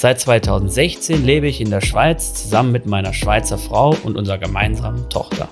Seit 0.00 0.20
2016 0.20 1.24
lebe 1.24 1.48
ich 1.48 1.60
in 1.60 1.70
der 1.70 1.80
Schweiz 1.80 2.32
zusammen 2.32 2.70
mit 2.70 2.86
meiner 2.86 3.12
Schweizer 3.12 3.58
Frau 3.58 3.96
und 4.04 4.16
unserer 4.16 4.38
gemeinsamen 4.38 5.10
Tochter. 5.10 5.48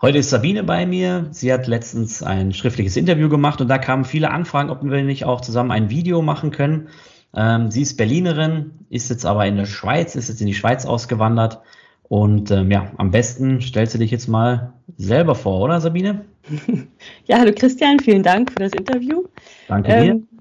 Heute 0.00 0.16
ist 0.16 0.30
Sabine 0.30 0.64
bei 0.64 0.86
mir. 0.86 1.26
Sie 1.30 1.52
hat 1.52 1.66
letztens 1.66 2.22
ein 2.22 2.54
schriftliches 2.54 2.96
Interview 2.96 3.28
gemacht 3.28 3.60
und 3.60 3.68
da 3.68 3.76
kamen 3.76 4.06
viele 4.06 4.30
Anfragen, 4.30 4.70
ob 4.70 4.82
wir 4.82 5.02
nicht 5.02 5.26
auch 5.26 5.42
zusammen 5.42 5.72
ein 5.72 5.90
Video 5.90 6.22
machen 6.22 6.52
können. 6.52 6.88
Ähm, 7.36 7.70
sie 7.70 7.82
ist 7.82 7.98
Berlinerin, 7.98 8.70
ist 8.88 9.10
jetzt 9.10 9.26
aber 9.26 9.44
in 9.44 9.58
der 9.58 9.66
Schweiz, 9.66 10.14
ist 10.14 10.30
jetzt 10.30 10.40
in 10.40 10.46
die 10.46 10.54
Schweiz 10.54 10.86
ausgewandert. 10.86 11.60
Und 12.04 12.50
ähm, 12.50 12.70
ja, 12.70 12.92
am 12.96 13.10
besten 13.10 13.60
stellst 13.60 13.92
du 13.92 13.98
dich 13.98 14.10
jetzt 14.10 14.26
mal 14.26 14.72
selber 14.96 15.34
vor, 15.34 15.60
oder 15.60 15.82
Sabine? 15.82 16.24
Ja, 17.26 17.38
hallo 17.40 17.52
Christian, 17.54 18.00
vielen 18.00 18.22
Dank 18.22 18.50
für 18.50 18.60
das 18.60 18.72
Interview. 18.72 19.24
Danke 19.68 19.92
ähm, 19.92 20.02
dir. 20.02 20.31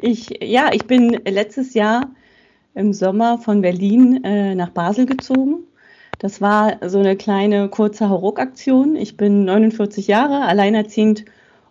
Ich, 0.00 0.30
ja, 0.42 0.70
ich 0.72 0.86
bin 0.86 1.10
letztes 1.26 1.74
Jahr 1.74 2.10
im 2.74 2.92
Sommer 2.92 3.38
von 3.38 3.62
Berlin 3.62 4.22
äh, 4.22 4.54
nach 4.54 4.70
Basel 4.70 5.06
gezogen 5.06 5.68
das 6.18 6.40
war 6.40 6.78
so 6.88 6.98
eine 6.98 7.16
kleine 7.16 7.68
kurze 7.68 8.08
Hauruck-Aktion. 8.08 8.96
Ich 8.96 9.16
bin 9.16 9.44
49 9.44 10.08
Jahre, 10.08 10.42
alleinerziehend 10.46 11.24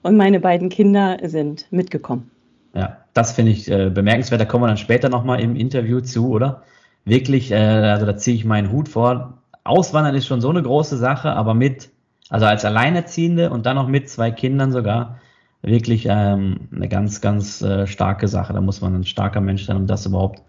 und 0.03 0.15
meine 0.15 0.39
beiden 0.39 0.69
Kinder 0.69 1.17
sind 1.23 1.67
mitgekommen. 1.69 2.31
Ja, 2.73 2.97
das 3.13 3.33
finde 3.33 3.51
ich 3.51 3.69
äh, 3.69 3.89
bemerkenswert. 3.89 4.39
Da 4.39 4.45
kommen 4.45 4.63
wir 4.63 4.67
dann 4.67 4.77
später 4.77 5.09
nochmal 5.09 5.41
im 5.41 5.55
Interview 5.55 5.99
zu, 5.99 6.29
oder? 6.29 6.63
Wirklich, 7.03 7.51
äh, 7.51 7.55
also 7.55 8.05
da 8.05 8.15
ziehe 8.15 8.37
ich 8.37 8.45
meinen 8.45 8.71
Hut 8.71 8.87
vor. 8.87 9.39
Auswandern 9.65 10.15
ist 10.15 10.27
schon 10.27 10.39
so 10.39 10.49
eine 10.49 10.63
große 10.63 10.95
Sache, 10.97 11.33
aber 11.33 11.53
mit, 11.53 11.89
also 12.29 12.45
als 12.45 12.63
Alleinerziehende 12.63 13.49
und 13.49 13.65
dann 13.65 13.75
noch 13.75 13.87
mit 13.87 14.09
zwei 14.09 14.31
Kindern 14.31 14.71
sogar, 14.71 15.19
wirklich 15.67 16.07
ähm, 16.09 16.69
eine 16.75 16.87
ganz, 16.87 17.21
ganz 17.21 17.61
äh, 17.61 17.85
starke 17.85 18.27
Sache. 18.27 18.53
Da 18.53 18.61
muss 18.61 18.81
man 18.81 18.95
ein 18.95 19.03
starker 19.03 19.41
Mensch 19.41 19.65
sein, 19.65 19.77
um 19.77 19.87
das 19.87 20.05
überhaupt 20.05 20.41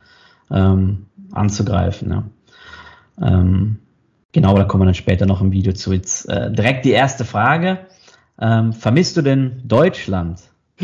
ähm, 0.50 1.06
anzugreifen. 1.32 2.10
Ja. 2.10 2.24
Ähm, 3.20 3.78
Genau, 4.32 4.56
da 4.56 4.64
kommen 4.64 4.82
wir 4.82 4.86
dann 4.86 4.94
später 4.94 5.26
noch 5.26 5.40
im 5.40 5.52
Video 5.52 5.72
zu. 5.72 5.92
Jetzt 5.92 6.28
äh, 6.28 6.52
direkt 6.52 6.84
die 6.84 6.90
erste 6.90 7.24
Frage. 7.24 7.78
Ähm, 8.40 8.72
vermisst 8.72 9.16
du 9.16 9.22
denn 9.22 9.62
Deutschland? 9.64 10.40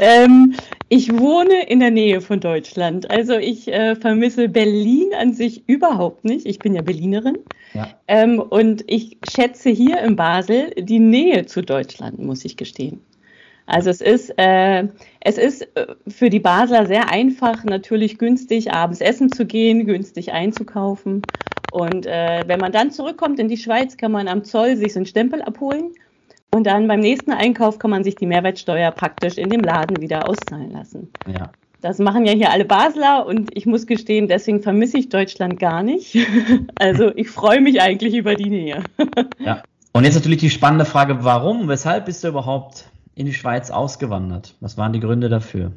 ähm, 0.00 0.54
ich 0.88 1.12
wohne 1.12 1.68
in 1.68 1.80
der 1.80 1.90
Nähe 1.90 2.20
von 2.20 2.40
Deutschland. 2.40 3.10
Also 3.10 3.34
ich 3.34 3.68
äh, 3.68 3.94
vermisse 3.94 4.48
Berlin 4.48 5.10
an 5.18 5.34
sich 5.34 5.68
überhaupt 5.68 6.24
nicht. 6.24 6.46
Ich 6.46 6.58
bin 6.58 6.74
ja 6.74 6.82
Berlinerin. 6.82 7.38
Ja. 7.74 7.88
Ähm, 8.06 8.38
und 8.40 8.84
ich 8.86 9.18
schätze 9.30 9.70
hier 9.70 10.00
in 10.00 10.16
Basel 10.16 10.70
die 10.78 10.98
Nähe 10.98 11.44
zu 11.46 11.62
Deutschland, 11.62 12.18
muss 12.18 12.44
ich 12.44 12.56
gestehen. 12.56 13.00
Also 13.66 13.90
es 13.90 14.00
ist, 14.00 14.32
äh, 14.38 14.88
es 15.20 15.36
ist 15.36 15.68
äh, 15.76 15.94
für 16.08 16.30
die 16.30 16.40
Basler 16.40 16.86
sehr 16.86 17.10
einfach, 17.10 17.64
natürlich 17.64 18.16
günstig 18.16 18.72
abends 18.72 19.02
essen 19.02 19.30
zu 19.30 19.44
gehen, 19.44 19.84
günstig 19.84 20.32
einzukaufen. 20.32 21.20
Und 21.70 22.06
äh, 22.06 22.44
wenn 22.46 22.60
man 22.60 22.72
dann 22.72 22.90
zurückkommt 22.90 23.38
in 23.38 23.48
die 23.48 23.58
Schweiz, 23.58 23.98
kann 23.98 24.10
man 24.10 24.26
am 24.26 24.42
Zoll 24.42 24.76
sich 24.78 24.94
so 24.94 25.00
einen 25.00 25.06
Stempel 25.06 25.42
abholen. 25.42 25.92
Und 26.50 26.64
dann 26.64 26.88
beim 26.88 27.00
nächsten 27.00 27.32
Einkauf 27.32 27.78
kann 27.78 27.90
man 27.90 28.04
sich 28.04 28.14
die 28.16 28.26
Mehrwertsteuer 28.26 28.90
praktisch 28.90 29.36
in 29.36 29.50
dem 29.50 29.60
Laden 29.60 30.00
wieder 30.00 30.28
auszahlen 30.28 30.70
lassen. 30.70 31.10
Ja. 31.26 31.50
Das 31.80 31.98
machen 31.98 32.24
ja 32.24 32.32
hier 32.32 32.50
alle 32.50 32.64
Basler 32.64 33.26
und 33.26 33.56
ich 33.56 33.64
muss 33.66 33.86
gestehen, 33.86 34.26
deswegen 34.26 34.62
vermisse 34.62 34.98
ich 34.98 35.10
Deutschland 35.10 35.60
gar 35.60 35.82
nicht. 35.82 36.16
also 36.74 37.14
ich 37.14 37.30
freue 37.30 37.60
mich 37.60 37.80
eigentlich 37.80 38.14
über 38.14 38.34
die 38.34 38.50
Nähe. 38.50 38.82
ja. 39.38 39.62
Und 39.92 40.04
jetzt 40.04 40.14
natürlich 40.14 40.40
die 40.40 40.50
spannende 40.50 40.84
Frage, 40.84 41.24
warum, 41.24 41.68
weshalb 41.68 42.06
bist 42.06 42.24
du 42.24 42.28
überhaupt 42.28 42.86
in 43.14 43.26
die 43.26 43.34
Schweiz 43.34 43.70
ausgewandert? 43.70 44.54
Was 44.60 44.76
waren 44.76 44.92
die 44.92 45.00
Gründe 45.00 45.28
dafür? 45.28 45.72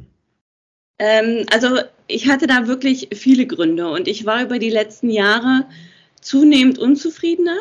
Ähm, 1.00 1.46
also 1.52 1.80
ich 2.08 2.30
hatte 2.30 2.48
da 2.48 2.68
wirklich 2.68 3.10
viele 3.14 3.46
Gründe 3.46 3.90
und 3.90 4.08
ich 4.08 4.26
war 4.26 4.44
über 4.44 4.60
die 4.60 4.70
letzten 4.70 5.10
Jahre 5.10 5.66
zunehmend 6.20 6.78
unzufriedener. 6.78 7.58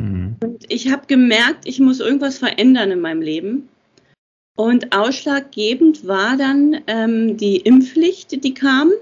Mhm. 0.00 0.36
Und 0.42 0.64
ich 0.68 0.90
habe 0.90 1.06
gemerkt, 1.06 1.66
ich 1.66 1.80
muss 1.80 2.00
irgendwas 2.00 2.38
verändern 2.38 2.90
in 2.90 3.00
meinem 3.00 3.22
Leben. 3.22 3.68
Und 4.56 4.94
ausschlaggebend 4.94 6.06
war 6.06 6.36
dann 6.36 6.80
ähm, 6.86 7.36
die 7.36 7.56
Impfpflicht, 7.56 8.44
die 8.44 8.54
kam 8.54 8.92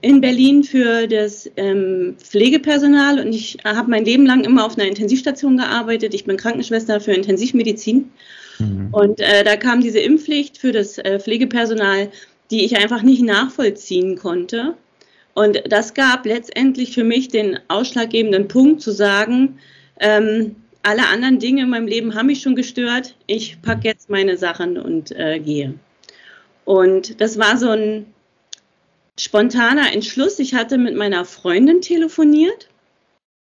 in 0.00 0.20
Berlin 0.20 0.62
für 0.62 1.06
das 1.08 1.50
ähm, 1.56 2.16
Pflegepersonal. 2.18 3.18
Und 3.18 3.34
ich 3.34 3.58
habe 3.64 3.90
mein 3.90 4.04
Leben 4.04 4.26
lang 4.26 4.44
immer 4.44 4.66
auf 4.66 4.76
einer 4.76 4.86
Intensivstation 4.86 5.56
gearbeitet. 5.56 6.14
Ich 6.14 6.24
bin 6.24 6.36
Krankenschwester 6.36 7.00
für 7.00 7.12
Intensivmedizin. 7.12 8.10
Mhm. 8.58 8.88
Und 8.92 9.20
äh, 9.20 9.42
da 9.42 9.56
kam 9.56 9.80
diese 9.80 10.00
Impfpflicht 10.00 10.58
für 10.58 10.72
das 10.72 10.98
äh, 10.98 11.18
Pflegepersonal, 11.18 12.10
die 12.50 12.64
ich 12.64 12.76
einfach 12.76 13.02
nicht 13.02 13.22
nachvollziehen 13.22 14.16
konnte. 14.16 14.74
Und 15.34 15.62
das 15.68 15.94
gab 15.94 16.26
letztendlich 16.26 16.94
für 16.94 17.04
mich 17.04 17.28
den 17.28 17.58
ausschlaggebenden 17.68 18.46
Punkt 18.46 18.80
zu 18.80 18.92
sagen, 18.92 19.58
ähm, 20.00 20.56
alle 20.82 21.08
anderen 21.08 21.38
Dinge 21.38 21.62
in 21.62 21.70
meinem 21.70 21.86
Leben 21.86 22.14
haben 22.14 22.26
mich 22.26 22.42
schon 22.42 22.56
gestört. 22.56 23.14
Ich 23.26 23.60
packe 23.62 23.88
jetzt 23.88 24.10
meine 24.10 24.36
Sachen 24.36 24.78
und 24.78 25.12
äh, 25.12 25.38
gehe. 25.40 25.74
Und 26.64 27.20
das 27.20 27.38
war 27.38 27.56
so 27.56 27.70
ein 27.70 28.06
spontaner 29.18 29.92
Entschluss. 29.92 30.38
Ich 30.38 30.54
hatte 30.54 30.78
mit 30.78 30.94
meiner 30.94 31.24
Freundin 31.24 31.80
telefoniert 31.80 32.68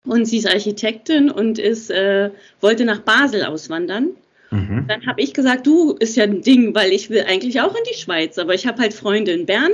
und 0.05 0.25
sie 0.25 0.37
ist 0.37 0.47
Architektin 0.47 1.31
und 1.31 1.59
ist, 1.59 1.89
äh, 1.89 2.29
wollte 2.61 2.85
nach 2.85 2.99
Basel 2.99 3.43
auswandern. 3.45 4.09
Mhm. 4.51 4.85
Dann 4.87 5.05
habe 5.07 5.21
ich 5.21 5.33
gesagt, 5.33 5.65
du 5.65 5.93
ist 5.93 6.15
ja 6.15 6.25
ein 6.25 6.41
Ding, 6.41 6.75
weil 6.75 6.91
ich 6.91 7.09
will 7.09 7.23
eigentlich 7.27 7.61
auch 7.61 7.75
in 7.75 7.83
die 7.91 7.97
Schweiz, 7.97 8.37
aber 8.37 8.53
ich 8.53 8.67
habe 8.67 8.81
halt 8.81 8.93
Freunde 8.93 9.31
in 9.31 9.45
Bern. 9.45 9.71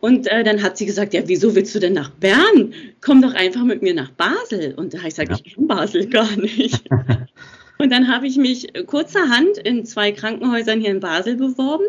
Und 0.00 0.28
äh, 0.28 0.44
dann 0.44 0.62
hat 0.62 0.78
sie 0.78 0.86
gesagt, 0.86 1.12
ja, 1.12 1.22
wieso 1.26 1.54
willst 1.56 1.74
du 1.74 1.80
denn 1.80 1.92
nach 1.92 2.10
Bern? 2.10 2.72
Komm 3.00 3.20
doch 3.20 3.34
einfach 3.34 3.64
mit 3.64 3.82
mir 3.82 3.94
nach 3.94 4.10
Basel. 4.10 4.74
Und 4.76 4.94
da 4.94 4.98
habe 4.98 5.08
ich 5.08 5.16
gesagt, 5.16 5.30
ja. 5.30 5.38
ich 5.44 5.54
kann 5.54 5.66
Basel 5.66 6.06
gar 6.06 6.36
nicht. 6.36 6.84
und 7.78 7.90
dann 7.90 8.06
habe 8.06 8.28
ich 8.28 8.36
mich 8.36 8.72
kurzerhand 8.86 9.58
in 9.58 9.84
zwei 9.84 10.12
Krankenhäusern 10.12 10.80
hier 10.80 10.90
in 10.90 11.00
Basel 11.00 11.34
beworben, 11.34 11.84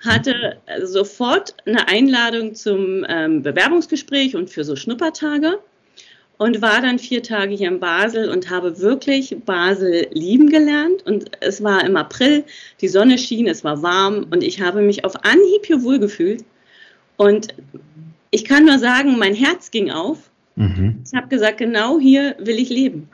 hatte 0.00 0.58
sofort 0.82 1.54
eine 1.64 1.88
Einladung 1.88 2.54
zum 2.54 3.06
ähm, 3.08 3.42
Bewerbungsgespräch 3.42 4.36
und 4.36 4.50
für 4.50 4.64
so 4.64 4.76
Schnuppertage 4.76 5.58
und 6.36 6.60
war 6.60 6.82
dann 6.82 6.98
vier 6.98 7.22
Tage 7.22 7.54
hier 7.54 7.68
in 7.68 7.80
Basel 7.80 8.28
und 8.28 8.50
habe 8.50 8.78
wirklich 8.78 9.34
Basel 9.46 10.06
lieben 10.12 10.50
gelernt. 10.50 11.04
Und 11.06 11.30
es 11.40 11.62
war 11.64 11.82
im 11.84 11.96
April, 11.96 12.44
die 12.82 12.88
Sonne 12.88 13.16
schien, 13.16 13.46
es 13.46 13.64
war 13.64 13.82
warm 13.82 14.26
und 14.30 14.42
ich 14.44 14.60
habe 14.60 14.82
mich 14.82 15.06
auf 15.06 15.24
Anhieb 15.24 15.64
hier 15.64 15.82
wohlgefühlt. 15.82 16.44
Und 17.18 17.54
ich 18.30 18.44
kann 18.44 18.64
nur 18.64 18.78
sagen, 18.78 19.18
mein 19.18 19.34
Herz 19.34 19.70
ging 19.70 19.90
auf. 19.90 20.30
Mhm. 20.56 21.02
Ich 21.04 21.14
habe 21.14 21.28
gesagt, 21.28 21.58
genau 21.58 21.98
hier 21.98 22.36
will 22.38 22.58
ich 22.58 22.70
leben. 22.70 23.10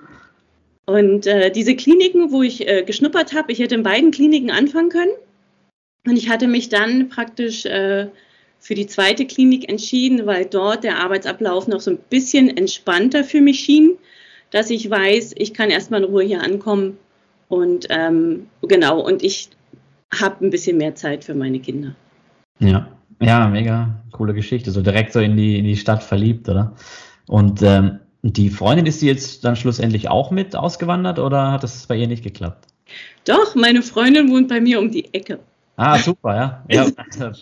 Und 0.86 1.26
äh, 1.26 1.50
diese 1.50 1.74
Kliniken, 1.74 2.30
wo 2.30 2.42
ich 2.42 2.68
äh, 2.68 2.82
geschnuppert 2.82 3.34
habe, 3.34 3.50
ich 3.50 3.58
hätte 3.58 3.74
in 3.74 3.82
beiden 3.82 4.10
Kliniken 4.10 4.50
anfangen 4.50 4.90
können. 4.90 5.12
Und 6.06 6.16
ich 6.16 6.28
hatte 6.28 6.46
mich 6.46 6.68
dann 6.68 7.08
praktisch 7.08 7.64
äh, 7.64 8.08
für 8.60 8.74
die 8.74 8.86
zweite 8.86 9.26
Klinik 9.26 9.68
entschieden, 9.68 10.26
weil 10.26 10.44
dort 10.44 10.84
der 10.84 10.98
Arbeitsablauf 10.98 11.66
noch 11.66 11.80
so 11.80 11.90
ein 11.92 11.98
bisschen 12.10 12.54
entspannter 12.54 13.24
für 13.24 13.40
mich 13.40 13.60
schien, 13.60 13.92
dass 14.50 14.70
ich 14.70 14.88
weiß, 14.88 15.34
ich 15.36 15.54
kann 15.54 15.70
erstmal 15.70 16.02
in 16.02 16.10
Ruhe 16.10 16.24
hier 16.24 16.42
ankommen 16.42 16.98
und 17.48 17.86
ähm, 17.90 18.46
genau, 18.62 19.00
und 19.00 19.22
ich 19.22 19.48
habe 20.12 20.46
ein 20.46 20.50
bisschen 20.50 20.76
mehr 20.76 20.94
Zeit 20.94 21.24
für 21.24 21.34
meine 21.34 21.60
Kinder. 21.60 21.94
Ja, 22.58 22.88
ja, 23.20 23.48
mega 23.48 24.02
coole 24.12 24.34
Geschichte. 24.34 24.70
So 24.70 24.82
direkt 24.82 25.12
so 25.12 25.20
in 25.20 25.36
die, 25.36 25.58
in 25.58 25.64
die 25.64 25.76
Stadt 25.76 26.02
verliebt, 26.02 26.48
oder? 26.48 26.74
Und 27.26 27.62
ähm, 27.62 28.00
die 28.22 28.50
Freundin, 28.50 28.86
ist 28.86 29.02
die 29.02 29.06
jetzt 29.06 29.44
dann 29.44 29.56
schlussendlich 29.56 30.08
auch 30.08 30.30
mit 30.30 30.56
ausgewandert 30.56 31.18
oder 31.18 31.52
hat 31.52 31.62
das 31.62 31.86
bei 31.86 31.96
ihr 31.96 32.06
nicht 32.06 32.22
geklappt? 32.22 32.66
Doch, 33.26 33.54
meine 33.54 33.82
Freundin 33.82 34.30
wohnt 34.30 34.48
bei 34.48 34.60
mir 34.60 34.78
um 34.80 34.90
die 34.90 35.12
Ecke. 35.12 35.40
Ah, 35.76 35.98
super, 35.98 36.34
ja. 36.34 36.64
ja 36.70 36.86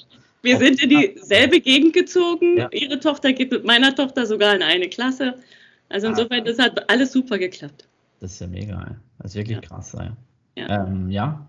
Wir 0.42 0.58
sind 0.58 0.82
in 0.82 0.88
dieselbe 0.88 1.60
Gegend 1.60 1.92
gezogen. 1.92 2.58
Ja. 2.58 2.68
Ihre 2.72 2.98
Tochter 2.98 3.32
geht 3.32 3.52
mit 3.52 3.64
meiner 3.64 3.94
Tochter 3.94 4.26
sogar 4.26 4.54
in 4.56 4.62
eine 4.62 4.88
Klasse. 4.88 5.36
Also 5.88 6.08
insofern, 6.08 6.40
ah. 6.40 6.44
das 6.44 6.58
hat 6.58 6.90
alles 6.90 7.12
super 7.12 7.38
geklappt. 7.38 7.86
Das 8.18 8.32
ist 8.32 8.40
ja 8.40 8.48
mega. 8.48 8.96
Das 9.18 9.32
ist 9.32 9.36
wirklich 9.36 9.58
ja. 9.58 9.62
krass. 9.62 9.96
Ja. 9.96 10.16
Ja. 10.56 10.86
Ähm, 10.86 11.10
ja. 11.10 11.46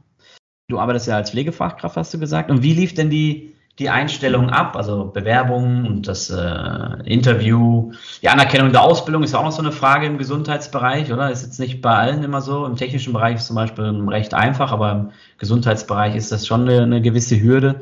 Du 0.67 0.79
arbeitest 0.79 1.07
ja 1.07 1.17
als 1.17 1.31
Pflegefachkraft, 1.31 1.97
hast 1.97 2.13
du 2.13 2.19
gesagt. 2.19 2.51
Und 2.51 2.61
wie 2.61 2.73
lief 2.73 2.93
denn 2.93 3.09
die, 3.09 3.52
die 3.79 3.89
Einstellung 3.89 4.51
ab, 4.51 4.75
also 4.75 5.05
Bewerbung 5.05 5.85
und 5.87 6.07
das 6.07 6.29
äh, 6.29 6.89
Interview, 7.05 7.91
die 8.21 8.29
Anerkennung 8.29 8.71
der 8.71 8.83
Ausbildung 8.83 9.23
ist 9.23 9.33
auch 9.33 9.43
noch 9.43 9.51
so 9.51 9.63
eine 9.63 9.71
Frage 9.71 10.05
im 10.05 10.19
Gesundheitsbereich, 10.19 11.11
oder? 11.11 11.31
Ist 11.31 11.43
jetzt 11.43 11.59
nicht 11.59 11.81
bei 11.81 11.95
allen 11.95 12.23
immer 12.23 12.41
so. 12.41 12.65
Im 12.65 12.75
technischen 12.75 13.13
Bereich 13.13 13.35
ist 13.35 13.47
zum 13.47 13.55
Beispiel 13.55 13.85
recht 14.09 14.35
einfach, 14.35 14.71
aber 14.71 14.91
im 14.91 15.09
Gesundheitsbereich 15.39 16.15
ist 16.15 16.31
das 16.31 16.45
schon 16.45 16.69
eine, 16.69 16.83
eine 16.83 17.01
gewisse 17.01 17.41
Hürde. 17.41 17.81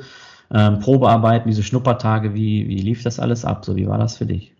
Ähm, 0.53 0.79
Probearbeiten, 0.79 1.49
diese 1.49 1.63
Schnuppertage, 1.63 2.33
wie, 2.33 2.67
wie 2.67 2.79
lief 2.79 3.03
das 3.03 3.19
alles 3.19 3.43
ab? 3.43 3.65
So, 3.65 3.75
wie 3.75 3.88
war 3.88 3.97
das 3.97 4.17
für 4.17 4.25
dich? 4.25 4.53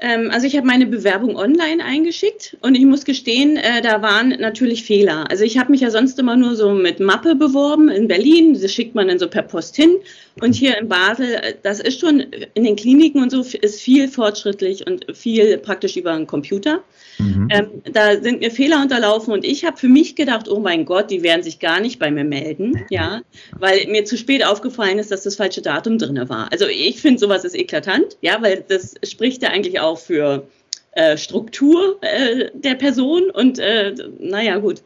Ähm, 0.00 0.30
also 0.32 0.46
ich 0.46 0.56
habe 0.56 0.66
meine 0.66 0.86
Bewerbung 0.86 1.36
online 1.36 1.84
eingeschickt 1.84 2.56
und 2.62 2.74
ich 2.74 2.84
muss 2.86 3.04
gestehen, 3.04 3.56
äh, 3.56 3.82
da 3.82 4.00
waren 4.00 4.30
natürlich 4.30 4.84
Fehler. 4.84 5.30
Also 5.30 5.44
ich 5.44 5.58
habe 5.58 5.70
mich 5.70 5.82
ja 5.82 5.90
sonst 5.90 6.18
immer 6.18 6.36
nur 6.36 6.56
so 6.56 6.72
mit 6.72 7.00
Mappe 7.00 7.34
beworben 7.34 7.90
in 7.90 8.08
Berlin, 8.08 8.58
das 8.60 8.72
schickt 8.72 8.94
man 8.94 9.08
dann 9.08 9.18
so 9.18 9.28
per 9.28 9.42
Post 9.42 9.76
hin. 9.76 9.96
Und 10.40 10.54
hier 10.54 10.78
in 10.78 10.88
Basel, 10.88 11.34
äh, 11.34 11.54
das 11.62 11.80
ist 11.80 12.00
schon 12.00 12.20
in 12.54 12.64
den 12.64 12.76
Kliniken 12.76 13.22
und 13.22 13.30
so, 13.30 13.40
ist 13.40 13.80
viel 13.80 14.08
fortschrittlich 14.08 14.86
und 14.86 15.06
viel 15.16 15.58
praktisch 15.58 15.96
über 15.96 16.12
einen 16.12 16.26
Computer. 16.26 16.82
Mhm. 17.18 17.48
Ähm, 17.50 17.66
da 17.92 18.20
sind 18.20 18.40
mir 18.40 18.50
Fehler 18.50 18.80
unterlaufen 18.80 19.32
und 19.32 19.44
ich 19.44 19.64
habe 19.64 19.76
für 19.76 19.88
mich 19.88 20.16
gedacht, 20.16 20.48
oh 20.48 20.60
mein 20.60 20.84
Gott, 20.84 21.10
die 21.10 21.22
werden 21.22 21.42
sich 21.42 21.58
gar 21.58 21.80
nicht 21.80 21.98
bei 21.98 22.10
mir 22.10 22.24
melden, 22.24 22.84
ja, 22.90 23.20
weil 23.58 23.86
mir 23.88 24.04
zu 24.04 24.16
spät 24.16 24.44
aufgefallen 24.44 24.98
ist, 24.98 25.10
dass 25.10 25.24
das 25.24 25.36
falsche 25.36 25.62
Datum 25.62 25.98
drin 25.98 26.28
war. 26.28 26.50
Also 26.50 26.66
ich 26.66 27.00
finde 27.00 27.18
sowas 27.18 27.44
ist 27.44 27.54
eklatant, 27.54 28.16
ja, 28.22 28.40
weil 28.40 28.64
das 28.66 28.94
spricht 29.04 29.42
ja 29.42 29.50
eigentlich 29.50 29.80
auch 29.80 29.98
für 29.98 30.46
äh, 30.92 31.16
Struktur 31.16 31.98
äh, 32.00 32.50
der 32.54 32.74
Person 32.74 33.30
und 33.30 33.58
äh, 33.58 33.94
naja, 34.18 34.58
gut. 34.58 34.82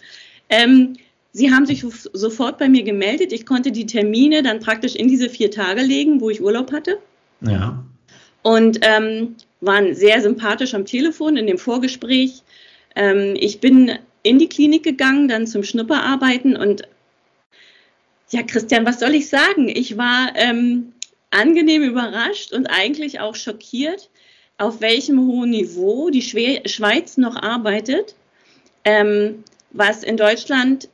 Ähm, 0.51 0.97
Sie 1.37 1.53
haben 1.53 1.67
sich 1.67 1.85
sofort 2.13 2.59
bei 2.59 2.69
mir 2.69 2.85
gemeldet. 2.85 3.33
Ich 3.33 3.45
konnte 3.45 3.73
die 3.73 3.87
Termine 3.87 4.45
dann 4.45 4.61
praktisch 4.61 4.95
in 4.95 5.09
diese 5.09 5.29
vier 5.29 5.51
Tage 5.51 5.83
legen, 5.83 6.21
wo 6.21 6.31
ich 6.31 6.41
Urlaub 6.41 6.71
hatte. 6.71 7.01
Ja. 7.41 7.85
Und 8.43 8.79
ähm, 8.83 9.35
waren 9.61 9.97
sehr 9.97 10.23
sympathisch 10.23 10.75
am 10.75 10.85
Telefon 10.85 11.37
in 11.37 11.49
dem 11.49 11.59
Vorgespräch. 11.59 12.43
Ähm, 12.95 13.35
ich 13.37 13.59
bin 13.59 13.99
in 14.23 14.39
die 14.39 14.49
Klinik 14.49 14.85
gegangen, 14.85 15.27
dann 15.27 15.49
zum 15.49 15.65
Schnupperarbeiten 15.65 16.57
und 16.57 16.83
ja, 18.31 18.43
Christian, 18.45 18.87
was 18.87 19.01
soll 19.01 19.15
ich 19.17 19.29
sagen? 19.29 19.69
Ich 19.69 19.99
war 19.99 20.33
ähm, 20.37 20.93
angenehm 21.31 21.83
überrascht 21.83 22.53
und 22.53 22.69
eigentlich 22.69 23.19
auch 23.19 23.35
schockiert, 23.35 24.09
auf 24.57 24.81
welchem 24.81 25.27
hohen 25.27 25.51
Niveau 25.51 26.11
die 26.11 26.23
Schweiz 26.23 27.17
noch 27.17 27.35
arbeitet, 27.35 28.15
ähm, 28.85 29.43
was 29.73 30.05
in 30.05 30.17
Deutschland 30.17 30.89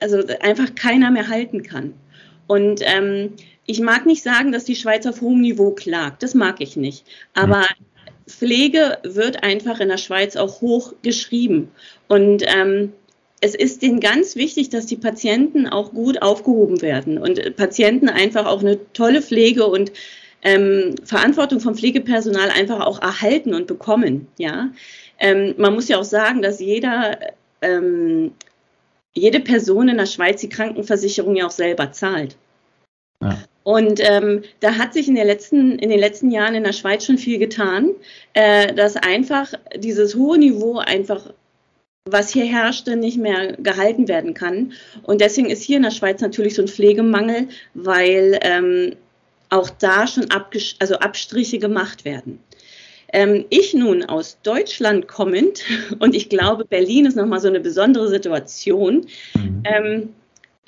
also 0.00 0.22
einfach 0.40 0.74
keiner 0.74 1.10
mehr 1.10 1.28
halten 1.28 1.62
kann. 1.62 1.94
Und 2.46 2.80
ähm, 2.84 3.34
ich 3.66 3.80
mag 3.80 4.06
nicht 4.06 4.22
sagen, 4.22 4.52
dass 4.52 4.64
die 4.64 4.76
Schweiz 4.76 5.06
auf 5.06 5.20
hohem 5.20 5.40
Niveau 5.40 5.72
klagt. 5.72 6.22
Das 6.22 6.34
mag 6.34 6.60
ich 6.60 6.76
nicht. 6.76 7.04
Aber 7.34 7.66
Pflege 8.26 8.98
wird 9.02 9.42
einfach 9.42 9.80
in 9.80 9.88
der 9.88 9.98
Schweiz 9.98 10.36
auch 10.36 10.60
hoch 10.60 10.94
geschrieben. 11.02 11.68
Und 12.08 12.42
ähm, 12.46 12.92
es 13.40 13.54
ist 13.54 13.82
denen 13.82 14.00
ganz 14.00 14.36
wichtig, 14.36 14.70
dass 14.70 14.86
die 14.86 14.96
Patienten 14.96 15.66
auch 15.66 15.92
gut 15.92 16.22
aufgehoben 16.22 16.82
werden 16.82 17.18
und 17.18 17.56
Patienten 17.56 18.08
einfach 18.08 18.46
auch 18.46 18.60
eine 18.60 18.78
tolle 18.92 19.22
Pflege 19.22 19.66
und 19.66 19.92
ähm, 20.42 20.94
Verantwortung 21.04 21.60
vom 21.60 21.74
Pflegepersonal 21.74 22.50
einfach 22.50 22.84
auch 22.84 23.00
erhalten 23.02 23.54
und 23.54 23.66
bekommen. 23.66 24.28
Ja, 24.38 24.70
ähm, 25.18 25.54
man 25.56 25.74
muss 25.74 25.88
ja 25.88 25.98
auch 25.98 26.04
sagen, 26.04 26.42
dass 26.42 26.60
jeder 26.60 27.18
ähm, 27.60 28.32
jede 29.18 29.40
Person 29.40 29.88
in 29.88 29.98
der 29.98 30.06
Schweiz 30.06 30.40
die 30.40 30.48
Krankenversicherung 30.48 31.36
ja 31.36 31.46
auch 31.46 31.50
selber 31.52 31.92
zahlt. 31.92 32.36
Ja. 33.22 33.38
Und 33.64 34.00
ähm, 34.02 34.44
da 34.60 34.76
hat 34.76 34.94
sich 34.94 35.08
in, 35.08 35.16
letzten, 35.16 35.78
in 35.78 35.90
den 35.90 35.98
letzten 35.98 36.30
Jahren 36.30 36.54
in 36.54 36.64
der 36.64 36.72
Schweiz 36.72 37.04
schon 37.04 37.18
viel 37.18 37.38
getan, 37.38 37.90
äh, 38.32 38.72
dass 38.72 38.96
einfach 38.96 39.52
dieses 39.76 40.14
hohe 40.14 40.38
Niveau 40.38 40.78
einfach, 40.78 41.34
was 42.08 42.30
hier 42.30 42.46
herrschte, 42.46 42.96
nicht 42.96 43.18
mehr 43.18 43.58
gehalten 43.58 44.08
werden 44.08 44.32
kann. 44.32 44.72
Und 45.02 45.20
deswegen 45.20 45.50
ist 45.50 45.62
hier 45.62 45.76
in 45.76 45.82
der 45.82 45.90
Schweiz 45.90 46.22
natürlich 46.22 46.54
so 46.54 46.62
ein 46.62 46.68
Pflegemangel, 46.68 47.48
weil 47.74 48.38
ähm, 48.40 48.96
auch 49.50 49.68
da 49.68 50.06
schon 50.06 50.28
also 50.30 50.94
Abstriche 50.94 51.58
gemacht 51.58 52.06
werden. 52.06 52.40
Ähm, 53.12 53.44
ich 53.50 53.74
nun 53.74 54.04
aus 54.04 54.38
Deutschland 54.42 55.08
kommend, 55.08 55.62
und 55.98 56.14
ich 56.14 56.28
glaube, 56.28 56.64
Berlin 56.64 57.06
ist 57.06 57.16
nochmal 57.16 57.40
so 57.40 57.48
eine 57.48 57.60
besondere 57.60 58.08
Situation, 58.08 59.06
mhm. 59.34 59.62
ähm, 59.64 60.08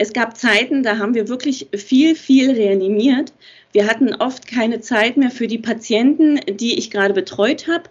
es 0.00 0.14
gab 0.14 0.34
Zeiten, 0.34 0.82
da 0.82 0.96
haben 0.96 1.14
wir 1.14 1.28
wirklich 1.28 1.68
viel, 1.76 2.14
viel 2.14 2.52
reanimiert. 2.52 3.34
Wir 3.72 3.86
hatten 3.86 4.14
oft 4.14 4.46
keine 4.46 4.80
Zeit 4.80 5.18
mehr 5.18 5.30
für 5.30 5.46
die 5.46 5.58
Patienten, 5.58 6.40
die 6.56 6.78
ich 6.78 6.90
gerade 6.90 7.12
betreut 7.12 7.68
habe. 7.68 7.82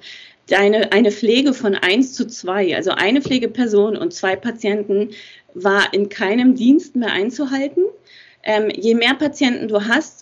Eine, 0.52 0.92
eine 0.92 1.12
Pflege 1.12 1.54
von 1.54 1.76
eins 1.76 2.16
zu 2.16 2.26
zwei, 2.26 2.76
also 2.76 2.90
eine 2.90 3.22
Pflegeperson 3.22 3.96
und 3.96 4.12
zwei 4.12 4.36
Patienten, 4.36 5.12
war 5.54 5.94
in 5.94 6.10
keinem 6.10 6.56
Dienst 6.56 6.96
mehr 6.96 7.12
einzuhalten. 7.12 7.84
Ähm, 8.42 8.72
je 8.76 8.96
mehr 8.96 9.14
Patienten 9.14 9.68
du 9.68 9.86
hast, 9.86 10.19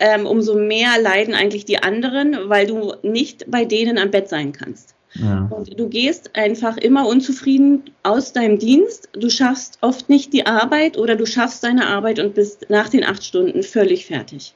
ähm, 0.00 0.26
umso 0.26 0.54
mehr 0.54 1.00
leiden 1.00 1.34
eigentlich 1.34 1.64
die 1.64 1.82
anderen, 1.82 2.36
weil 2.48 2.66
du 2.66 2.94
nicht 3.02 3.50
bei 3.50 3.64
denen 3.64 3.98
am 3.98 4.10
Bett 4.10 4.28
sein 4.28 4.52
kannst. 4.52 4.94
Ja. 5.14 5.48
Und 5.50 5.78
du 5.78 5.88
gehst 5.88 6.30
einfach 6.34 6.76
immer 6.76 7.06
unzufrieden 7.06 7.84
aus 8.02 8.32
deinem 8.32 8.58
Dienst. 8.58 9.08
Du 9.12 9.30
schaffst 9.30 9.78
oft 9.80 10.08
nicht 10.08 10.32
die 10.32 10.46
Arbeit 10.46 10.98
oder 10.98 11.16
du 11.16 11.26
schaffst 11.26 11.64
deine 11.64 11.86
Arbeit 11.86 12.18
und 12.18 12.34
bist 12.34 12.66
nach 12.68 12.88
den 12.88 13.04
acht 13.04 13.24
Stunden 13.24 13.62
völlig 13.62 14.06
fertig. 14.06 14.52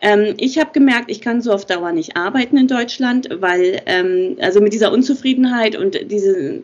Ähm, 0.00 0.34
ich 0.38 0.58
habe 0.58 0.72
gemerkt, 0.72 1.10
ich 1.10 1.20
kann 1.20 1.42
so 1.42 1.52
auf 1.52 1.66
Dauer 1.66 1.92
nicht 1.92 2.16
arbeiten 2.16 2.56
in 2.56 2.68
Deutschland, 2.68 3.28
weil 3.40 3.80
ähm, 3.86 4.36
also 4.40 4.60
mit 4.60 4.72
dieser 4.72 4.92
Unzufriedenheit 4.92 5.76
und 5.76 5.98
diese, 6.10 6.62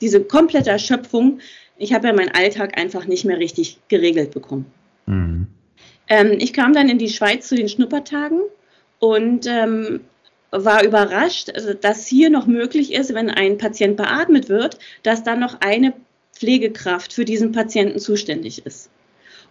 diese 0.00 0.22
komplette 0.22 0.70
Erschöpfung, 0.70 1.40
ich 1.76 1.92
habe 1.92 2.08
ja 2.08 2.12
meinen 2.12 2.34
Alltag 2.34 2.78
einfach 2.78 3.06
nicht 3.06 3.24
mehr 3.24 3.38
richtig 3.38 3.78
geregelt 3.88 4.32
bekommen. 4.32 4.66
Ähm, 6.08 6.36
ich 6.38 6.52
kam 6.52 6.72
dann 6.72 6.88
in 6.88 6.98
die 6.98 7.10
Schweiz 7.10 7.48
zu 7.48 7.54
den 7.54 7.68
Schnuppertagen 7.68 8.40
und 8.98 9.46
ähm, 9.46 10.00
war 10.50 10.84
überrascht, 10.84 11.50
also, 11.54 11.74
dass 11.74 12.06
hier 12.06 12.30
noch 12.30 12.46
möglich 12.46 12.92
ist, 12.92 13.14
wenn 13.14 13.30
ein 13.30 13.58
Patient 13.58 13.96
beatmet 13.96 14.48
wird, 14.48 14.78
dass 15.02 15.22
dann 15.22 15.40
noch 15.40 15.60
eine 15.60 15.92
Pflegekraft 16.32 17.12
für 17.12 17.24
diesen 17.24 17.52
Patienten 17.52 17.98
zuständig 17.98 18.64
ist. 18.64 18.90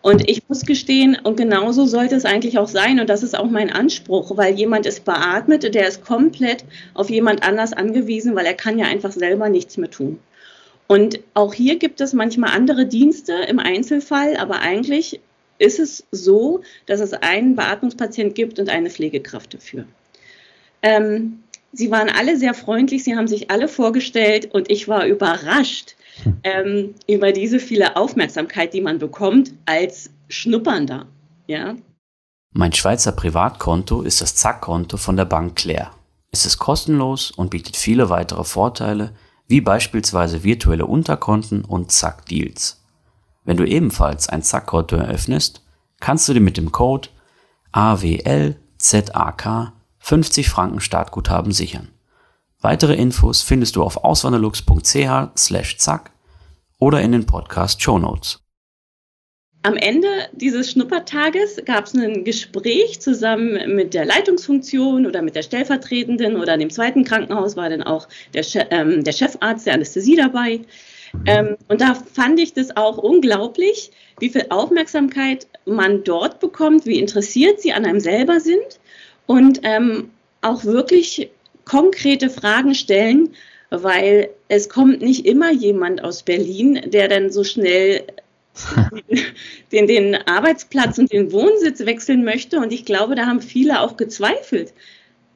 Und 0.02 0.30
ich 0.30 0.48
muss 0.48 0.62
gestehen, 0.62 1.18
und 1.22 1.38
genauso 1.38 1.86
sollte 1.86 2.16
es 2.16 2.26
eigentlich 2.26 2.58
auch 2.58 2.68
sein, 2.68 3.00
und 3.00 3.10
das 3.10 3.24
ist 3.24 3.38
auch 3.38 3.50
mein 3.50 3.72
Anspruch, 3.72 4.38
weil 4.38 4.56
jemand 4.56 4.86
ist 4.86 5.06
beatmet, 5.06 5.74
der 5.74 5.88
ist 5.88 6.06
komplett 6.06 6.64
auf 6.94 7.10
jemand 7.10 7.44
anders 7.44 7.74
angewiesen, 7.74 8.36
weil 8.36 8.46
er 8.46 8.54
kann 8.54 8.80
ja 8.80 8.86
einfach 8.86 9.12
selber 9.12 9.50
nichts 9.50 9.78
mehr 9.78 9.90
tun. 9.90 10.20
Und 10.88 11.20
auch 11.34 11.54
hier 11.54 11.78
gibt 11.78 12.00
es 12.00 12.14
manchmal 12.14 12.52
andere 12.52 12.86
Dienste 12.86 13.34
im 13.34 13.60
Einzelfall, 13.60 14.38
aber 14.38 14.62
eigentlich 14.62 15.20
ist 15.60 15.80
es 15.80 16.06
so, 16.12 16.62
dass 16.86 17.00
es 17.00 17.14
einen 17.14 17.56
Beatmungspatient 17.56 18.36
gibt 18.36 18.60
und 18.60 18.70
eine 18.70 18.90
Pflegekraft 18.90 19.54
dafür. 19.54 19.86
Ähm, 20.82 21.44
sie 21.72 21.92
waren 21.92 22.10
alle 22.10 22.38
sehr 22.38 22.54
freundlich, 22.54 23.04
sie 23.04 23.16
haben 23.16 23.28
sich 23.28 23.50
alle 23.52 23.68
vorgestellt 23.68 24.54
und 24.54 24.70
ich 24.70 24.88
war 24.88 25.06
überrascht 25.06 25.96
ähm, 26.44 26.96
über 27.08 27.32
diese 27.32 27.60
viele 27.60 27.96
Aufmerksamkeit, 27.96 28.74
die 28.74 28.82
man 28.82 29.00
bekommt 29.00 29.54
als 29.66 30.10
Schnuppernder. 30.30 31.08
Ja. 31.48 31.76
Mein 32.54 32.74
Schweizer 32.74 33.12
Privatkonto 33.12 34.02
ist 34.02 34.22
das 34.22 34.36
Zack-Konto 34.36 34.98
von 34.98 35.18
der 35.18 35.26
Bank 35.26 35.56
Claire. 35.56 35.92
Es 36.32 36.46
ist 36.46 36.58
kostenlos 36.58 37.32
und 37.32 37.52
bietet 37.52 37.78
viele 37.78 38.10
weitere 38.10 38.44
Vorteile, 38.44 39.14
wie 39.48 39.62
beispielsweise 39.62 40.44
virtuelle 40.44 40.86
Unterkonten 40.86 41.64
und 41.64 41.92
Zack-Deals. 41.92 42.84
Wenn 43.48 43.56
du 43.56 43.64
ebenfalls 43.64 44.28
ein 44.28 44.44
Zack-Konto 44.44 44.98
eröffnest, 44.98 45.62
kannst 46.02 46.28
du 46.28 46.34
dir 46.34 46.42
mit 46.42 46.58
dem 46.58 46.74
Code 46.74 47.08
AWLZAK 47.72 49.72
50 50.00 50.50
Franken 50.50 50.82
Startguthaben 50.82 51.54
sichern. 51.54 51.88
Weitere 52.60 52.96
Infos 52.96 53.44
findest 53.44 53.78
du 53.78 53.84
auf 53.84 54.04
auswanderlux.ch 54.04 55.30
slash 55.38 55.78
zack 55.78 56.12
oder 56.78 57.00
in 57.00 57.14
den 57.14 57.26
Podcast 57.26 57.82
Show 57.82 57.98
Notes. 57.98 58.42
Am 59.64 59.78
Ende 59.78 60.10
dieses 60.34 60.72
Schnuppertages 60.72 61.62
gab 61.64 61.86
es 61.86 61.94
ein 61.94 62.26
Gespräch 62.26 63.00
zusammen 63.00 63.76
mit 63.76 63.94
der 63.94 64.04
Leitungsfunktion 64.04 65.06
oder 65.06 65.22
mit 65.22 65.38
der 65.38 65.44
Stellvertretenden 65.44 66.36
oder 66.36 66.56
in 66.56 66.60
dem 66.60 66.70
zweiten 66.70 67.06
Krankenhaus 67.06 67.56
war 67.56 67.70
dann 67.70 67.84
auch 67.84 68.10
der, 68.34 68.44
che 68.44 68.68
ähm, 68.72 69.06
der 69.06 69.14
Chefarzt 69.14 69.68
der 69.68 69.76
Anästhesie 69.76 70.18
dabei. 70.18 70.60
Mhm. 71.20 71.24
Ähm, 71.26 71.58
und 71.68 71.82
da 71.82 71.96
fand 71.96 72.40
ich 72.40 72.54
das 72.54 72.76
auch 72.76 72.98
unglaublich, 72.98 73.92
wie 74.20 74.30
viel 74.30 74.46
Aufmerksamkeit 74.50 75.48
man 75.66 76.04
dort 76.04 76.40
bekommt, 76.40 76.86
wie 76.86 77.00
interessiert 77.00 77.62
sie 77.62 77.74
an 77.74 77.86
einem 77.86 78.00
selber 78.00 78.40
sind 78.40 78.80
und 79.26 79.62
ähm, 79.64 80.12
auch 80.42 80.64
wirklich 80.66 81.30
konkrete 81.66 82.30
Fragen 82.30 82.74
stellen, 82.74 83.30
weil 83.70 84.30
es 84.48 84.70
kommt 84.70 85.02
nicht 85.02 85.26
immer 85.26 85.52
jemand 85.52 86.04
aus 86.04 86.24
Berlin, 86.24 86.82
der 86.86 87.08
dann 87.10 87.32
so 87.32 87.44
schnell 87.44 88.04
den, 89.72 89.88
den 89.88 90.16
Arbeitsplatz 90.16 90.98
und 90.98 91.12
den 91.12 91.32
Wohnsitz 91.32 91.86
wechseln 91.86 92.24
möchte. 92.24 92.58
Und 92.60 92.72
ich 92.72 92.86
glaube, 92.86 93.16
da 93.16 93.26
haben 93.26 93.42
viele 93.42 93.82
auch 93.82 93.98
gezweifelt 93.98 94.74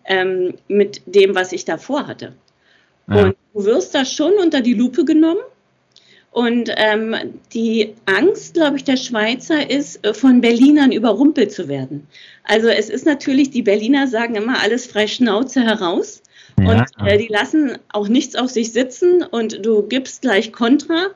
ähm, 0.05 0.55
mit 0.67 1.01
dem, 1.05 1.35
was 1.35 1.51
ich 1.51 1.65
davor 1.65 2.07
hatte. 2.07 2.33
Ja. 3.07 3.25
Und 3.25 3.35
du 3.53 3.65
wirst 3.65 3.93
da 3.93 4.05
schon 4.05 4.33
unter 4.33 4.61
die 4.61 4.73
Lupe 4.73 5.05
genommen. 5.05 5.41
Und 6.31 6.71
ähm, 6.77 7.15
die 7.53 7.93
Angst, 8.05 8.53
glaube 8.53 8.77
ich, 8.77 8.85
der 8.85 8.95
Schweizer 8.95 9.69
ist, 9.69 10.05
äh, 10.05 10.13
von 10.13 10.39
Berlinern 10.39 10.93
überrumpelt 10.93 11.51
zu 11.51 11.67
werden. 11.67 12.07
Also 12.45 12.69
es 12.69 12.89
ist 12.89 13.05
natürlich, 13.05 13.49
die 13.49 13.61
Berliner 13.61 14.07
sagen 14.07 14.35
immer 14.35 14.61
alles 14.61 14.85
frei 14.85 15.07
Schnauze 15.07 15.61
heraus. 15.61 16.23
Ja. 16.57 16.71
Und 16.71 17.05
äh, 17.05 17.17
die 17.17 17.27
lassen 17.27 17.77
auch 17.91 18.07
nichts 18.07 18.35
auf 18.35 18.49
sich 18.49 18.71
sitzen 18.71 19.23
und 19.23 19.65
du 19.65 19.83
gibst 19.83 20.21
gleich 20.21 20.53
Kontra. 20.53 21.07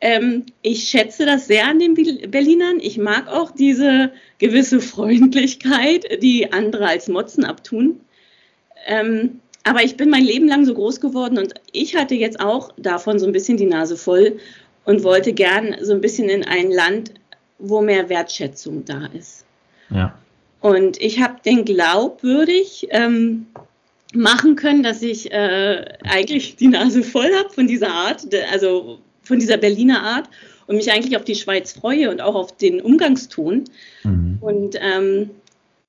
Ähm, 0.00 0.46
ich 0.62 0.88
schätze 0.88 1.26
das 1.26 1.46
sehr 1.46 1.68
an 1.68 1.78
den 1.78 1.94
Berlinern. 1.94 2.80
Ich 2.80 2.98
mag 2.98 3.28
auch 3.28 3.52
diese 3.52 4.12
gewisse 4.38 4.80
Freundlichkeit, 4.80 6.22
die 6.22 6.52
andere 6.52 6.88
als 6.88 7.08
Motzen 7.08 7.44
abtun. 7.44 8.00
Ähm, 8.86 9.40
aber 9.64 9.82
ich 9.82 9.96
bin 9.96 10.10
mein 10.10 10.24
Leben 10.24 10.46
lang 10.46 10.64
so 10.64 10.74
groß 10.74 11.00
geworden 11.00 11.38
und 11.38 11.54
ich 11.72 11.96
hatte 11.96 12.14
jetzt 12.14 12.38
auch 12.38 12.70
davon 12.76 13.18
so 13.18 13.26
ein 13.26 13.32
bisschen 13.32 13.56
die 13.56 13.66
Nase 13.66 13.96
voll 13.96 14.38
und 14.84 15.02
wollte 15.02 15.32
gern 15.32 15.74
so 15.80 15.92
ein 15.92 16.00
bisschen 16.00 16.28
in 16.28 16.44
ein 16.44 16.70
Land, 16.70 17.12
wo 17.58 17.80
mehr 17.80 18.08
Wertschätzung 18.08 18.84
da 18.84 19.06
ist. 19.06 19.44
Ja. 19.90 20.16
Und 20.60 21.00
ich 21.00 21.20
habe 21.20 21.36
den 21.44 21.64
glaubwürdig 21.64 22.88
ähm, 22.90 23.46
machen 24.14 24.56
können, 24.56 24.82
dass 24.82 25.02
ich 25.02 25.32
äh, 25.32 25.84
eigentlich 26.04 26.56
die 26.56 26.68
Nase 26.68 27.02
voll 27.02 27.30
habe 27.34 27.50
von 27.50 27.66
dieser 27.66 27.90
Art, 27.90 28.26
also 28.52 28.98
von 29.22 29.38
dieser 29.38 29.56
Berliner 29.56 30.02
Art 30.02 30.28
und 30.66 30.76
mich 30.76 30.90
eigentlich 30.92 31.16
auf 31.16 31.24
die 31.24 31.34
Schweiz 31.34 31.72
freue 31.72 32.10
und 32.10 32.20
auch 32.20 32.34
auf 32.34 32.56
den 32.56 32.80
Umgangston. 32.80 33.64
Mhm. 34.02 34.38
Und 34.40 34.76
ähm, 34.80 35.30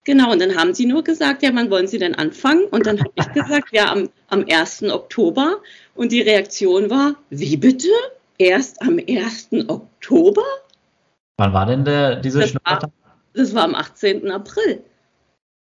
genau, 0.06 0.32
und 0.32 0.42
dann 0.42 0.56
haben 0.56 0.74
sie 0.74 0.86
nur 0.86 1.04
gesagt, 1.04 1.44
ja, 1.44 1.50
wann 1.54 1.70
wollen 1.70 1.88
Sie 1.88 2.00
denn 2.00 2.16
anfangen? 2.16 2.64
Und 2.72 2.86
dann 2.86 3.00
habe 3.00 3.12
ich 3.16 3.34
gesagt, 3.34 3.70
ja, 3.72 3.92
am, 3.92 4.10
am 4.30 4.46
1. 4.48 4.84
Oktober. 4.84 5.58
Und 5.96 6.12
die 6.12 6.22
Reaktion 6.22 6.90
war, 6.90 7.16
wie 7.30 7.58
bitte? 7.58 7.90
Erst 8.38 8.82
am 8.82 8.98
1. 8.98 9.50
Oktober? 9.68 10.44
Wann 11.38 11.54
war 11.54 11.66
denn 11.66 11.84
der, 11.84 12.18
diese 12.18 12.40
das 12.40 12.56
war, 12.64 12.92
das 13.34 13.54
war 13.54 13.64
am 13.64 13.76
18. 13.76 14.32
April. 14.32 14.84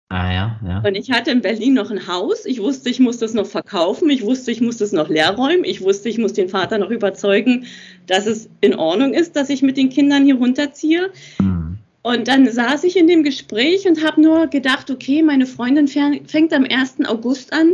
Ah 0.09 0.31
ja, 0.31 0.59
ja. 0.65 0.83
Und 0.85 0.95
ich 0.95 1.11
hatte 1.11 1.31
in 1.31 1.41
Berlin 1.41 1.73
noch 1.73 1.89
ein 1.89 2.07
Haus. 2.07 2.45
Ich 2.45 2.61
wusste, 2.61 2.89
ich 2.89 2.99
muss 2.99 3.17
das 3.17 3.33
noch 3.33 3.47
verkaufen. 3.47 4.09
Ich 4.09 4.21
wusste, 4.23 4.51
ich 4.51 4.61
muss 4.61 4.77
das 4.77 4.91
noch 4.91 5.09
leer 5.09 5.31
räumen. 5.31 5.63
Ich 5.63 5.81
wusste, 5.81 6.09
ich 6.09 6.19
muss 6.19 6.33
den 6.33 6.47
Vater 6.47 6.77
noch 6.77 6.91
überzeugen, 6.91 7.65
dass 8.05 8.27
es 8.27 8.47
in 8.61 8.75
Ordnung 8.75 9.13
ist, 9.13 9.35
dass 9.35 9.49
ich 9.49 9.63
mit 9.63 9.77
den 9.77 9.89
Kindern 9.89 10.23
hier 10.23 10.35
runterziehe. 10.35 11.11
Mhm. 11.39 11.64
Und 12.05 12.27
dann 12.27 12.47
saß 12.47 12.83
ich 12.83 12.97
in 12.97 13.07
dem 13.07 13.23
Gespräch 13.23 13.87
und 13.87 14.05
habe 14.05 14.21
nur 14.21 14.45
gedacht, 14.45 14.91
okay, 14.91 15.23
meine 15.23 15.47
Freundin 15.47 15.87
fängt 15.87 16.53
am 16.53 16.63
1. 16.63 16.97
August 17.07 17.51
an. 17.51 17.73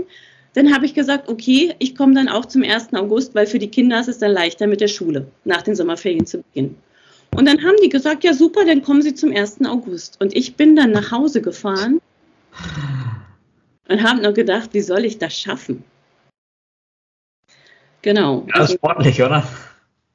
Dann 0.53 0.73
habe 0.73 0.85
ich 0.85 0.93
gesagt, 0.93 1.27
okay, 1.27 1.75
ich 1.79 1.95
komme 1.95 2.13
dann 2.13 2.29
auch 2.29 2.45
zum 2.45 2.63
1. 2.63 2.93
August, 2.93 3.35
weil 3.35 3.45
für 3.45 3.59
die 3.59 3.67
Kinder 3.67 3.99
ist 3.99 4.07
es 4.07 4.19
dann 4.19 4.31
leichter 4.31 4.67
mit 4.67 4.79
der 4.79 4.87
Schule 4.87 5.27
nach 5.43 5.63
den 5.63 5.75
Sommerferien 5.75 6.25
zu 6.25 6.43
beginnen. 6.43 6.77
Und 7.35 7.45
dann 7.45 7.61
haben 7.61 7.75
die 7.83 7.89
gesagt, 7.89 8.23
ja 8.23 8.33
super, 8.33 8.63
dann 8.63 8.81
kommen 8.81 9.01
Sie 9.01 9.13
zum 9.15 9.35
1. 9.35 9.65
August. 9.65 10.21
Und 10.21 10.33
ich 10.33 10.55
bin 10.55 10.77
dann 10.77 10.91
nach 10.91 11.11
Hause 11.11 11.41
gefahren 11.41 11.99
und 13.89 14.01
habe 14.01 14.21
nur 14.21 14.31
gedacht, 14.31 14.69
wie 14.71 14.79
soll 14.79 15.03
ich 15.03 15.17
das 15.17 15.37
schaffen? 15.37 15.83
Genau. 18.01 18.45
Ja, 18.47 18.59
das 18.59 18.69
ist 18.69 18.75
sportlich, 18.75 19.21
oder? 19.21 19.45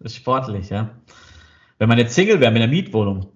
Das 0.01 0.13
ist 0.13 0.17
sportlich, 0.17 0.71
ja. 0.71 0.89
Wenn 1.79 1.91
man 1.91 1.99
jetzt 1.99 2.15
Single 2.15 2.41
wäre 2.41 2.51
mit 2.51 2.63
einer 2.63 2.73
Mietwohnung, 2.73 3.27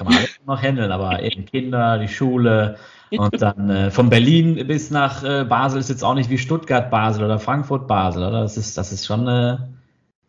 kann 0.00 0.06
man 0.06 0.16
alles 0.16 0.40
noch 0.46 0.62
handeln, 0.62 0.92
aber 0.92 1.22
eben 1.22 1.44
Kinder, 1.44 1.98
die 1.98 2.08
Schule 2.08 2.76
und 3.10 3.42
dann 3.42 3.68
äh, 3.68 3.90
von 3.90 4.08
Berlin 4.08 4.66
bis 4.66 4.90
nach 4.90 5.22
äh, 5.24 5.44
Basel 5.44 5.80
ist 5.80 5.90
jetzt 5.90 6.02
auch 6.02 6.14
nicht 6.14 6.30
wie 6.30 6.38
Stuttgart 6.38 6.90
Basel 6.90 7.24
oder 7.24 7.38
Frankfurt 7.38 7.86
Basel, 7.86 8.22
oder? 8.22 8.40
Das 8.40 8.56
ist, 8.56 8.78
das 8.78 8.92
ist 8.92 9.04
schon 9.04 9.28
eine, 9.28 9.74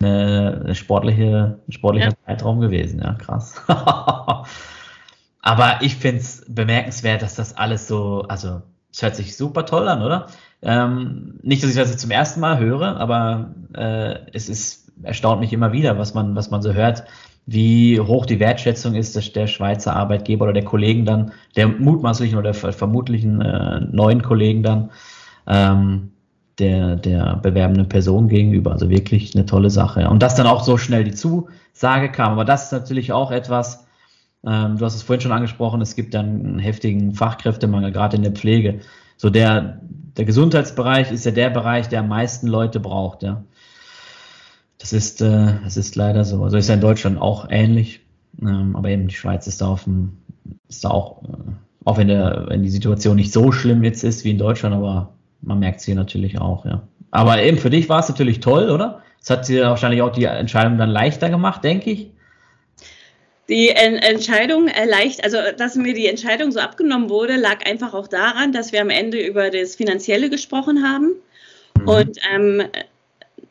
eine, 0.00 0.60
eine 0.64 0.74
sportliche, 0.74 1.60
ein 1.66 1.72
sportlicher 1.72 2.10
ja. 2.10 2.26
Zeitraum 2.26 2.60
gewesen, 2.60 3.00
ja, 3.00 3.14
krass. 3.14 3.62
Aber 5.40 5.78
ich 5.80 5.96
finde 5.96 6.20
es 6.20 6.44
bemerkenswert, 6.48 7.22
dass 7.22 7.34
das 7.34 7.56
alles 7.56 7.88
so, 7.88 8.26
also 8.28 8.62
es 8.92 9.02
hört 9.02 9.16
sich 9.16 9.36
super 9.36 9.64
toll 9.64 9.88
an, 9.88 10.02
oder? 10.02 10.26
Ähm, 10.60 11.40
nicht, 11.42 11.62
dass 11.62 11.70
ich 11.70 11.76
das 11.76 11.90
jetzt 11.90 12.00
zum 12.00 12.10
ersten 12.10 12.40
Mal 12.40 12.58
höre, 12.58 13.00
aber 13.00 13.54
äh, 13.74 14.30
es 14.32 14.48
ist 14.48 14.82
erstaunt 15.02 15.40
mich 15.40 15.52
immer 15.52 15.72
wieder, 15.72 15.98
was 15.98 16.14
man, 16.14 16.36
was 16.36 16.50
man 16.50 16.62
so 16.62 16.72
hört, 16.72 17.04
wie 17.46 17.98
hoch 17.98 18.26
die 18.26 18.40
Wertschätzung 18.40 18.94
ist 18.94 19.16
dass 19.16 19.32
der 19.32 19.46
Schweizer 19.46 19.96
Arbeitgeber 19.96 20.44
oder 20.44 20.52
der 20.52 20.64
Kollegen 20.64 21.04
dann, 21.04 21.32
der 21.56 21.68
mutmaßlichen 21.68 22.38
oder 22.38 22.54
vermutlichen 22.54 23.40
äh, 23.40 23.80
neuen 23.80 24.22
Kollegen 24.22 24.62
dann, 24.62 24.90
ähm, 25.46 26.12
der, 26.58 26.96
der 26.96 27.36
bewerbenden 27.36 27.88
Person 27.88 28.28
gegenüber. 28.28 28.72
Also 28.72 28.90
wirklich 28.90 29.34
eine 29.34 29.46
tolle 29.46 29.70
Sache. 29.70 30.08
Und 30.08 30.22
dass 30.22 30.36
dann 30.36 30.46
auch 30.46 30.62
so 30.62 30.78
schnell 30.78 31.04
die 31.04 31.14
Zusage 31.14 32.10
kam. 32.12 32.32
Aber 32.32 32.44
das 32.44 32.66
ist 32.66 32.72
natürlich 32.72 33.12
auch 33.12 33.30
etwas, 33.32 33.86
ähm, 34.46 34.76
du 34.76 34.84
hast 34.84 34.94
es 34.94 35.02
vorhin 35.02 35.22
schon 35.22 35.32
angesprochen, 35.32 35.80
es 35.80 35.96
gibt 35.96 36.14
dann 36.14 36.26
einen 36.26 36.58
heftigen 36.58 37.14
Fachkräftemangel, 37.14 37.92
gerade 37.92 38.16
in 38.16 38.22
der 38.22 38.32
Pflege. 38.32 38.80
So 39.16 39.30
der, 39.30 39.80
der 40.16 40.24
Gesundheitsbereich 40.24 41.10
ist 41.10 41.24
ja 41.24 41.32
der 41.32 41.50
Bereich, 41.50 41.88
der 41.88 42.00
am 42.00 42.08
meisten 42.08 42.46
Leute 42.46 42.80
braucht, 42.80 43.22
ja. 43.22 43.44
Das 44.82 44.92
ist, 44.92 45.22
äh, 45.22 45.54
das 45.62 45.76
ist 45.76 45.94
leider 45.94 46.24
so. 46.24 46.42
Also 46.42 46.56
ist 46.56 46.68
ja 46.68 46.74
in 46.74 46.80
Deutschland 46.80 47.20
auch 47.20 47.46
ähnlich. 47.48 48.00
Ähm, 48.40 48.74
aber 48.74 48.88
eben 48.88 49.06
die 49.06 49.14
Schweiz 49.14 49.46
ist 49.46 49.60
da 49.60 49.68
auf 49.68 49.84
dem, 49.84 50.18
ist 50.68 50.84
da 50.84 50.90
auch, 50.90 51.22
äh, 51.22 51.28
auch 51.84 51.98
wenn, 51.98 52.08
der, 52.08 52.46
wenn 52.48 52.64
die 52.64 52.68
Situation 52.68 53.14
nicht 53.14 53.32
so 53.32 53.52
schlimm 53.52 53.84
jetzt 53.84 54.02
ist 54.02 54.24
wie 54.24 54.30
in 54.30 54.38
Deutschland, 54.38 54.74
aber 54.74 55.14
man 55.40 55.60
merkt 55.60 55.78
es 55.78 55.86
hier 55.86 55.94
natürlich 55.94 56.40
auch, 56.40 56.64
ja. 56.64 56.82
Aber 57.12 57.40
eben 57.40 57.58
für 57.58 57.70
dich 57.70 57.88
war 57.88 58.00
es 58.00 58.08
natürlich 58.08 58.40
toll, 58.40 58.70
oder? 58.70 59.02
Es 59.22 59.30
hat 59.30 59.46
dir 59.46 59.66
wahrscheinlich 59.66 60.02
auch 60.02 60.12
die 60.12 60.24
Entscheidung 60.24 60.78
dann 60.78 60.90
leichter 60.90 61.30
gemacht, 61.30 61.62
denke 61.62 61.90
ich 61.90 62.10
die 63.48 63.68
Entscheidung 63.68 64.66
leicht, 64.86 65.24
also 65.24 65.36
dass 65.58 65.74
mir 65.74 65.94
die 65.94 66.06
Entscheidung 66.06 66.52
so 66.52 66.60
abgenommen 66.60 67.10
wurde, 67.10 67.36
lag 67.36 67.66
einfach 67.66 67.92
auch 67.92 68.08
daran, 68.08 68.52
dass 68.52 68.72
wir 68.72 68.80
am 68.80 68.88
Ende 68.88 69.20
über 69.20 69.50
das 69.50 69.76
Finanzielle 69.76 70.30
gesprochen 70.30 70.82
haben. 70.82 71.16
Mhm. 71.78 71.88
Und 71.88 72.18
ähm, 72.32 72.62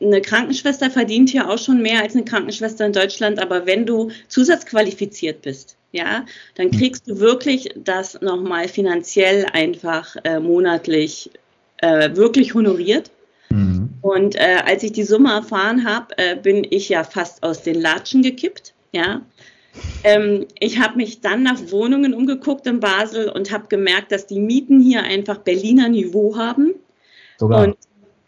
eine 0.02 0.20
Krankenschwester 0.20 0.90
verdient 0.90 1.30
hier 1.30 1.48
auch 1.48 1.58
schon 1.58 1.82
mehr 1.82 2.02
als 2.02 2.14
eine 2.14 2.24
Krankenschwester 2.24 2.86
in 2.86 2.92
Deutschland, 2.92 3.38
aber 3.38 3.66
wenn 3.66 3.86
du 3.86 4.10
zusatzqualifiziert 4.28 5.42
bist, 5.42 5.76
ja, 5.92 6.24
dann 6.54 6.68
mhm. 6.68 6.78
kriegst 6.78 7.08
du 7.08 7.20
wirklich 7.20 7.70
das 7.76 8.20
nochmal 8.20 8.68
finanziell 8.68 9.46
einfach 9.52 10.16
äh, 10.24 10.40
monatlich 10.40 11.30
äh, 11.78 12.14
wirklich 12.16 12.54
honoriert. 12.54 13.10
Mhm. 13.50 13.90
Und 14.00 14.34
äh, 14.36 14.62
als 14.64 14.82
ich 14.82 14.92
die 14.92 15.04
Summe 15.04 15.32
erfahren 15.32 15.84
habe, 15.84 16.16
äh, 16.16 16.36
bin 16.36 16.66
ich 16.68 16.88
ja 16.88 17.04
fast 17.04 17.42
aus 17.42 17.62
den 17.62 17.80
Latschen 17.80 18.22
gekippt. 18.22 18.72
Ja, 18.92 19.22
ähm, 20.04 20.46
ich 20.58 20.78
habe 20.78 20.96
mich 20.96 21.20
dann 21.20 21.42
nach 21.42 21.58
Wohnungen 21.70 22.14
umgeguckt 22.14 22.66
in 22.66 22.80
Basel 22.80 23.28
und 23.28 23.50
habe 23.52 23.68
gemerkt, 23.68 24.12
dass 24.12 24.26
die 24.26 24.40
Mieten 24.40 24.80
hier 24.80 25.02
einfach 25.02 25.38
Berliner 25.38 25.88
Niveau 25.88 26.36
haben. 26.36 26.74
Sogar. 27.38 27.64
Und, 27.64 27.76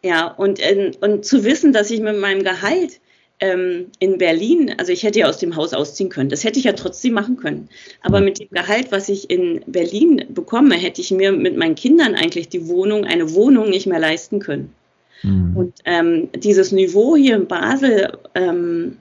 ja, 0.04 0.26
und, 0.26 0.60
äh, 0.60 0.92
und 1.00 1.24
zu 1.24 1.44
wissen, 1.44 1.72
dass 1.72 1.90
ich 1.90 2.00
mit 2.00 2.18
meinem 2.18 2.44
Gehalt 2.44 3.00
ähm, 3.40 3.86
in 3.98 4.18
Berlin, 4.18 4.74
also 4.76 4.92
ich 4.92 5.02
hätte 5.02 5.20
ja 5.20 5.28
aus 5.28 5.38
dem 5.38 5.56
Haus 5.56 5.72
ausziehen 5.72 6.10
können, 6.10 6.28
das 6.28 6.44
hätte 6.44 6.58
ich 6.58 6.66
ja 6.66 6.74
trotzdem 6.74 7.14
machen 7.14 7.38
können. 7.38 7.70
Aber 8.02 8.20
mit 8.20 8.38
dem 8.38 8.50
Gehalt, 8.50 8.92
was 8.92 9.08
ich 9.08 9.30
in 9.30 9.62
Berlin 9.66 10.26
bekomme, 10.28 10.74
hätte 10.74 11.00
ich 11.00 11.10
mir 11.10 11.32
mit 11.32 11.56
meinen 11.56 11.74
Kindern 11.74 12.14
eigentlich 12.14 12.50
die 12.50 12.68
Wohnung, 12.68 13.06
eine 13.06 13.32
Wohnung 13.32 13.70
nicht 13.70 13.86
mehr 13.86 13.98
leisten 13.98 14.40
können. 14.40 14.74
Mhm. 15.22 15.56
Und 15.56 15.74
ähm, 15.86 16.28
dieses 16.36 16.70
Niveau 16.70 17.16
hier 17.16 17.36
in 17.36 17.46
Basel 17.46 18.18
ähm, 18.34 18.98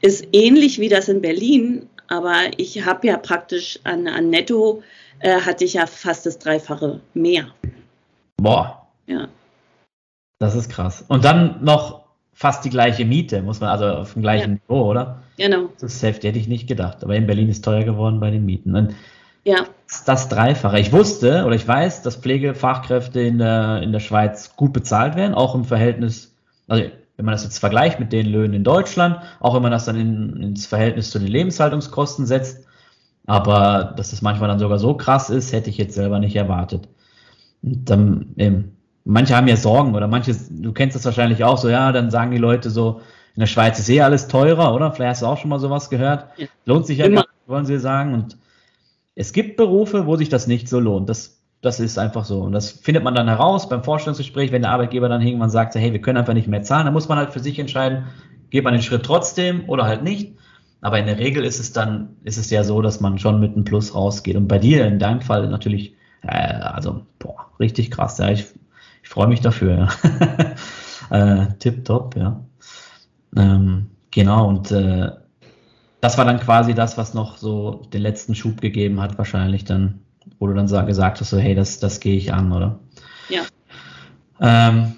ist 0.00 0.26
ähnlich 0.32 0.78
wie 0.78 0.88
das 0.88 1.08
in 1.08 1.20
Berlin, 1.20 1.88
aber 2.06 2.36
ich 2.58 2.84
habe 2.84 3.08
ja 3.08 3.16
praktisch 3.16 3.80
an, 3.82 4.06
an 4.06 4.30
Netto 4.30 4.84
äh, 5.18 5.40
hatte 5.40 5.64
ich 5.64 5.74
ja 5.74 5.86
fast 5.86 6.26
das 6.26 6.38
Dreifache 6.38 7.00
mehr. 7.12 7.48
Boah. 8.36 8.86
Ja. 9.08 9.28
Das 10.42 10.56
ist 10.56 10.68
krass. 10.68 11.04
Und 11.06 11.24
dann 11.24 11.62
noch 11.62 12.02
fast 12.32 12.64
die 12.64 12.70
gleiche 12.70 13.04
Miete, 13.04 13.42
muss 13.42 13.60
man, 13.60 13.70
also 13.70 13.86
auf 13.86 14.14
dem 14.14 14.22
gleichen 14.22 14.54
ja. 14.54 14.56
Niveau, 14.56 14.90
oder? 14.90 15.22
Genau. 15.36 15.68
Das 15.80 15.94
ist 15.94 16.02
heftig, 16.02 16.30
hätte 16.30 16.40
ich 16.40 16.48
nicht 16.48 16.66
gedacht. 16.66 17.04
Aber 17.04 17.14
in 17.14 17.28
Berlin 17.28 17.48
ist 17.48 17.64
teuer 17.64 17.84
geworden 17.84 18.18
bei 18.18 18.32
den 18.32 18.44
Mieten. 18.44 18.74
Und 18.74 18.96
ja. 19.44 19.66
Das 20.04 20.28
Dreifache. 20.28 20.80
Ich 20.80 20.92
wusste 20.92 21.44
oder 21.44 21.54
ich 21.54 21.68
weiß, 21.68 22.02
dass 22.02 22.16
Pflegefachkräfte 22.16 23.20
in 23.20 23.38
der, 23.38 23.82
in 23.82 23.92
der 23.92 24.00
Schweiz 24.00 24.56
gut 24.56 24.72
bezahlt 24.72 25.14
werden, 25.14 25.32
auch 25.34 25.54
im 25.54 25.64
Verhältnis, 25.64 26.34
also 26.66 26.86
wenn 27.16 27.24
man 27.24 27.34
das 27.34 27.44
jetzt 27.44 27.58
vergleicht 27.58 28.00
mit 28.00 28.12
den 28.12 28.26
Löhnen 28.26 28.54
in 28.54 28.64
Deutschland, 28.64 29.20
auch 29.38 29.54
wenn 29.54 29.62
man 29.62 29.70
das 29.70 29.84
dann 29.84 29.94
in, 29.94 30.42
ins 30.42 30.66
Verhältnis 30.66 31.12
zu 31.12 31.20
den 31.20 31.28
Lebenshaltungskosten 31.28 32.26
setzt. 32.26 32.66
Aber 33.26 33.94
dass 33.96 34.12
es 34.12 34.22
manchmal 34.22 34.48
dann 34.48 34.58
sogar 34.58 34.80
so 34.80 34.94
krass 34.94 35.30
ist, 35.30 35.52
hätte 35.52 35.70
ich 35.70 35.78
jetzt 35.78 35.94
selber 35.94 36.18
nicht 36.18 36.34
erwartet. 36.34 36.88
Und 37.62 37.88
dann, 37.88 38.34
ähm, 38.38 38.72
manche 39.04 39.36
haben 39.36 39.48
ja 39.48 39.56
Sorgen 39.56 39.94
oder 39.94 40.08
manche, 40.08 40.34
du 40.50 40.72
kennst 40.72 40.96
das 40.96 41.04
wahrscheinlich 41.04 41.44
auch 41.44 41.58
so, 41.58 41.68
ja, 41.68 41.92
dann 41.92 42.10
sagen 42.10 42.30
die 42.30 42.38
Leute 42.38 42.70
so, 42.70 43.00
in 43.34 43.40
der 43.40 43.46
Schweiz 43.46 43.78
ist 43.78 43.88
eh 43.88 44.02
alles 44.02 44.28
teurer, 44.28 44.74
oder? 44.74 44.92
Vielleicht 44.92 45.10
hast 45.10 45.22
du 45.22 45.26
auch 45.26 45.38
schon 45.38 45.50
mal 45.50 45.58
sowas 45.58 45.88
gehört. 45.88 46.26
Lohnt 46.66 46.86
sich 46.86 46.98
ja, 46.98 47.06
Immer. 47.06 47.24
wollen 47.46 47.64
sie 47.64 47.78
sagen. 47.78 48.12
Und 48.12 48.36
es 49.14 49.32
gibt 49.32 49.56
Berufe, 49.56 50.06
wo 50.06 50.16
sich 50.16 50.28
das 50.28 50.46
nicht 50.46 50.68
so 50.68 50.78
lohnt. 50.78 51.08
Das, 51.08 51.40
das 51.62 51.80
ist 51.80 51.98
einfach 51.98 52.24
so. 52.26 52.42
Und 52.42 52.52
das 52.52 52.70
findet 52.70 53.04
man 53.04 53.14
dann 53.14 53.28
heraus 53.28 53.68
beim 53.68 53.82
Vorstellungsgespräch, 53.82 54.52
wenn 54.52 54.62
der 54.62 54.72
Arbeitgeber 54.72 55.08
dann 55.08 55.22
irgendwann 55.22 55.48
sagt, 55.48 55.74
hey, 55.74 55.92
wir 55.92 56.00
können 56.00 56.18
einfach 56.18 56.34
nicht 56.34 56.48
mehr 56.48 56.62
zahlen, 56.62 56.84
dann 56.84 56.92
muss 56.92 57.08
man 57.08 57.16
halt 57.16 57.30
für 57.30 57.40
sich 57.40 57.58
entscheiden, 57.58 58.04
geht 58.50 58.64
man 58.64 58.74
den 58.74 58.82
Schritt 58.82 59.04
trotzdem 59.04 59.66
oder 59.68 59.84
halt 59.84 60.02
nicht. 60.02 60.34
Aber 60.82 60.98
in 60.98 61.06
der 61.06 61.18
Regel 61.18 61.44
ist 61.44 61.60
es 61.60 61.72
dann, 61.72 62.16
ist 62.24 62.36
es 62.36 62.50
ja 62.50 62.64
so, 62.64 62.82
dass 62.82 63.00
man 63.00 63.18
schon 63.18 63.40
mit 63.40 63.54
einem 63.54 63.64
Plus 63.64 63.94
rausgeht. 63.94 64.36
Und 64.36 64.48
bei 64.48 64.58
dir 64.58 64.84
in 64.84 64.98
deinem 64.98 65.22
Fall 65.22 65.48
natürlich, 65.48 65.94
äh, 66.22 66.28
also, 66.28 67.06
boah, 67.18 67.46
richtig 67.60 67.90
krass. 67.90 68.18
Ja, 68.18 68.30
ich, 68.30 68.46
ich 69.02 69.08
freue 69.08 69.26
mich 69.26 69.40
dafür. 69.40 69.88
Ja. 71.10 71.40
äh, 71.42 71.46
Tipptopp, 71.58 72.16
ja. 72.16 72.44
Ähm, 73.36 73.90
genau, 74.10 74.48
und 74.48 74.70
äh, 74.70 75.10
das 76.00 76.18
war 76.18 76.24
dann 76.24 76.40
quasi 76.40 76.74
das, 76.74 76.98
was 76.98 77.14
noch 77.14 77.36
so 77.36 77.82
den 77.92 78.02
letzten 78.02 78.34
Schub 78.34 78.60
gegeben 78.60 79.00
hat, 79.00 79.18
wahrscheinlich 79.18 79.64
dann, 79.64 80.00
wo 80.38 80.46
du 80.46 80.54
dann 80.54 80.66
gesagt 80.66 81.20
hast, 81.20 81.30
so, 81.30 81.38
hey, 81.38 81.54
das, 81.54 81.78
das 81.78 82.00
gehe 82.00 82.16
ich 82.16 82.32
an, 82.32 82.52
oder? 82.52 82.80
Ja. 83.28 83.42
Ähm, 84.40 84.94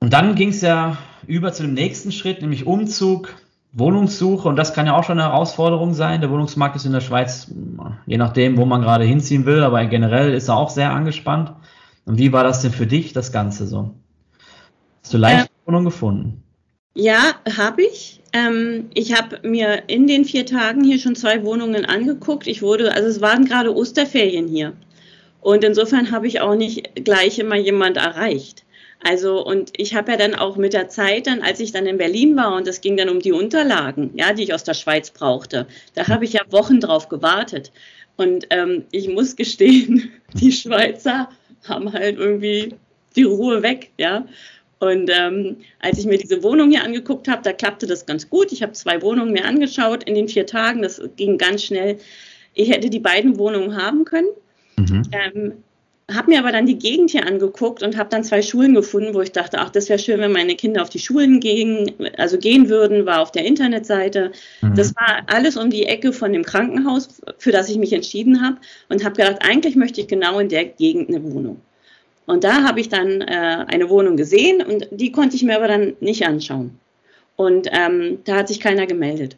und 0.00 0.12
dann 0.12 0.34
ging 0.34 0.50
es 0.50 0.60
ja 0.60 0.98
über 1.26 1.52
zu 1.52 1.62
dem 1.62 1.74
nächsten 1.74 2.12
Schritt, 2.12 2.42
nämlich 2.42 2.66
Umzug, 2.66 3.34
Wohnungssuche. 3.72 4.48
Und 4.48 4.56
das 4.56 4.74
kann 4.74 4.86
ja 4.86 4.96
auch 4.96 5.04
schon 5.04 5.18
eine 5.18 5.30
Herausforderung 5.30 5.94
sein. 5.94 6.20
Der 6.20 6.30
Wohnungsmarkt 6.30 6.76
ist 6.76 6.84
in 6.84 6.92
der 6.92 7.00
Schweiz, 7.00 7.50
je 8.06 8.18
nachdem, 8.18 8.56
wo 8.56 8.66
man 8.66 8.82
gerade 8.82 9.04
hinziehen 9.04 9.46
will, 9.46 9.62
aber 9.62 9.84
generell 9.86 10.34
ist 10.34 10.48
er 10.48 10.56
auch 10.56 10.70
sehr 10.70 10.92
angespannt. 10.92 11.52
Und 12.06 12.18
wie 12.18 12.32
war 12.32 12.44
das 12.44 12.62
denn 12.62 12.72
für 12.72 12.86
dich, 12.86 13.12
das 13.12 13.32
Ganze 13.32 13.66
so? 13.66 13.94
Hast 15.02 15.14
du 15.14 15.18
leicht 15.18 15.46
äh, 15.46 15.66
Wohnung 15.66 15.84
gefunden? 15.84 16.42
Ja, 16.94 17.34
habe 17.56 17.82
ich. 17.82 18.20
Ähm, 18.32 18.90
ich 18.94 19.14
habe 19.14 19.46
mir 19.46 19.84
in 19.88 20.06
den 20.06 20.24
vier 20.24 20.46
Tagen 20.46 20.84
hier 20.84 20.98
schon 20.98 21.16
zwei 21.16 21.44
Wohnungen 21.44 21.84
angeguckt. 21.84 22.46
Ich 22.46 22.62
wurde, 22.62 22.92
also 22.92 23.08
es 23.08 23.20
waren 23.20 23.44
gerade 23.44 23.74
Osterferien 23.74 24.48
hier. 24.48 24.74
Und 25.40 25.62
insofern 25.64 26.10
habe 26.10 26.26
ich 26.26 26.40
auch 26.40 26.54
nicht 26.54 27.04
gleich 27.04 27.38
immer 27.38 27.56
jemand 27.56 27.96
erreicht. 27.96 28.64
Also, 29.02 29.44
und 29.44 29.72
ich 29.76 29.94
habe 29.94 30.12
ja 30.12 30.16
dann 30.16 30.34
auch 30.34 30.56
mit 30.56 30.72
der 30.72 30.88
Zeit, 30.88 31.26
dann, 31.26 31.42
als 31.42 31.60
ich 31.60 31.72
dann 31.72 31.84
in 31.84 31.98
Berlin 31.98 32.36
war 32.36 32.56
und 32.56 32.66
es 32.66 32.80
ging 32.80 32.96
dann 32.96 33.10
um 33.10 33.20
die 33.20 33.32
Unterlagen, 33.32 34.12
ja, 34.14 34.32
die 34.32 34.44
ich 34.44 34.54
aus 34.54 34.64
der 34.64 34.72
Schweiz 34.72 35.10
brauchte, 35.10 35.66
da 35.94 36.08
habe 36.08 36.24
ich 36.24 36.32
ja 36.32 36.40
Wochen 36.50 36.80
drauf 36.80 37.10
gewartet. 37.10 37.70
Und 38.16 38.46
ähm, 38.50 38.84
ich 38.92 39.08
muss 39.08 39.36
gestehen, 39.36 40.10
die 40.32 40.52
Schweizer 40.52 41.28
haben 41.68 41.92
halt 41.92 42.18
irgendwie 42.18 42.74
die 43.16 43.24
Ruhe 43.24 43.62
weg, 43.62 43.90
ja. 43.98 44.26
Und 44.80 45.10
ähm, 45.10 45.56
als 45.80 45.98
ich 45.98 46.04
mir 46.04 46.18
diese 46.18 46.42
Wohnung 46.42 46.70
hier 46.70 46.84
angeguckt 46.84 47.28
habe, 47.28 47.42
da 47.42 47.52
klappte 47.52 47.86
das 47.86 48.04
ganz 48.04 48.28
gut. 48.28 48.52
Ich 48.52 48.62
habe 48.62 48.72
zwei 48.72 49.00
Wohnungen 49.00 49.32
mir 49.32 49.44
angeschaut 49.46 50.04
in 50.04 50.14
den 50.14 50.28
vier 50.28 50.46
Tagen. 50.46 50.82
Das 50.82 51.00
ging 51.16 51.38
ganz 51.38 51.62
schnell. 51.62 51.98
Ich 52.54 52.70
hätte 52.70 52.90
die 52.90 53.00
beiden 53.00 53.38
Wohnungen 53.38 53.76
haben 53.76 54.04
können. 54.04 54.28
Mhm. 54.76 55.02
Ähm, 55.12 55.52
habe 56.12 56.30
mir 56.30 56.38
aber 56.38 56.52
dann 56.52 56.66
die 56.66 56.78
Gegend 56.78 57.10
hier 57.10 57.26
angeguckt 57.26 57.82
und 57.82 57.96
habe 57.96 58.10
dann 58.10 58.24
zwei 58.24 58.42
Schulen 58.42 58.74
gefunden, 58.74 59.14
wo 59.14 59.22
ich 59.22 59.32
dachte, 59.32 59.58
ach, 59.58 59.70
das 59.70 59.88
wäre 59.88 59.98
schön, 59.98 60.20
wenn 60.20 60.32
meine 60.32 60.54
Kinder 60.54 60.82
auf 60.82 60.90
die 60.90 60.98
Schulen 60.98 61.40
gehen, 61.40 61.92
also 62.18 62.36
gehen 62.36 62.68
würden, 62.68 63.06
war 63.06 63.20
auf 63.20 63.32
der 63.32 63.46
Internetseite. 63.46 64.32
Mhm. 64.60 64.74
Das 64.74 64.94
war 64.96 65.22
alles 65.26 65.56
um 65.56 65.70
die 65.70 65.86
Ecke 65.86 66.12
von 66.12 66.32
dem 66.32 66.44
Krankenhaus, 66.44 67.22
für 67.38 67.52
das 67.52 67.70
ich 67.70 67.78
mich 67.78 67.92
entschieden 67.92 68.42
habe 68.42 68.58
und 68.90 69.02
habe 69.02 69.16
gedacht, 69.16 69.38
eigentlich 69.40 69.76
möchte 69.76 70.02
ich 70.02 70.08
genau 70.08 70.38
in 70.38 70.50
der 70.50 70.66
Gegend 70.66 71.08
eine 71.08 71.22
Wohnung. 71.22 71.60
Und 72.26 72.44
da 72.44 72.62
habe 72.64 72.80
ich 72.80 72.88
dann 72.88 73.20
äh, 73.22 73.64
eine 73.66 73.88
Wohnung 73.88 74.16
gesehen 74.16 74.62
und 74.62 74.88
die 74.90 75.12
konnte 75.12 75.36
ich 75.36 75.42
mir 75.42 75.56
aber 75.56 75.68
dann 75.68 75.94
nicht 76.00 76.26
anschauen. 76.26 76.78
Und 77.36 77.68
ähm, 77.72 78.18
da 78.24 78.36
hat 78.36 78.48
sich 78.48 78.60
keiner 78.60 78.86
gemeldet. 78.86 79.36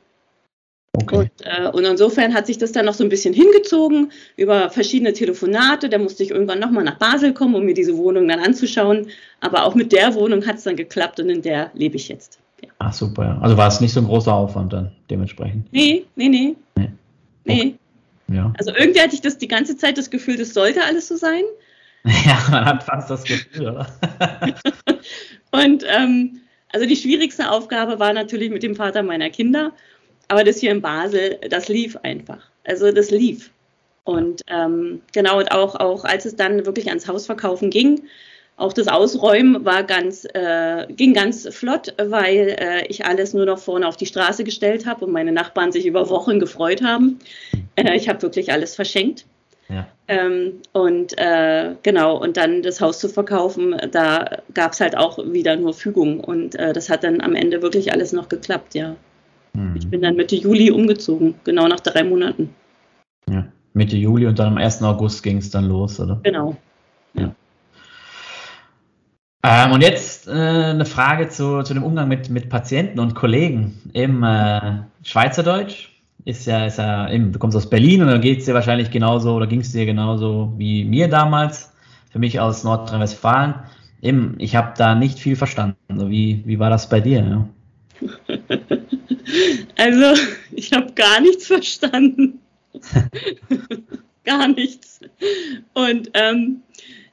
Okay. 1.02 1.16
Und, 1.16 1.30
äh, 1.44 1.68
und, 1.68 1.84
insofern 1.84 2.34
hat 2.34 2.46
sich 2.46 2.58
das 2.58 2.72
dann 2.72 2.86
noch 2.86 2.94
so 2.94 3.04
ein 3.04 3.10
bisschen 3.10 3.34
hingezogen 3.34 4.12
über 4.36 4.70
verschiedene 4.70 5.12
Telefonate. 5.12 5.88
Da 5.88 5.98
musste 5.98 6.22
ich 6.22 6.30
irgendwann 6.30 6.58
nochmal 6.58 6.84
nach 6.84 6.98
Basel 6.98 7.34
kommen, 7.34 7.54
um 7.54 7.64
mir 7.64 7.74
diese 7.74 7.96
Wohnung 7.96 8.28
dann 8.28 8.40
anzuschauen. 8.40 9.08
Aber 9.40 9.64
auch 9.64 9.74
mit 9.74 9.92
der 9.92 10.14
Wohnung 10.14 10.46
hat 10.46 10.56
es 10.56 10.64
dann 10.64 10.76
geklappt 10.76 11.20
und 11.20 11.28
in 11.28 11.42
der 11.42 11.70
lebe 11.74 11.96
ich 11.96 12.08
jetzt. 12.08 12.38
Ja. 12.62 12.70
Ach 12.78 12.92
super. 12.92 13.38
Also 13.42 13.56
war 13.56 13.68
es 13.68 13.80
nicht 13.80 13.92
so 13.92 14.00
ein 14.00 14.06
großer 14.06 14.32
Aufwand 14.32 14.72
dann 14.72 14.92
dementsprechend? 15.10 15.70
Nee, 15.72 16.06
nee, 16.16 16.28
nee. 16.28 16.56
Nee. 16.76 16.88
nee. 17.44 17.74
Ja. 18.28 18.52
Also 18.58 18.72
irgendwie 18.74 19.00
hatte 19.00 19.14
ich 19.14 19.20
das 19.20 19.38
die 19.38 19.48
ganze 19.48 19.76
Zeit 19.76 19.98
das 19.98 20.10
Gefühl, 20.10 20.36
das 20.36 20.54
sollte 20.54 20.82
alles 20.84 21.08
so 21.08 21.16
sein. 21.16 21.42
Ja, 22.24 22.38
man 22.52 22.64
hat 22.64 22.84
fast 22.84 23.10
das 23.10 23.24
Gefühl, 23.24 23.70
oder? 23.70 23.86
und 25.50 25.84
ähm, 25.88 26.40
also 26.72 26.86
die 26.86 26.94
schwierigste 26.94 27.50
Aufgabe 27.50 27.98
war 27.98 28.12
natürlich 28.12 28.50
mit 28.50 28.62
dem 28.62 28.76
Vater 28.76 29.02
meiner 29.02 29.30
Kinder. 29.30 29.72
Aber 30.28 30.44
das 30.44 30.58
hier 30.58 30.72
in 30.72 30.80
Basel, 30.80 31.38
das 31.48 31.68
lief 31.68 31.96
einfach. 32.02 32.48
Also 32.64 32.90
das 32.90 33.10
lief. 33.10 33.50
Und 34.04 34.42
ähm, 34.48 35.02
genau, 35.12 35.38
und 35.38 35.50
auch, 35.50 35.74
auch 35.74 36.04
als 36.04 36.24
es 36.24 36.36
dann 36.36 36.64
wirklich 36.64 36.88
ans 36.88 37.08
Hausverkaufen 37.08 37.70
ging, 37.70 38.02
auch 38.56 38.72
das 38.72 38.88
Ausräumen 38.88 39.64
war 39.64 39.82
ganz, 39.82 40.26
äh, 40.32 40.86
ging 40.88 41.12
ganz 41.12 41.46
flott, 41.54 41.92
weil 41.98 42.56
äh, 42.58 42.86
ich 42.86 43.04
alles 43.04 43.34
nur 43.34 43.44
noch 43.44 43.58
vorne 43.58 43.86
auf 43.86 43.98
die 43.98 44.06
Straße 44.06 44.44
gestellt 44.44 44.86
habe 44.86 45.04
und 45.04 45.12
meine 45.12 45.32
Nachbarn 45.32 45.72
sich 45.72 45.84
über 45.84 46.08
Wochen 46.08 46.40
gefreut 46.40 46.82
haben. 46.82 47.18
Äh, 47.74 47.96
ich 47.96 48.08
habe 48.08 48.22
wirklich 48.22 48.50
alles 48.52 48.74
verschenkt. 48.74 49.26
Ja. 49.68 49.86
Ähm, 50.08 50.62
und 50.72 51.18
äh, 51.18 51.74
genau, 51.82 52.16
und 52.16 52.38
dann 52.38 52.62
das 52.62 52.80
Haus 52.80 52.98
zu 52.98 53.08
verkaufen, 53.08 53.76
da 53.90 54.38
gab 54.54 54.72
es 54.72 54.80
halt 54.80 54.96
auch 54.96 55.18
wieder 55.18 55.56
nur 55.56 55.74
Fügung. 55.74 56.20
Und 56.20 56.54
äh, 56.54 56.72
das 56.72 56.88
hat 56.88 57.04
dann 57.04 57.20
am 57.20 57.34
Ende 57.34 57.60
wirklich 57.60 57.92
alles 57.92 58.12
noch 58.12 58.30
geklappt, 58.30 58.74
ja. 58.74 58.96
Mhm. 59.56 59.76
Ich 59.76 59.88
bin 59.88 60.02
dann 60.02 60.16
Mitte 60.16 60.36
Juli 60.36 60.70
umgezogen, 60.70 61.34
genau 61.44 61.66
nach 61.66 61.80
drei 61.80 62.04
Monaten. 62.04 62.50
Ja, 63.28 63.46
Mitte 63.72 63.96
Juli 63.96 64.26
und 64.26 64.38
dann 64.38 64.48
am 64.48 64.58
1. 64.58 64.82
August 64.82 65.22
ging 65.22 65.38
es 65.38 65.50
dann 65.50 65.64
los, 65.64 65.98
oder? 65.98 66.20
Genau. 66.22 66.56
Ja. 67.14 67.34
Ähm, 69.42 69.72
und 69.72 69.80
jetzt 69.80 70.28
äh, 70.28 70.30
eine 70.30 70.84
Frage 70.84 71.28
zu, 71.28 71.62
zu 71.62 71.72
dem 71.72 71.82
Umgang 71.82 72.08
mit, 72.08 72.28
mit 72.28 72.50
Patienten 72.50 73.00
und 73.00 73.14
Kollegen 73.14 73.78
im 73.92 74.22
äh, 74.22 74.82
Schweizerdeutsch. 75.02 75.90
Ist 76.24 76.46
ja, 76.46 76.66
ist 76.66 76.78
ja 76.78 77.08
eben, 77.08 77.30
du 77.30 77.38
kommst 77.38 77.56
aus 77.56 77.70
Berlin 77.70 78.02
und 78.02 78.08
dann 78.08 78.20
geht 78.20 78.40
es 78.40 78.46
dir 78.46 78.54
wahrscheinlich 78.54 78.90
genauso 78.90 79.34
oder 79.34 79.46
ging 79.46 79.60
es 79.60 79.70
dir 79.70 79.86
genauso 79.86 80.52
wie 80.56 80.84
mir 80.84 81.08
damals, 81.08 81.72
für 82.10 82.18
mich 82.18 82.40
aus 82.40 82.64
Nordrhein-Westfalen. 82.64 83.54
Eben, 84.02 84.34
ich 84.38 84.56
habe 84.56 84.74
da 84.76 84.96
nicht 84.96 85.20
viel 85.20 85.36
verstanden. 85.36 85.76
Wie, 86.10 86.42
wie 86.44 86.58
war 86.58 86.68
das 86.68 86.88
bei 86.88 87.00
dir? 87.00 87.48
Ja? 88.00 88.35
Also, 89.76 90.20
ich 90.52 90.72
habe 90.72 90.92
gar 90.94 91.20
nichts 91.20 91.46
verstanden. 91.46 92.40
gar 94.24 94.48
nichts. 94.48 95.00
Und 95.74 96.10
ähm, 96.14 96.62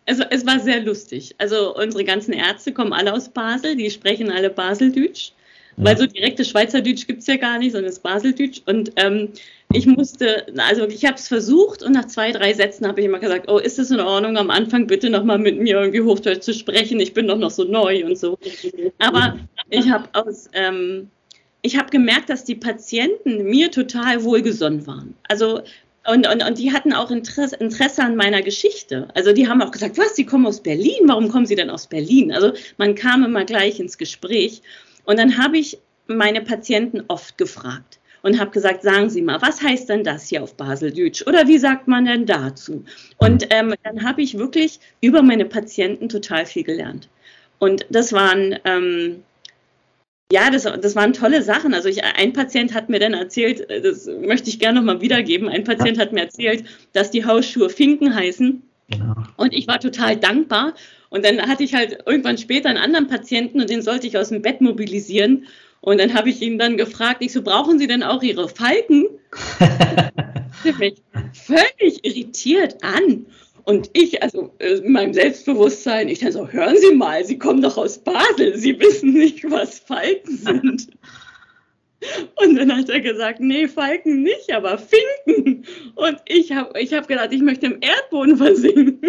also, 0.05 0.23
es 0.29 0.45
war 0.45 0.59
sehr 0.59 0.81
lustig. 0.81 1.35
Also, 1.37 1.75
unsere 1.75 2.03
ganzen 2.03 2.33
Ärzte 2.33 2.73
kommen 2.73 2.93
alle 2.93 3.13
aus 3.13 3.29
Basel, 3.29 3.75
die 3.75 3.89
sprechen 3.89 4.31
alle 4.31 4.49
Baseldeutsch. 4.49 5.31
Ja. 5.77 5.85
Weil 5.85 5.97
so 5.97 6.05
direkte 6.05 6.45
Schweizerdeutsch 6.45 7.07
gibt 7.07 7.21
es 7.21 7.27
ja 7.27 7.37
gar 7.37 7.57
nicht, 7.57 7.71
sondern 7.71 7.89
das 7.89 7.99
Baseldeutsch. 7.99 8.61
Und 8.65 8.91
ähm, 8.95 9.29
ich 9.71 9.87
musste, 9.87 10.45
also 10.57 10.87
ich 10.87 11.03
habe 11.05 11.15
es 11.15 11.27
versucht 11.27 11.81
und 11.81 11.93
nach 11.93 12.05
zwei, 12.05 12.31
drei 12.31 12.53
Sätzen 12.53 12.87
habe 12.87 13.01
ich 13.01 13.07
immer 13.07 13.19
gesagt, 13.19 13.49
oh, 13.49 13.57
ist 13.57 13.79
es 13.79 13.89
in 13.89 13.99
Ordnung, 13.99 14.37
am 14.37 14.51
Anfang 14.51 14.85
bitte 14.85 15.09
nochmal 15.09 15.39
mit 15.39 15.59
mir 15.59 15.79
irgendwie 15.79 16.01
Hochdeutsch 16.01 16.41
zu 16.41 16.53
sprechen, 16.53 16.99
ich 16.99 17.13
bin 17.13 17.27
doch 17.27 17.37
noch 17.37 17.49
so 17.49 17.63
neu 17.63 18.05
und 18.05 18.17
so. 18.17 18.37
Aber 18.99 19.39
ich 19.69 19.89
habe 19.89 20.07
aus, 20.13 20.47
ähm, 20.53 21.09
ich 21.63 21.77
habe 21.77 21.89
gemerkt, 21.89 22.29
dass 22.29 22.43
die 22.43 22.55
Patienten 22.55 23.45
mir 23.45 23.71
total 23.71 24.23
wohlgesonnen 24.23 24.85
waren. 24.85 25.15
Also 25.27 25.61
und, 26.05 26.27
und, 26.27 26.45
und 26.45 26.57
die 26.57 26.73
hatten 26.73 26.91
auch 26.91 27.09
Interesse, 27.09 27.55
Interesse 27.55 28.03
an 28.03 28.17
meiner 28.17 28.41
Geschichte. 28.41 29.07
Also 29.15 29.31
die 29.31 29.47
haben 29.47 29.61
auch 29.61 29.71
gesagt, 29.71 29.97
was, 29.97 30.15
Sie 30.15 30.25
kommen 30.25 30.45
aus 30.45 30.61
Berlin? 30.61 31.03
Warum 31.05 31.29
kommen 31.29 31.45
Sie 31.45 31.55
denn 31.55 31.69
aus 31.69 31.87
Berlin? 31.87 32.33
Also 32.33 32.51
man 32.77 32.93
kam 32.93 33.23
immer 33.23 33.45
gleich 33.45 33.79
ins 33.79 33.97
Gespräch. 33.97 34.61
Und 35.05 35.17
dann 35.17 35.37
habe 35.37 35.57
ich 35.57 35.77
meine 36.07 36.41
Patienten 36.41 37.03
oft 37.07 37.37
gefragt 37.37 37.99
und 38.21 38.37
habe 38.37 38.51
gesagt, 38.51 38.83
sagen 38.83 39.09
Sie 39.09 39.21
mal, 39.21 39.41
was 39.41 39.61
heißt 39.61 39.87
denn 39.87 40.03
das 40.03 40.27
hier 40.27 40.43
auf 40.43 40.55
Baseldeutsch? 40.55 41.25
Oder 41.25 41.47
wie 41.47 41.57
sagt 41.57 41.87
man 41.87 42.03
denn 42.03 42.25
dazu? 42.25 42.83
Und 43.17 43.47
ähm, 43.51 43.73
dann 43.83 44.03
habe 44.03 44.21
ich 44.21 44.37
wirklich 44.37 44.81
über 44.99 45.21
meine 45.21 45.45
Patienten 45.45 46.09
total 46.09 46.45
viel 46.45 46.63
gelernt. 46.63 47.07
Und 47.59 47.85
das 47.89 48.11
waren... 48.11 48.59
Ähm, 48.65 49.23
ja, 50.31 50.49
das, 50.49 50.63
das 50.63 50.95
waren 50.95 51.13
tolle 51.13 51.43
Sachen. 51.43 51.73
Also 51.73 51.89
ich, 51.89 52.03
ein 52.03 52.33
Patient 52.33 52.73
hat 52.73 52.89
mir 52.89 52.99
dann 52.99 53.13
erzählt, 53.13 53.69
äh, 53.69 53.81
das 53.81 54.07
möchte 54.07 54.49
ich 54.49 54.59
gerne 54.59 54.79
nochmal 54.79 55.01
wiedergeben, 55.01 55.49
ein 55.49 55.63
Patient 55.63 55.97
hat 55.99 56.11
mir 56.11 56.21
erzählt, 56.21 56.65
dass 56.93 57.11
die 57.11 57.25
Hausschuhe 57.25 57.69
Finken 57.69 58.13
heißen. 58.15 58.61
Genau. 58.89 59.15
Und 59.37 59.53
ich 59.53 59.67
war 59.67 59.79
total 59.79 60.17
dankbar. 60.17 60.73
Und 61.09 61.23
dann 61.25 61.41
hatte 61.41 61.63
ich 61.63 61.73
halt 61.73 61.99
irgendwann 62.05 62.37
später 62.37 62.69
einen 62.69 62.79
anderen 62.79 63.07
Patienten 63.07 63.61
und 63.61 63.69
den 63.69 63.81
sollte 63.81 64.07
ich 64.07 64.17
aus 64.17 64.29
dem 64.29 64.41
Bett 64.41 64.61
mobilisieren. 64.61 65.45
Und 65.81 65.99
dann 65.99 66.13
habe 66.13 66.29
ich 66.29 66.41
ihn 66.41 66.57
dann 66.57 66.77
gefragt, 66.77 67.21
ich 67.21 67.31
so, 67.33 67.41
brauchen 67.41 67.77
Sie 67.77 67.87
denn 67.87 68.03
auch 68.03 68.23
Ihre 68.23 68.49
Falken? 68.49 69.05
mich 70.79 71.01
völlig 71.33 72.03
irritiert 72.03 72.83
an. 72.83 73.25
Und 73.65 73.89
ich, 73.93 74.21
also 74.21 74.53
äh, 74.59 74.75
in 74.75 74.91
meinem 74.91 75.13
Selbstbewusstsein, 75.13 76.09
ich 76.09 76.19
dann 76.19 76.31
so, 76.31 76.47
hören 76.47 76.75
Sie 76.77 76.93
mal, 76.93 77.23
Sie 77.23 77.37
kommen 77.37 77.61
doch 77.61 77.77
aus 77.77 77.97
Basel, 77.99 78.57
Sie 78.57 78.79
wissen 78.79 79.13
nicht, 79.13 79.49
was 79.49 79.79
Falken 79.79 80.37
sind. 80.37 80.87
Und 82.35 82.55
dann 82.55 82.75
hat 82.75 82.89
er 82.89 82.99
gesagt, 82.99 83.39
nee, 83.39 83.67
Falken 83.67 84.23
nicht, 84.23 84.51
aber 84.51 84.77
Finken. 84.77 85.65
Und 85.95 86.17
ich 86.25 86.51
habe 86.51 86.77
ich 86.79 86.93
hab 86.93 87.07
gedacht, 87.07 87.29
ich 87.31 87.41
möchte 87.41 87.67
im 87.67 87.77
Erdboden 87.81 88.35
versinken. 88.37 88.99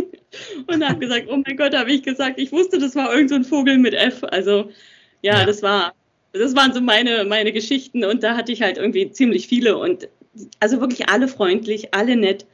Und 0.67 0.88
habe 0.88 1.01
gesagt, 1.01 1.27
oh 1.29 1.43
mein 1.45 1.57
Gott, 1.57 1.75
habe 1.75 1.90
ich 1.90 2.03
gesagt, 2.03 2.40
ich 2.40 2.53
wusste, 2.53 2.79
das 2.79 2.95
war 2.95 3.12
irgendein 3.12 3.45
so 3.45 3.51
Vogel 3.51 3.79
mit 3.79 3.95
F. 3.95 4.23
Also 4.25 4.71
ja, 5.23 5.40
ja, 5.40 5.47
das 5.47 5.62
war, 5.62 5.95
das 6.33 6.55
waren 6.55 6.73
so 6.73 6.81
meine, 6.81 7.25
meine 7.25 7.53
Geschichten 7.53 8.05
und 8.05 8.23
da 8.23 8.37
hatte 8.37 8.53
ich 8.53 8.62
halt 8.62 8.77
irgendwie 8.77 9.11
ziemlich 9.11 9.49
viele 9.49 9.77
und 9.79 10.09
also 10.61 10.81
wirklich 10.81 11.09
alle 11.09 11.29
freundlich, 11.29 11.95
alle 11.95 12.17
nett. 12.17 12.47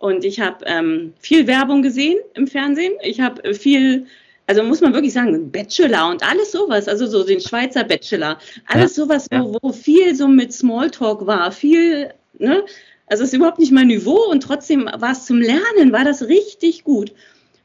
Und 0.00 0.24
ich 0.24 0.40
habe 0.40 0.64
ähm, 0.66 1.12
viel 1.20 1.46
Werbung 1.46 1.82
gesehen 1.82 2.18
im 2.32 2.46
Fernsehen. 2.46 2.94
Ich 3.02 3.20
habe 3.20 3.52
viel, 3.52 4.06
also 4.46 4.62
muss 4.62 4.80
man 4.80 4.94
wirklich 4.94 5.12
sagen, 5.12 5.52
Bachelor 5.52 6.08
und 6.08 6.26
alles 6.26 6.52
sowas, 6.52 6.88
also 6.88 7.06
so 7.06 7.22
den 7.22 7.38
Schweizer 7.38 7.84
Bachelor, 7.84 8.38
alles 8.66 8.96
ja, 8.96 9.04
sowas, 9.04 9.26
ja. 9.30 9.44
Wo, 9.44 9.58
wo 9.60 9.72
viel 9.72 10.14
so 10.14 10.26
mit 10.26 10.54
Smalltalk 10.54 11.26
war, 11.26 11.52
viel, 11.52 12.14
ne? 12.38 12.64
Also 13.08 13.24
es 13.24 13.30
ist 13.30 13.36
überhaupt 13.36 13.58
nicht 13.58 13.72
mein 13.72 13.88
Niveau 13.88 14.30
und 14.30 14.42
trotzdem 14.42 14.86
war 14.86 15.12
es 15.12 15.26
zum 15.26 15.38
Lernen, 15.38 15.92
war 15.92 16.04
das 16.04 16.22
richtig 16.28 16.82
gut. 16.82 17.12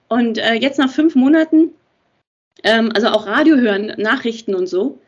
Und 0.10 0.38
äh, 0.38 0.56
jetzt 0.56 0.78
nach 0.78 0.92
fünf 0.92 1.16
Monaten, 1.16 1.72
ähm, 2.64 2.92
also 2.94 3.08
auch 3.08 3.28
Radio 3.28 3.56
hören, 3.56 3.94
Nachrichten 3.98 4.56
und 4.56 4.68
so, 4.68 5.00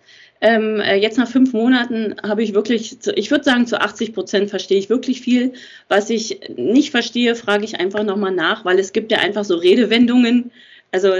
ähm, 0.42 0.80
äh, 0.80 0.96
jetzt 0.96 1.18
nach 1.18 1.28
fünf 1.28 1.54
Monaten 1.54 2.16
habe 2.24 2.44
ich 2.44 2.54
wirklich, 2.54 2.98
ich 3.16 3.32
würde 3.32 3.44
sagen, 3.44 3.66
zu 3.66 3.82
80 3.82 4.14
Prozent 4.14 4.50
verstehe 4.50 4.78
ich 4.78 4.90
wirklich 4.90 5.22
viel. 5.22 5.54
Was 5.88 6.10
ich 6.10 6.40
nicht 6.56 6.92
verstehe, 6.92 7.36
frage 7.36 7.66
ich 7.66 7.80
einfach 7.80 8.04
nochmal 8.04 8.32
nach, 8.32 8.64
weil 8.64 8.80
es 8.80 8.94
gibt 8.94 9.12
ja 9.12 9.20
einfach 9.20 9.46
so 9.46 9.56
Redewendungen. 9.56 10.52
Also, 10.92 11.14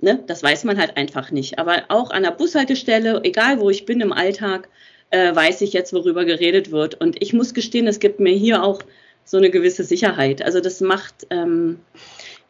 ne, 0.00 0.22
das 0.26 0.42
weiß 0.42 0.64
man 0.64 0.78
halt 0.78 0.96
einfach 0.96 1.30
nicht. 1.30 1.58
Aber 1.58 1.84
auch 1.88 2.10
an 2.10 2.24
der 2.24 2.32
Bushaltestelle, 2.32 3.20
egal 3.24 3.60
wo 3.60 3.70
ich 3.70 3.86
bin 3.86 4.00
im 4.00 4.12
Alltag, 4.12 4.68
äh, 5.10 5.34
weiß 5.34 5.60
ich 5.60 5.72
jetzt, 5.72 5.92
worüber 5.92 6.24
geredet 6.24 6.72
wird. 6.72 7.00
Und 7.00 7.22
ich 7.22 7.32
muss 7.32 7.54
gestehen, 7.54 7.86
es 7.86 8.00
gibt 8.00 8.20
mir 8.20 8.34
hier 8.34 8.62
auch 8.62 8.82
so 9.24 9.36
eine 9.36 9.50
gewisse 9.50 9.84
Sicherheit. 9.84 10.42
Also 10.42 10.60
das 10.60 10.80
macht, 10.80 11.26
ähm, 11.30 11.78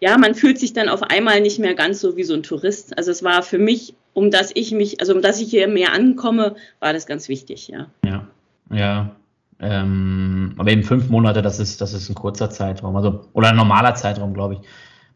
ja, 0.00 0.16
man 0.18 0.34
fühlt 0.34 0.58
sich 0.58 0.72
dann 0.72 0.88
auf 0.88 1.02
einmal 1.02 1.40
nicht 1.40 1.58
mehr 1.58 1.74
ganz 1.74 2.00
so 2.00 2.16
wie 2.16 2.24
so 2.24 2.34
ein 2.34 2.42
Tourist. 2.42 2.96
Also 2.96 3.10
es 3.10 3.22
war 3.22 3.42
für 3.42 3.58
mich 3.58 3.94
um 4.12 4.30
dass 4.30 4.50
ich 4.54 4.72
mich, 4.72 5.00
also 5.00 5.14
um 5.14 5.22
dass 5.22 5.40
ich 5.40 5.50
hier 5.50 5.68
mehr 5.68 5.92
ankomme, 5.92 6.56
war 6.80 6.92
das 6.92 7.06
ganz 7.06 7.28
wichtig, 7.28 7.68
ja. 7.68 7.86
Ja, 8.04 8.26
ja. 8.72 9.16
Ähm, 9.58 10.54
aber 10.56 10.70
eben 10.70 10.82
fünf 10.82 11.10
Monate, 11.10 11.42
das 11.42 11.60
ist, 11.60 11.80
das 11.80 11.92
ist 11.92 12.08
ein 12.08 12.14
kurzer 12.14 12.48
Zeitraum, 12.48 12.96
also 12.96 13.26
oder 13.34 13.50
ein 13.50 13.56
normaler 13.56 13.94
Zeitraum, 13.94 14.32
glaube 14.32 14.54
ich. 14.54 14.60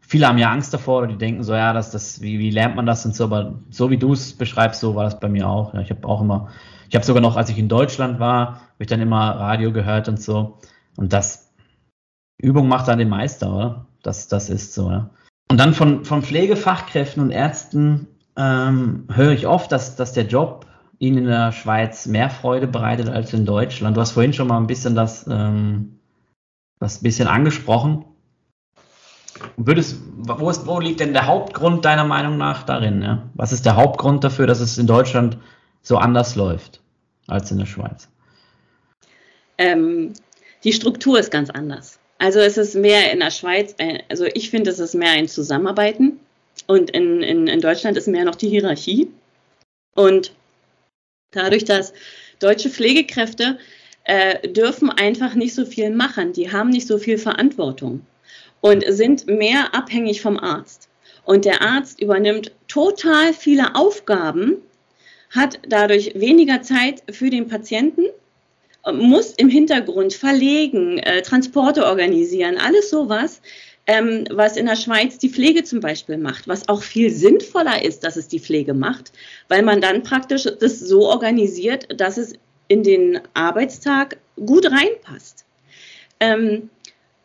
Viele 0.00 0.28
haben 0.28 0.36
ja 0.36 0.50
Angst 0.50 0.74
davor 0.74 0.98
oder 0.98 1.06
die 1.06 1.16
denken 1.16 1.42
so, 1.42 1.54
ja, 1.54 1.72
das, 1.72 1.90
das, 1.90 2.20
wie, 2.20 2.38
wie 2.38 2.50
lernt 2.50 2.76
man 2.76 2.84
das 2.84 3.06
und 3.06 3.16
so, 3.16 3.24
aber 3.24 3.58
so 3.70 3.90
wie 3.90 3.96
du 3.96 4.12
es 4.12 4.34
beschreibst, 4.34 4.80
so 4.80 4.94
war 4.94 5.04
das 5.04 5.18
bei 5.18 5.28
mir 5.28 5.48
auch. 5.48 5.72
Ja, 5.72 5.80
ich 5.80 5.88
habe 5.88 6.06
auch 6.06 6.20
immer, 6.20 6.50
ich 6.90 6.94
habe 6.94 7.06
sogar 7.06 7.22
noch, 7.22 7.36
als 7.36 7.48
ich 7.48 7.58
in 7.58 7.68
Deutschland 7.68 8.20
war, 8.20 8.46
habe 8.46 8.80
ich 8.80 8.86
dann 8.86 9.00
immer 9.00 9.30
Radio 9.30 9.72
gehört 9.72 10.08
und 10.08 10.20
so. 10.20 10.58
Und 10.96 11.14
das 11.14 11.50
Übung 12.36 12.68
macht 12.68 12.86
dann 12.88 12.98
den 12.98 13.08
Meister, 13.08 13.52
oder? 13.52 13.86
Das, 14.04 14.28
das 14.28 14.50
ist 14.50 14.74
so, 14.74 14.90
ja. 14.90 15.10
Und 15.50 15.58
dann 15.58 15.74
von, 15.74 16.04
von 16.04 16.22
Pflegefachkräften 16.22 17.22
und 17.22 17.30
Ärzten 17.30 18.06
ähm, 18.36 19.08
höre 19.12 19.32
ich 19.32 19.46
oft, 19.46 19.72
dass, 19.72 19.96
dass 19.96 20.12
der 20.12 20.26
Job 20.26 20.66
Ihnen 20.98 21.18
in 21.18 21.26
der 21.26 21.52
Schweiz 21.52 22.06
mehr 22.06 22.30
Freude 22.30 22.66
bereitet 22.66 23.08
als 23.08 23.32
in 23.32 23.44
Deutschland. 23.44 23.96
Du 23.96 24.00
hast 24.00 24.12
vorhin 24.12 24.32
schon 24.32 24.48
mal 24.48 24.58
ein 24.58 24.66
bisschen 24.66 24.94
das, 24.94 25.26
ähm, 25.28 25.98
das 26.78 27.02
bisschen 27.02 27.28
angesprochen. 27.28 28.04
Würdest, 29.56 30.00
wo, 30.16 30.48
ist, 30.50 30.66
wo 30.66 30.80
liegt 30.80 31.00
denn 31.00 31.12
der 31.12 31.26
Hauptgrund 31.26 31.84
deiner 31.84 32.04
Meinung 32.04 32.36
nach 32.36 32.62
darin? 32.62 33.02
Ja? 33.02 33.30
Was 33.34 33.52
ist 33.52 33.66
der 33.66 33.76
Hauptgrund 33.76 34.22
dafür, 34.22 34.46
dass 34.46 34.60
es 34.60 34.78
in 34.78 34.86
Deutschland 34.86 35.38
so 35.82 35.96
anders 35.98 36.36
läuft 36.36 36.80
als 37.26 37.50
in 37.50 37.58
der 37.58 37.66
Schweiz? 37.66 38.08
Ähm, 39.58 40.12
die 40.62 40.72
Struktur 40.72 41.18
ist 41.18 41.30
ganz 41.30 41.50
anders. 41.50 41.98
Also 42.18 42.40
es 42.40 42.56
ist 42.56 42.74
mehr 42.74 43.12
in 43.12 43.20
der 43.20 43.30
Schweiz, 43.30 43.74
äh, 43.78 44.00
also 44.08 44.24
ich 44.26 44.50
finde, 44.50 44.70
es 44.70 44.78
ist 44.78 44.94
mehr 44.94 45.10
ein 45.10 45.28
Zusammenarbeiten. 45.28 46.20
Und 46.66 46.90
in, 46.90 47.22
in, 47.22 47.46
in 47.46 47.60
Deutschland 47.60 47.96
ist 47.96 48.08
mehr 48.08 48.24
noch 48.24 48.36
die 48.36 48.48
Hierarchie. 48.48 49.10
Und 49.94 50.32
dadurch, 51.32 51.64
dass 51.64 51.92
deutsche 52.38 52.70
Pflegekräfte 52.70 53.58
äh, 54.04 54.48
dürfen 54.48 54.90
einfach 54.90 55.34
nicht 55.34 55.54
so 55.54 55.66
viel 55.66 55.90
machen, 55.90 56.32
die 56.32 56.52
haben 56.52 56.70
nicht 56.70 56.86
so 56.86 56.98
viel 56.98 57.18
Verantwortung 57.18 58.06
und 58.60 58.84
sind 58.88 59.26
mehr 59.26 59.74
abhängig 59.74 60.20
vom 60.20 60.38
Arzt. 60.38 60.88
Und 61.24 61.44
der 61.44 61.62
Arzt 61.62 62.00
übernimmt 62.00 62.52
total 62.68 63.32
viele 63.32 63.74
Aufgaben, 63.74 64.56
hat 65.30 65.58
dadurch 65.68 66.12
weniger 66.14 66.62
Zeit 66.62 67.02
für 67.10 67.30
den 67.30 67.48
Patienten, 67.48 68.04
muss 68.92 69.32
im 69.32 69.48
Hintergrund 69.48 70.14
verlegen, 70.14 70.98
äh, 70.98 71.22
Transporte 71.22 71.86
organisieren, 71.86 72.58
alles 72.58 72.90
sowas, 72.90 73.40
ähm, 73.86 74.24
was 74.30 74.56
in 74.56 74.66
der 74.66 74.76
Schweiz 74.76 75.18
die 75.18 75.28
Pflege 75.28 75.64
zum 75.64 75.80
Beispiel 75.80 76.16
macht, 76.16 76.48
was 76.48 76.68
auch 76.68 76.82
viel 76.82 77.10
sinnvoller 77.10 77.84
ist, 77.84 78.04
dass 78.04 78.16
es 78.16 78.28
die 78.28 78.40
Pflege 78.40 78.74
macht, 78.74 79.12
weil 79.48 79.62
man 79.62 79.80
dann 79.80 80.02
praktisch 80.02 80.44
das 80.44 80.80
so 80.80 81.08
organisiert, 81.08 81.88
dass 81.98 82.16
es 82.16 82.34
in 82.68 82.82
den 82.82 83.20
Arbeitstag 83.34 84.18
gut 84.36 84.70
reinpasst. 84.70 85.44
Ähm, 86.20 86.70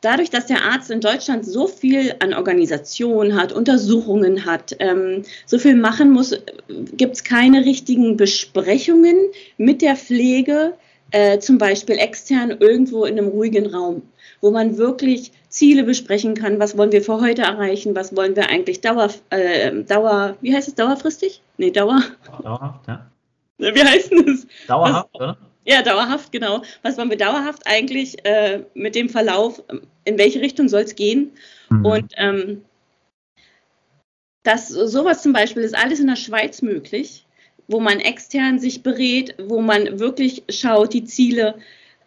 dadurch, 0.01 0.29
dass 0.29 0.47
der 0.47 0.63
Arzt 0.63 0.91
in 0.91 1.01
Deutschland 1.01 1.45
so 1.45 1.67
viel 1.67 2.15
an 2.19 2.33
Organisation 2.33 3.35
hat, 3.35 3.53
Untersuchungen 3.53 4.45
hat, 4.45 4.75
ähm, 4.79 5.23
so 5.45 5.59
viel 5.59 5.75
machen 5.75 6.11
muss, 6.11 6.35
gibt 6.67 7.15
es 7.15 7.23
keine 7.23 7.65
richtigen 7.65 8.17
Besprechungen 8.17 9.17
mit 9.57 9.81
der 9.81 9.95
Pflege, 9.95 10.73
äh, 11.11 11.39
zum 11.39 11.57
Beispiel 11.57 11.97
extern 11.97 12.51
irgendwo 12.51 13.05
in 13.05 13.17
einem 13.17 13.29
ruhigen 13.29 13.73
Raum, 13.73 14.03
wo 14.41 14.51
man 14.51 14.77
wirklich 14.77 15.31
Ziele 15.49 15.83
besprechen 15.83 16.35
kann. 16.35 16.59
Was 16.59 16.77
wollen 16.77 16.91
wir 16.91 17.01
für 17.01 17.19
heute 17.21 17.43
erreichen? 17.43 17.95
Was 17.95 18.15
wollen 18.15 18.35
wir 18.35 18.49
eigentlich 18.49 18.81
Dauer, 18.81 19.09
äh, 19.29 19.83
Dauer, 19.83 20.37
wie 20.41 20.55
heißt 20.55 20.67
es, 20.67 20.75
dauerfristig? 20.75 21.41
Nee, 21.57 21.71
Dauer. 21.71 22.01
Dauerhaft, 22.43 22.87
ja. 22.87 23.05
Wie 23.59 23.83
heißt 23.83 24.13
es? 24.13 24.47
Dauerhaft, 24.67 25.09
Was, 25.11 25.21
oder? 25.21 25.37
Ja, 25.65 25.81
dauerhaft, 25.81 26.31
genau. 26.31 26.63
Was 26.81 26.97
wollen 26.97 27.09
wir 27.09 27.17
dauerhaft 27.17 27.63
eigentlich 27.65 28.25
äh, 28.25 28.63
mit 28.73 28.95
dem 28.95 29.09
Verlauf, 29.09 29.61
in 30.05 30.17
welche 30.17 30.39
Richtung 30.39 30.69
soll 30.69 30.83
es 30.83 30.95
gehen? 30.95 31.31
Mhm. 31.69 31.85
Und 31.85 32.13
ähm, 32.15 32.61
das, 34.43 34.69
sowas 34.69 35.21
zum 35.21 35.33
Beispiel 35.33 35.63
ist 35.63 35.75
alles 35.75 35.99
in 35.99 36.07
der 36.07 36.15
Schweiz 36.15 36.61
möglich, 36.61 37.25
wo 37.69 37.79
man 37.79 37.99
extern 37.99 38.59
sich 38.59 38.83
berät, 38.83 39.35
wo 39.37 39.61
man 39.61 39.99
wirklich 39.99 40.43
schaut, 40.49 40.93
die 40.93 41.05
Ziele, 41.05 41.55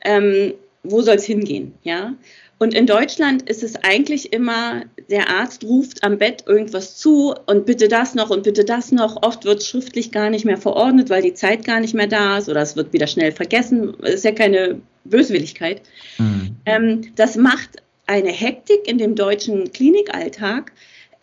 ähm, 0.05 0.53
wo 0.83 1.01
soll 1.01 1.15
es 1.15 1.25
hingehen, 1.25 1.73
ja? 1.85 2.15
Und 2.59 2.75
in 2.75 2.87
Deutschland 2.87 3.49
ist 3.49 3.65
es 3.65 3.75
eigentlich 3.83 4.33
immer, 4.33 4.83
der 5.11 5.29
Arzt 5.31 5.65
ruft 5.65 6.05
am 6.05 6.19
Bett 6.19 6.45
irgendwas 6.47 6.97
zu 6.97 7.35
und 7.47 7.67
bitte 7.67 7.89
das 7.89 8.15
noch 8.15 8.31
und 8.31 8.45
bitte 8.45 8.65
das 8.65 8.93
noch. 8.93 9.21
Oft 9.25 9.45
wird 9.45 9.65
schriftlich 9.65 10.13
gar 10.13 10.31
nicht 10.31 10.45
mehr 10.45 10.59
verordnet, 10.59 11.11
weil 11.11 11.23
die 11.23 11.35
Zeit 11.35 11.65
gar 11.65 11.81
nicht 11.81 11.95
mehr 11.95 12.07
da 12.07 12.39
ist 12.39 12.49
oder 12.49 12.61
es 12.61 12.77
wird 12.77 12.93
wieder 12.93 13.09
schnell 13.09 13.33
vergessen. 13.33 13.95
Das 14.01 14.15
ist 14.15 14.25
ja 14.25 14.31
keine 14.31 14.81
Böswilligkeit. 15.05 15.83
Mhm. 16.19 16.57
Ähm, 16.65 17.13
das 17.17 17.35
macht 17.35 17.83
eine 18.07 18.31
Hektik 18.31 18.87
in 18.87 18.99
dem 18.99 19.17
deutschen 19.17 19.73
Klinikalltag 19.73 20.71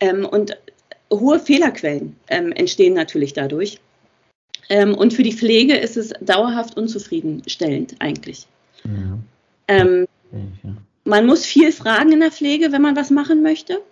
ähm, 0.00 0.26
und 0.26 0.58
hohe 1.10 1.40
Fehlerquellen 1.40 2.16
ähm, 2.28 2.52
entstehen 2.52 2.92
natürlich 2.92 3.32
dadurch. 3.32 3.80
Ähm, 4.70 4.94
und 4.94 5.12
für 5.12 5.24
die 5.24 5.32
Pflege 5.32 5.76
ist 5.76 5.96
es 5.96 6.14
dauerhaft 6.20 6.76
unzufriedenstellend 6.76 7.96
eigentlich. 7.98 8.46
Ja. 8.84 9.18
Ähm, 9.68 10.06
ja. 10.32 10.70
Man 11.04 11.26
muss 11.26 11.44
viel 11.44 11.72
fragen 11.72 12.12
in 12.12 12.20
der 12.20 12.30
Pflege, 12.30 12.72
wenn 12.72 12.80
man 12.80 12.96
was 12.96 13.10
machen 13.10 13.42
möchte. 13.42 13.82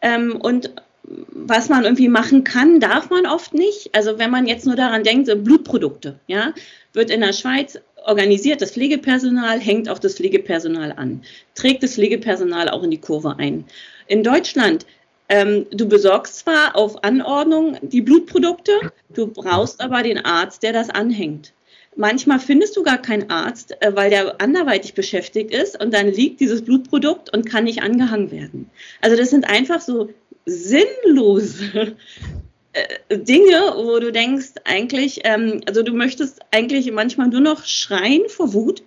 Ähm, 0.00 0.36
und 0.36 0.72
was 1.04 1.68
man 1.68 1.84
irgendwie 1.84 2.08
machen 2.08 2.42
kann, 2.44 2.80
darf 2.80 3.10
man 3.10 3.26
oft 3.26 3.54
nicht. 3.54 3.94
Also 3.94 4.18
wenn 4.18 4.30
man 4.30 4.46
jetzt 4.46 4.66
nur 4.66 4.76
daran 4.76 5.04
denkt, 5.04 5.26
so 5.26 5.36
Blutprodukte, 5.36 6.18
ja, 6.26 6.52
wird 6.92 7.10
in 7.10 7.20
der 7.20 7.32
Schweiz 7.32 7.78
organisiert, 8.06 8.62
das 8.62 8.72
Pflegepersonal 8.72 9.60
hängt 9.60 9.88
auch 9.88 9.98
das 9.98 10.16
Pflegepersonal 10.16 10.92
an, 10.92 11.22
trägt 11.54 11.82
das 11.82 11.94
Pflegepersonal 11.94 12.68
auch 12.70 12.82
in 12.82 12.90
die 12.90 13.00
Kurve 13.00 13.36
ein. 13.38 13.64
In 14.06 14.22
Deutschland, 14.22 14.86
ähm, 15.28 15.66
du 15.70 15.88
besorgst 15.88 16.38
zwar 16.38 16.74
auf 16.74 17.04
Anordnung 17.04 17.76
die 17.82 18.00
Blutprodukte, 18.00 18.72
du 19.10 19.26
brauchst 19.26 19.80
aber 19.80 20.02
den 20.02 20.24
Arzt, 20.24 20.62
der 20.62 20.72
das 20.72 20.90
anhängt. 20.90 21.52
Manchmal 21.96 22.38
findest 22.38 22.76
du 22.76 22.82
gar 22.82 22.98
keinen 22.98 23.28
Arzt, 23.28 23.76
äh, 23.80 23.94
weil 23.94 24.10
der 24.10 24.40
anderweitig 24.40 24.94
beschäftigt 24.94 25.52
ist 25.52 25.82
und 25.82 25.92
dann 25.92 26.08
liegt 26.08 26.40
dieses 26.40 26.62
Blutprodukt 26.62 27.34
und 27.34 27.44
kann 27.44 27.64
nicht 27.64 27.82
angehangen 27.82 28.30
werden. 28.30 28.70
Also 29.00 29.16
das 29.16 29.30
sind 29.30 29.48
einfach 29.48 29.80
so 29.80 30.10
sinnlose 30.46 31.96
äh, 32.72 33.18
Dinge, 33.18 33.74
wo 33.76 33.98
du 33.98 34.12
denkst, 34.12 34.52
eigentlich, 34.64 35.22
ähm, 35.24 35.60
also 35.66 35.82
du 35.82 35.92
möchtest 35.92 36.40
eigentlich 36.52 36.90
manchmal 36.92 37.28
nur 37.28 37.40
noch 37.40 37.64
schreien 37.66 38.28
vor 38.28 38.54
Wut, 38.54 38.82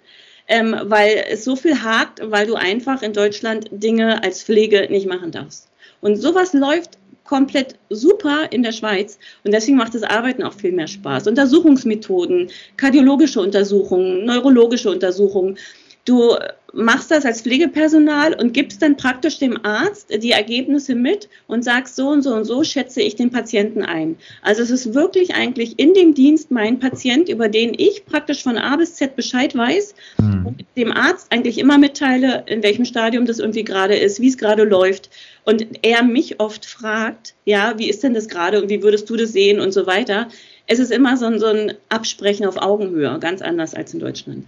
ähm, 0.48 0.76
weil 0.84 1.26
es 1.30 1.44
so 1.44 1.56
viel 1.56 1.84
hakt, 1.84 2.20
weil 2.24 2.48
du 2.48 2.56
einfach 2.56 3.04
in 3.04 3.14
Deutschland 3.14 3.68
Dinge 3.72 4.24
als 4.24 4.44
Pflege 4.44 4.88
nicht 4.90 5.06
machen 5.06 5.32
darfst. 5.32 5.71
Und 6.02 6.18
sowas 6.18 6.54
läuft 6.54 6.98
komplett 7.24 7.76
super 7.90 8.52
in 8.52 8.64
der 8.64 8.72
Schweiz 8.72 9.18
und 9.46 9.54
deswegen 9.54 9.78
macht 9.78 9.96
das 9.96 10.04
Arbeiten 10.04 10.44
auch 10.44 10.54
viel 10.54 10.72
mehr 10.72 10.88
Spaß. 10.88 11.28
Untersuchungsmethoden, 11.28 12.50
kardiologische 12.78 13.40
Untersuchungen, 13.40 14.26
neurologische 14.26 14.90
Untersuchungen. 14.90 15.58
Du 16.04 16.36
machst 16.74 17.12
das 17.12 17.26
als 17.26 17.42
Pflegepersonal 17.42 18.34
und 18.34 18.54
gibst 18.54 18.82
dann 18.82 18.96
praktisch 18.96 19.40
dem 19.40 19.64
Arzt 19.66 20.08
die 20.24 20.32
Ergebnisse 20.32 20.96
mit 20.96 21.30
und 21.48 21.64
sagst, 21.64 21.96
so 21.96 22.08
und 22.10 22.22
so 22.22 22.34
und 22.34 22.46
so 22.46 22.64
schätze 22.64 23.02
ich 23.02 23.16
den 23.16 23.32
Patienten 23.32 23.84
ein. 23.84 24.16
Also 24.42 24.62
es 24.62 24.70
ist 24.70 24.94
wirklich 24.94 25.36
eigentlich 25.36 25.80
in 25.80 25.94
dem 25.94 26.14
Dienst 26.14 26.52
mein 26.52 26.80
Patient, 26.80 27.30
über 27.30 27.50
den 27.50 27.74
ich 27.78 28.06
praktisch 28.06 28.44
von 28.44 28.58
A 28.58 28.76
bis 28.78 28.96
Z 28.96 29.16
Bescheid 29.16 29.56
weiß 29.56 29.96
mhm. 30.20 30.46
und 30.46 30.66
dem 30.78 30.92
Arzt 30.92 31.32
eigentlich 31.32 31.58
immer 31.58 31.78
mitteile, 31.78 32.44
in 32.48 32.64
welchem 32.64 32.86
Stadium 32.86 33.26
das 33.26 33.40
irgendwie 33.40 33.64
gerade 33.64 33.96
ist, 33.96 34.22
wie 34.22 34.30
es 34.30 34.38
gerade 34.38 34.64
läuft. 34.64 35.10
Und 35.44 35.66
er 35.82 36.04
mich 36.04 36.40
oft 36.40 36.66
fragt, 36.66 37.34
ja, 37.46 37.74
wie 37.78 37.90
ist 37.90 38.04
denn 38.04 38.14
das 38.14 38.28
gerade 38.28 38.62
und 38.62 38.70
wie 38.70 38.84
würdest 38.84 39.10
du 39.10 39.18
das 39.18 39.34
sehen 39.34 39.60
und 39.60 39.72
so 39.72 39.88
weiter. 39.88 40.28
Es 40.68 40.80
ist 40.80 40.92
immer 40.92 41.18
so 41.18 41.26
ein, 41.26 41.40
so 41.40 41.48
ein 41.48 41.74
Absprechen 41.90 42.46
auf 42.46 42.58
Augenhöhe, 42.58 43.18
ganz 43.20 43.42
anders 43.42 43.74
als 43.74 43.94
in 43.94 44.00
Deutschland. 44.00 44.46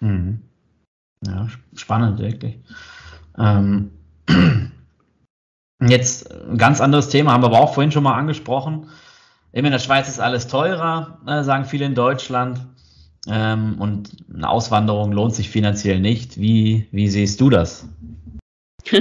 Mhm. 0.00 0.40
Ja, 1.26 1.48
spannend, 1.74 2.18
wirklich. 2.18 2.58
Ähm, 3.38 3.90
jetzt 5.80 6.30
ein 6.32 6.56
ganz 6.56 6.80
anderes 6.80 7.08
Thema, 7.08 7.32
haben 7.32 7.42
wir 7.42 7.48
aber 7.48 7.60
auch 7.60 7.74
vorhin 7.74 7.92
schon 7.92 8.04
mal 8.04 8.14
angesprochen. 8.14 8.88
Eben 9.52 9.66
in 9.66 9.72
der 9.72 9.80
Schweiz 9.80 10.08
ist 10.08 10.20
alles 10.20 10.46
teurer, 10.46 11.18
äh, 11.26 11.42
sagen 11.42 11.64
viele 11.64 11.84
in 11.84 11.94
Deutschland. 11.94 12.66
Ähm, 13.28 13.76
und 13.78 14.16
eine 14.32 14.48
Auswanderung 14.48 15.12
lohnt 15.12 15.34
sich 15.34 15.50
finanziell 15.50 16.00
nicht. 16.00 16.40
Wie, 16.40 16.86
wie 16.90 17.08
siehst 17.08 17.40
du 17.40 17.50
das? 17.50 17.86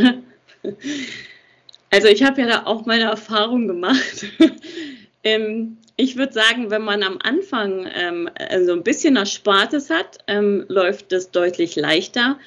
also 1.89 2.08
ich 2.08 2.23
habe 2.23 2.41
ja 2.41 2.47
da 2.47 2.65
auch 2.65 2.86
meine 2.86 3.03
Erfahrung 3.03 3.67
gemacht. 3.67 4.25
ähm, 5.23 5.77
ich 5.99 6.15
würde 6.15 6.31
sagen, 6.31 6.71
wenn 6.71 6.81
man 6.81 7.03
am 7.03 7.19
Anfang 7.21 7.85
ähm, 7.93 8.29
so 8.65 8.71
ein 8.71 8.83
bisschen 8.83 9.17
Erspartes 9.17 9.89
hat, 9.89 10.19
ähm, 10.27 10.63
läuft 10.69 11.12
das 11.12 11.31
deutlich 11.31 11.75
leichter, 11.75 12.39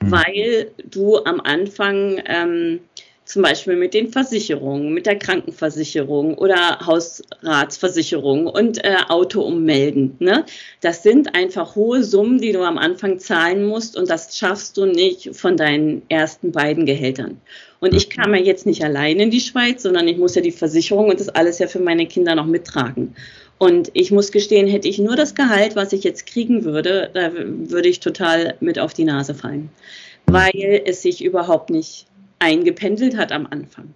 mhm. 0.00 0.10
weil 0.10 0.70
du 0.84 1.16
am 1.24 1.40
Anfang 1.40 2.20
ähm, 2.26 2.80
zum 3.24 3.40
Beispiel 3.40 3.76
mit 3.76 3.94
den 3.94 4.08
Versicherungen, 4.12 4.92
mit 4.92 5.06
der 5.06 5.18
Krankenversicherung 5.18 6.36
oder 6.36 6.80
Hausratsversicherung 6.84 8.46
und 8.46 8.84
äh, 8.84 8.96
Auto 9.08 9.40
ummelden. 9.40 10.16
Ne? 10.18 10.44
Das 10.82 11.02
sind 11.02 11.34
einfach 11.34 11.76
hohe 11.76 12.04
Summen, 12.04 12.42
die 12.42 12.52
du 12.52 12.62
am 12.62 12.76
Anfang 12.76 13.18
zahlen 13.18 13.64
musst 13.64 13.96
und 13.96 14.10
das 14.10 14.36
schaffst 14.36 14.76
du 14.76 14.84
nicht 14.84 15.34
von 15.34 15.56
deinen 15.56 16.02
ersten 16.10 16.52
beiden 16.52 16.84
Gehältern. 16.84 17.40
Und 17.80 17.94
ich 17.94 18.10
kam 18.10 18.34
ja 18.34 18.40
jetzt 18.40 18.66
nicht 18.66 18.82
allein 18.82 19.20
in 19.20 19.30
die 19.30 19.40
Schweiz, 19.40 19.82
sondern 19.82 20.08
ich 20.08 20.18
muss 20.18 20.34
ja 20.34 20.42
die 20.42 20.52
Versicherung 20.52 21.08
und 21.08 21.20
das 21.20 21.28
alles 21.28 21.58
ja 21.58 21.68
für 21.68 21.80
meine 21.80 22.06
Kinder 22.06 22.34
noch 22.34 22.46
mittragen. 22.46 23.14
Und 23.58 23.90
ich 23.94 24.10
muss 24.10 24.32
gestehen, 24.32 24.68
hätte 24.68 24.88
ich 24.88 24.98
nur 24.98 25.16
das 25.16 25.34
Gehalt, 25.34 25.76
was 25.76 25.92
ich 25.92 26.04
jetzt 26.04 26.26
kriegen 26.26 26.64
würde, 26.64 27.10
da 27.12 27.32
würde 27.34 27.88
ich 27.88 28.00
total 28.00 28.54
mit 28.60 28.78
auf 28.78 28.94
die 28.94 29.04
Nase 29.04 29.34
fallen, 29.34 29.70
weil 30.26 30.82
es 30.84 31.02
sich 31.02 31.24
überhaupt 31.24 31.70
nicht 31.70 32.06
eingependelt 32.38 33.16
hat 33.16 33.32
am 33.32 33.46
Anfang. 33.50 33.94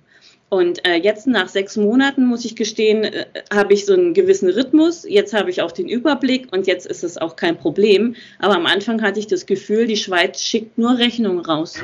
Und 0.49 0.87
äh, 0.87 0.97
jetzt 0.97 1.27
nach 1.27 1.49
sechs 1.49 1.79
Monaten, 1.79 2.27
muss 2.27 2.45
ich 2.45 2.57
gestehen, 2.57 3.05
äh, 3.05 3.25
habe 3.51 3.73
ich 3.73 3.87
so 3.87 3.95
einen 3.95 4.13
gewissen 4.13 4.51
Rhythmus. 4.51 5.07
Jetzt 5.09 5.33
habe 5.33 5.49
ich 5.49 5.63
auch 5.63 5.73
den 5.73 5.89
Überblick 5.89 6.53
und 6.53 6.67
jetzt 6.67 6.87
ist 6.87 7.05
es 7.05 7.17
auch 7.17 7.37
kein 7.37 7.57
Problem. 7.57 8.17
Aber 8.39 8.57
am 8.57 8.67
Anfang 8.67 9.01
hatte 9.01 9.19
ich 9.19 9.27
das 9.27 9.47
Gefühl, 9.47 9.87
die 9.87 9.97
Schweiz 9.97 10.43
schickt 10.43 10.77
nur 10.77 10.99
Rechnungen 10.99 11.41
raus. 11.41 11.77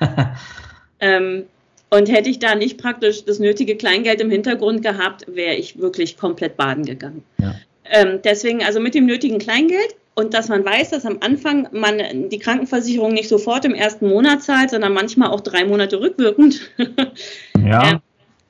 Ähm, 1.00 1.46
und 1.90 2.10
hätte 2.10 2.28
ich 2.28 2.38
da 2.38 2.54
nicht 2.54 2.78
praktisch 2.78 3.24
das 3.24 3.38
nötige 3.38 3.76
Kleingeld 3.76 4.20
im 4.20 4.30
Hintergrund 4.30 4.82
gehabt, 4.82 5.24
wäre 5.28 5.54
ich 5.54 5.78
wirklich 5.78 6.16
komplett 6.16 6.56
baden 6.56 6.84
gegangen. 6.84 7.22
Ja. 7.38 7.54
Ähm, 7.84 8.20
deswegen 8.24 8.64
also 8.64 8.80
mit 8.80 8.94
dem 8.94 9.06
nötigen 9.06 9.38
Kleingeld 9.38 9.94
und 10.14 10.34
dass 10.34 10.48
man 10.48 10.64
weiß, 10.64 10.90
dass 10.90 11.04
am 11.06 11.18
Anfang 11.20 11.68
man 11.72 12.28
die 12.30 12.38
Krankenversicherung 12.38 13.12
nicht 13.12 13.28
sofort 13.28 13.64
im 13.64 13.74
ersten 13.74 14.08
Monat 14.08 14.42
zahlt, 14.42 14.70
sondern 14.70 14.94
manchmal 14.94 15.30
auch 15.30 15.40
drei 15.40 15.64
Monate 15.64 16.00
rückwirkend. 16.00 16.70
ja. 17.64 17.92
Ähm, 17.92 18.00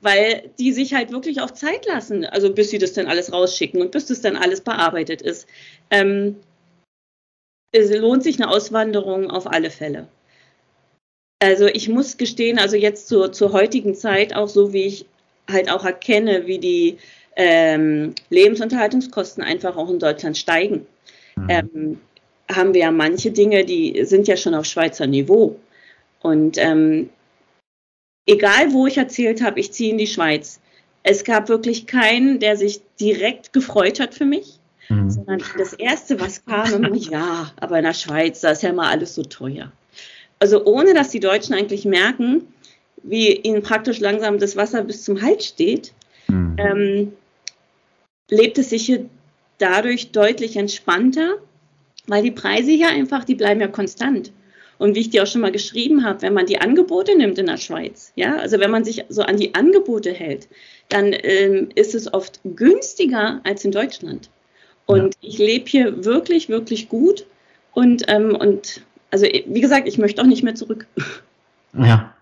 weil 0.01 0.49
die 0.59 0.71
sich 0.71 0.93
halt 0.93 1.11
wirklich 1.11 1.41
auch 1.41 1.51
Zeit 1.51 1.85
lassen, 1.85 2.23
also 2.23 2.53
bis 2.53 2.69
sie 2.69 2.77
das 2.77 2.93
dann 2.93 3.07
alles 3.07 3.33
rausschicken 3.33 3.81
und 3.81 3.91
bis 3.91 4.05
das 4.05 4.21
dann 4.21 4.37
alles 4.37 4.61
bearbeitet 4.61 5.21
ist. 5.21 5.47
Ähm, 5.91 6.37
es 7.71 7.93
lohnt 7.93 8.23
sich 8.23 8.41
eine 8.41 8.49
Auswanderung 8.49 9.29
auf 9.29 9.51
alle 9.51 9.69
Fälle. 9.69 10.07
Also 11.39 11.67
ich 11.67 11.87
muss 11.87 12.17
gestehen, 12.17 12.57
also 12.57 12.75
jetzt 12.75 13.07
zur, 13.07 13.31
zur 13.31 13.51
heutigen 13.51 13.93
Zeit, 13.93 14.35
auch 14.35 14.47
so 14.47 14.73
wie 14.73 14.85
ich 14.85 15.05
halt 15.49 15.71
auch 15.71 15.85
erkenne, 15.85 16.47
wie 16.47 16.57
die 16.57 16.97
ähm, 17.35 18.15
Lebensunterhaltungskosten 18.29 19.43
einfach 19.43 19.77
auch 19.77 19.89
in 19.89 19.99
Deutschland 19.99 20.37
steigen, 20.37 20.87
mhm. 21.35 21.49
ähm, 21.49 22.01
haben 22.51 22.73
wir 22.73 22.81
ja 22.81 22.91
manche 22.91 23.31
Dinge, 23.31 23.65
die 23.65 24.03
sind 24.05 24.27
ja 24.27 24.35
schon 24.35 24.55
auf 24.55 24.65
Schweizer 24.65 25.05
Niveau. 25.05 25.59
Und 26.21 26.57
ähm, 26.57 27.09
egal 28.25 28.73
wo 28.73 28.87
ich 28.87 28.97
erzählt 28.97 29.43
habe, 29.43 29.59
ich 29.59 29.71
ziehe 29.71 29.91
in 29.91 29.99
die 29.99 30.07
Schweiz, 30.07 30.59
es 31.03 31.23
gab 31.23 31.49
wirklich 31.49 31.85
keinen, 31.85 32.39
der 32.39 32.57
sich 32.57 32.81
direkt 32.99 33.53
gefreut 33.53 33.99
hat 33.99 34.15
für 34.15 34.25
mich, 34.25 34.59
mhm. 34.89 35.11
sondern 35.11 35.43
das 35.57 35.73
Erste, 35.73 36.19
was 36.19 36.43
kam, 36.43 36.73
immer, 36.73 36.95
ja, 36.95 37.51
aber 37.57 37.77
in 37.77 37.85
der 37.85 37.93
Schweiz, 37.93 38.41
da 38.41 38.51
ist 38.51 38.63
ja 38.63 38.73
mal 38.73 38.89
alles 38.89 39.13
so 39.13 39.23
teuer 39.23 39.71
also 40.39 40.65
ohne 40.65 40.93
dass 40.93 41.09
die 41.09 41.19
Deutschen 41.19 41.55
eigentlich 41.55 41.85
merken, 41.85 42.47
wie 43.03 43.33
ihnen 43.33 43.61
praktisch 43.61 43.99
langsam 43.99 44.39
das 44.39 44.55
Wasser 44.55 44.83
bis 44.83 45.03
zum 45.03 45.21
Hals 45.21 45.45
steht, 45.45 45.93
mhm. 46.27 46.55
ähm, 46.57 47.13
lebt 48.29 48.57
es 48.57 48.69
sich 48.69 48.85
hier 48.85 49.05
dadurch 49.57 50.11
deutlich 50.11 50.57
entspannter, 50.57 51.37
weil 52.07 52.23
die 52.23 52.31
Preise 52.31 52.71
hier 52.71 52.89
einfach, 52.89 53.23
die 53.23 53.35
bleiben 53.35 53.61
ja 53.61 53.67
konstant. 53.67 54.31
Und 54.77 54.95
wie 54.95 54.99
ich 54.99 55.09
dir 55.09 55.23
auch 55.23 55.27
schon 55.27 55.41
mal 55.41 55.51
geschrieben 55.51 56.05
habe, 56.05 56.21
wenn 56.21 56.33
man 56.33 56.45
die 56.45 56.59
Angebote 56.59 57.17
nimmt 57.17 57.39
in 57.39 57.47
der 57.47 57.57
Schweiz, 57.57 58.11
ja, 58.15 58.35
also 58.37 58.59
wenn 58.59 58.69
man 58.69 58.83
sich 58.83 59.05
so 59.09 59.23
an 59.23 59.37
die 59.37 59.55
Angebote 59.55 60.13
hält, 60.13 60.47
dann 60.89 61.13
ähm, 61.13 61.69
ist 61.73 61.95
es 61.95 62.13
oft 62.13 62.39
günstiger 62.43 63.41
als 63.43 63.65
in 63.65 63.71
Deutschland. 63.71 64.29
Und 64.85 65.15
ja. 65.21 65.29
ich 65.29 65.37
lebe 65.39 65.67
hier 65.67 66.05
wirklich, 66.05 66.47
wirklich 66.47 66.89
gut 66.89 67.25
und, 67.73 68.03
ähm, 68.07 68.35
und 68.35 68.81
also 69.23 69.25
wie 69.47 69.61
gesagt, 69.61 69.87
ich 69.87 69.97
möchte 69.97 70.21
auch 70.21 70.27
nicht 70.27 70.43
mehr 70.43 70.55
zurück. 70.55 70.87
Ja. 71.73 72.13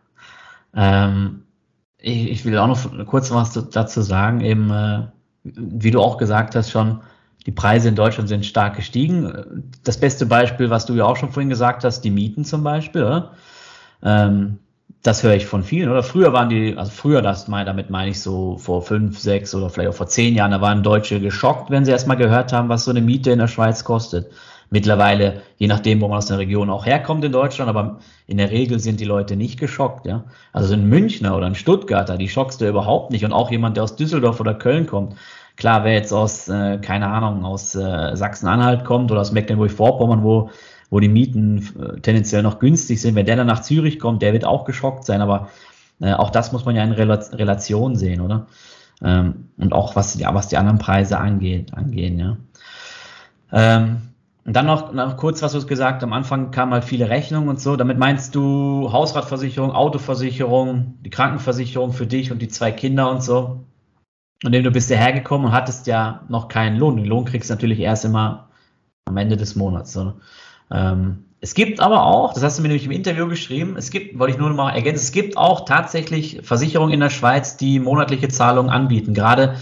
Ähm, 0.75 1.43
ich, 1.99 2.29
ich, 2.31 2.45
will 2.45 2.57
auch 2.57 2.67
noch 2.67 3.05
kurz 3.05 3.31
was 3.31 3.53
dazu 3.71 4.01
sagen, 4.01 4.41
eben, 4.41 4.71
äh, 4.71 5.07
wie 5.43 5.91
du 5.91 6.01
auch 6.01 6.17
gesagt 6.17 6.55
hast 6.55 6.71
schon, 6.71 7.01
die 7.45 7.51
Preise 7.51 7.89
in 7.89 7.95
Deutschland 7.95 8.27
sind 8.27 8.45
stark 8.45 8.75
gestiegen. 8.75 9.71
Das 9.83 9.99
beste 9.99 10.25
Beispiel, 10.25 10.69
was 10.69 10.85
du 10.85 10.93
ja 10.95 11.05
auch 11.05 11.15
schon 11.15 11.31
vorhin 11.31 11.49
gesagt 11.49 11.83
hast, 11.83 12.01
die 12.01 12.09
Mieten 12.09 12.43
zum 12.43 12.63
Beispiel. 12.63 13.29
Ähm, 14.01 14.59
das 15.03 15.21
höre 15.21 15.35
ich 15.35 15.45
von 15.45 15.63
vielen, 15.63 15.89
oder? 15.89 16.01
Früher 16.01 16.33
waren 16.33 16.49
die, 16.49 16.75
also 16.75 16.91
früher, 16.91 17.21
das 17.21 17.47
mein, 17.47 17.67
damit 17.67 17.91
meine 17.91 18.09
ich 18.09 18.19
so 18.19 18.57
vor 18.57 18.81
fünf, 18.81 19.19
sechs 19.19 19.53
oder 19.53 19.69
vielleicht 19.69 19.89
auch 19.89 19.95
vor 19.95 20.07
zehn 20.07 20.33
Jahren, 20.33 20.51
da 20.51 20.61
waren 20.61 20.81
Deutsche 20.81 21.19
geschockt, 21.19 21.69
wenn 21.69 21.85
sie 21.85 21.91
erstmal 21.91 22.17
gehört 22.17 22.51
haben, 22.51 22.69
was 22.69 22.85
so 22.85 22.91
eine 22.91 23.01
Miete 23.01 23.29
in 23.29 23.37
der 23.37 23.47
Schweiz 23.47 23.83
kostet. 23.83 24.31
Mittlerweile, 24.69 25.41
je 25.57 25.67
nachdem, 25.67 26.01
wo 26.01 26.07
man 26.07 26.17
aus 26.17 26.25
der 26.25 26.39
Region 26.39 26.69
auch 26.69 26.85
herkommt 26.85 27.23
in 27.23 27.31
Deutschland, 27.31 27.69
aber 27.69 27.99
in 28.27 28.37
der 28.37 28.51
Regel 28.51 28.79
sind 28.79 28.99
die 28.99 29.05
Leute 29.05 29.35
nicht 29.35 29.59
geschockt, 29.59 30.05
ja. 30.05 30.23
Also 30.53 30.73
ein 30.73 30.89
Münchner 30.89 31.37
oder 31.37 31.45
ein 31.45 31.55
Stuttgarter, 31.55 32.17
die 32.17 32.29
schockst 32.29 32.61
du 32.61 32.67
überhaupt 32.67 33.11
nicht. 33.11 33.23
Und 33.25 33.33
auch 33.33 33.51
jemand, 33.51 33.77
der 33.77 33.83
aus 33.83 33.95
Düsseldorf 33.95 34.39
oder 34.39 34.55
Köln 34.55 34.87
kommt. 34.87 35.15
Klar, 35.55 35.83
wer 35.83 35.93
jetzt 35.93 36.11
aus, 36.11 36.49
äh, 36.49 36.79
keine 36.79 37.07
Ahnung, 37.07 37.45
aus 37.45 37.75
äh, 37.75 38.15
Sachsen-Anhalt 38.15 38.83
kommt 38.83 39.11
oder 39.11 39.21
aus 39.21 39.31
Mecklenburg-Vorpommern, 39.31 40.23
wo, 40.23 40.49
wo 40.89 40.99
die 40.99 41.07
Mieten 41.07 41.57
äh, 41.79 42.01
tendenziell 42.01 42.43
noch 42.43 42.59
günstig 42.59 42.99
sind, 42.99 43.15
wenn 43.15 43.25
der 43.25 43.37
dann 43.37 43.47
nach 43.47 43.61
Zürich 43.61 43.99
kommt, 43.99 44.21
der 44.21 44.33
wird 44.33 44.45
auch 44.45 44.65
geschockt 44.65 45.05
sein, 45.05 45.21
aber 45.21 45.49
äh, 46.01 46.13
auch 46.13 46.29
das 46.29 46.51
muss 46.51 46.65
man 46.65 46.75
ja 46.75 46.83
in 46.83 46.91
Rel 46.91 47.11
Relation 47.11 47.95
sehen, 47.95 48.19
oder? 48.19 48.47
Ähm, 49.01 49.49
und 49.57 49.73
auch 49.73 49.95
was, 49.95 50.15
ja, 50.15 50.33
was 50.33 50.49
die 50.49 50.57
anderen 50.57 50.79
Preise 50.79 51.19
angeht, 51.19 51.73
angehen, 51.73 52.19
ja. 52.19 52.37
Ähm, 53.51 54.01
und 54.45 54.55
dann 54.55 54.67
noch, 54.67 54.93
noch 54.93 55.17
kurz, 55.17 55.41
was 55.41 55.53
du 55.53 55.65
gesagt 55.65 56.03
am 56.03 56.13
Anfang 56.13 56.51
kamen 56.51 56.71
halt 56.71 56.85
viele 56.85 57.09
Rechnungen 57.09 57.49
und 57.49 57.59
so. 57.59 57.75
Damit 57.75 57.97
meinst 57.97 58.35
du 58.35 58.91
Hausratversicherung, 58.91 59.71
Autoversicherung, 59.71 60.99
die 61.01 61.09
Krankenversicherung 61.09 61.93
für 61.93 62.05
dich 62.05 62.31
und 62.31 62.39
die 62.43 62.47
zwei 62.47 62.71
Kinder 62.71 63.09
und 63.09 63.23
so. 63.23 63.65
Und 64.43 64.51
dem 64.51 64.63
du 64.63 64.69
bist 64.69 64.91
ja 64.91 64.97
hergekommen 64.97 65.47
und 65.47 65.53
hattest 65.53 65.87
ja 65.87 66.23
noch 66.29 66.47
keinen 66.47 66.77
Lohn. 66.77 66.97
Den 66.97 67.07
Lohn 67.07 67.25
kriegst 67.25 67.49
du 67.49 67.55
natürlich 67.55 67.79
erst 67.79 68.05
immer 68.05 68.49
am 69.05 69.17
Ende 69.17 69.35
des 69.35 69.55
Monats. 69.55 69.93
So. 69.93 70.13
Ähm, 70.71 71.25
es 71.41 71.55
gibt 71.55 71.79
aber 71.79 72.03
auch, 72.03 72.33
das 72.33 72.43
hast 72.43 72.59
du 72.59 72.61
mir 72.61 72.67
nämlich 72.67 72.85
im 72.85 72.91
Interview 72.91 73.27
geschrieben, 73.27 73.75
es 73.77 73.89
gibt, 73.89 74.19
wollte 74.19 74.33
ich 74.33 74.39
nur 74.39 74.49
noch 74.49 74.55
mal 74.55 74.71
ergänzen, 74.71 75.03
es 75.03 75.11
gibt 75.11 75.37
auch 75.37 75.65
tatsächlich 75.65 76.41
Versicherungen 76.43 76.93
in 76.93 76.99
der 76.99 77.09
Schweiz, 77.09 77.57
die 77.57 77.79
monatliche 77.79 78.27
Zahlungen 78.27 78.69
anbieten. 78.69 79.15
Gerade 79.15 79.55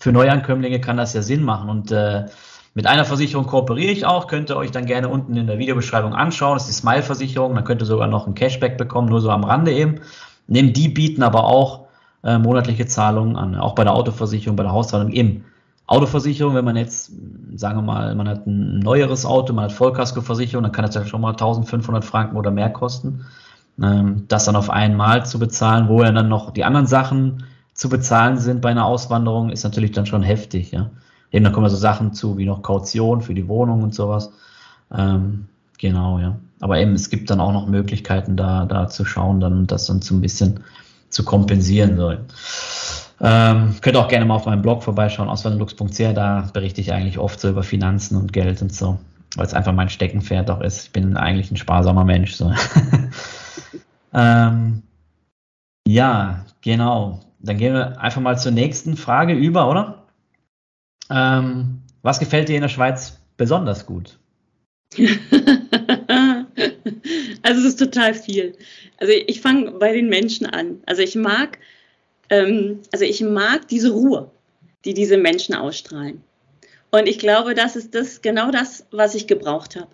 für 0.00 0.12
Neuankömmlinge 0.12 0.80
kann 0.80 0.96
das 0.96 1.12
ja 1.12 1.20
Sinn 1.20 1.42
machen. 1.42 1.68
Und 1.68 1.92
äh, 1.92 2.24
Mit 2.74 2.88
einer 2.88 3.04
Versicherung 3.04 3.46
kooperiere 3.46 3.92
ich 3.92 4.04
auch, 4.04 4.26
könnt 4.26 4.50
ihr 4.50 4.56
euch 4.56 4.72
dann 4.72 4.86
gerne 4.86 5.08
unten 5.08 5.36
in 5.36 5.46
der 5.46 5.58
Videobeschreibung 5.58 6.12
anschauen. 6.12 6.54
Das 6.54 6.68
ist 6.68 6.76
die 6.76 6.80
Smile-Versicherung, 6.80 7.54
dann 7.54 7.62
könnt 7.62 7.80
ihr 7.80 7.86
sogar 7.86 8.08
noch 8.08 8.26
ein 8.26 8.34
Cashback 8.34 8.76
bekommen, 8.76 9.08
nur 9.08 9.20
so 9.20 9.30
am 9.30 9.44
Rande 9.44 9.72
eben. 9.72 10.00
Neben 10.48 10.72
die 10.72 10.88
bieten 10.88 11.22
aber 11.22 11.44
auch 11.44 11.86
äh, 12.24 12.36
monatliche 12.36 12.86
Zahlungen 12.86 13.36
an, 13.36 13.54
auch 13.54 13.76
bei 13.76 13.84
der 13.84 13.94
Autoversicherung, 13.94 14.56
bei 14.56 14.64
der 14.64 14.72
Hauszahlung 14.72 15.12
eben. 15.12 15.44
Autoversicherung, 15.86 16.54
wenn 16.54 16.64
man 16.64 16.76
jetzt, 16.76 17.12
sagen 17.54 17.76
wir 17.78 17.82
mal, 17.82 18.14
man 18.14 18.28
hat 18.28 18.46
ein 18.46 18.80
neueres 18.80 19.24
Auto, 19.24 19.52
man 19.52 19.66
hat 19.66 19.72
Vollkaskoversicherung, 19.72 20.64
dann 20.64 20.72
kann 20.72 20.84
das 20.84 20.94
ja 20.94 21.04
schon 21.06 21.20
mal 21.20 21.30
1500 21.30 22.04
Franken 22.04 22.36
oder 22.36 22.50
mehr 22.50 22.70
kosten. 22.70 23.26
Ähm, 23.80 24.24
das 24.26 24.46
dann 24.46 24.56
auf 24.56 24.70
einmal 24.70 25.26
zu 25.26 25.38
bezahlen, 25.38 25.88
wo 25.88 26.02
ja 26.02 26.10
dann 26.10 26.28
noch 26.28 26.50
die 26.50 26.64
anderen 26.64 26.86
Sachen 26.86 27.44
zu 27.72 27.88
bezahlen 27.88 28.38
sind 28.38 28.62
bei 28.62 28.70
einer 28.70 28.86
Auswanderung, 28.86 29.50
ist 29.50 29.64
natürlich 29.64 29.92
dann 29.92 30.06
schon 30.06 30.22
heftig, 30.22 30.72
ja. 30.72 30.90
Eben, 31.34 31.42
dann 31.42 31.52
kommen 31.52 31.68
so 31.68 31.76
Sachen 31.76 32.12
zu 32.12 32.38
wie 32.38 32.46
noch 32.46 32.62
Kaution 32.62 33.20
für 33.20 33.34
die 33.34 33.48
Wohnung 33.48 33.82
und 33.82 33.92
sowas. 33.92 34.30
Ähm, 34.96 35.46
genau, 35.78 36.20
ja. 36.20 36.36
Aber 36.60 36.78
eben, 36.78 36.92
es 36.92 37.10
gibt 37.10 37.28
dann 37.28 37.40
auch 37.40 37.52
noch 37.52 37.66
Möglichkeiten, 37.66 38.36
da, 38.36 38.66
da 38.66 38.86
zu 38.86 39.04
schauen 39.04 39.40
dann 39.40 39.66
das 39.66 39.86
dann 39.86 40.00
so 40.00 40.14
ein 40.14 40.20
bisschen 40.20 40.60
zu 41.10 41.24
kompensieren 41.24 41.96
soll. 41.96 42.20
Ähm, 43.20 43.74
könnt 43.80 43.96
auch 43.96 44.06
gerne 44.06 44.26
mal 44.26 44.36
auf 44.36 44.46
meinem 44.46 44.62
Blog 44.62 44.84
vorbeischauen, 44.84 45.28
auswanderlux.ch, 45.28 46.14
da 46.14 46.48
berichte 46.52 46.80
ich 46.80 46.92
eigentlich 46.92 47.18
oft 47.18 47.40
so 47.40 47.48
über 47.48 47.64
Finanzen 47.64 48.16
und 48.16 48.32
Geld 48.32 48.62
und 48.62 48.72
so, 48.72 49.00
weil 49.34 49.46
es 49.46 49.54
einfach 49.54 49.72
mein 49.72 49.88
Steckenpferd 49.88 50.48
auch 50.52 50.60
ist. 50.60 50.84
Ich 50.84 50.92
bin 50.92 51.16
eigentlich 51.16 51.50
ein 51.50 51.56
sparsamer 51.56 52.04
Mensch. 52.04 52.34
So. 52.34 52.52
ähm, 54.14 54.84
ja, 55.84 56.44
genau. 56.60 57.18
Dann 57.40 57.58
gehen 57.58 57.74
wir 57.74 58.00
einfach 58.00 58.20
mal 58.20 58.38
zur 58.38 58.52
nächsten 58.52 58.96
Frage 58.96 59.32
über, 59.34 59.68
oder? 59.68 60.03
Ähm, 61.10 61.82
was 62.02 62.18
gefällt 62.18 62.48
dir 62.48 62.56
in 62.56 62.62
der 62.62 62.68
Schweiz 62.68 63.18
besonders 63.36 63.86
gut? 63.86 64.18
also 67.42 67.60
es 67.60 67.64
ist 67.64 67.78
total 67.78 68.14
viel. 68.14 68.56
Also 68.98 69.12
ich 69.26 69.40
fange 69.40 69.72
bei 69.72 69.92
den 69.92 70.08
Menschen 70.08 70.46
an. 70.46 70.80
Also 70.86 71.02
ich 71.02 71.16
mag, 71.16 71.58
ähm, 72.30 72.80
also 72.92 73.04
ich 73.04 73.20
mag 73.20 73.68
diese 73.68 73.90
Ruhe, 73.90 74.30
die 74.84 74.94
diese 74.94 75.16
Menschen 75.16 75.54
ausstrahlen. 75.54 76.22
Und 76.90 77.08
ich 77.08 77.18
glaube, 77.18 77.54
das 77.54 77.74
ist 77.74 77.94
das 77.94 78.22
genau 78.22 78.50
das, 78.50 78.86
was 78.92 79.14
ich 79.14 79.26
gebraucht 79.26 79.76
habe. 79.76 79.90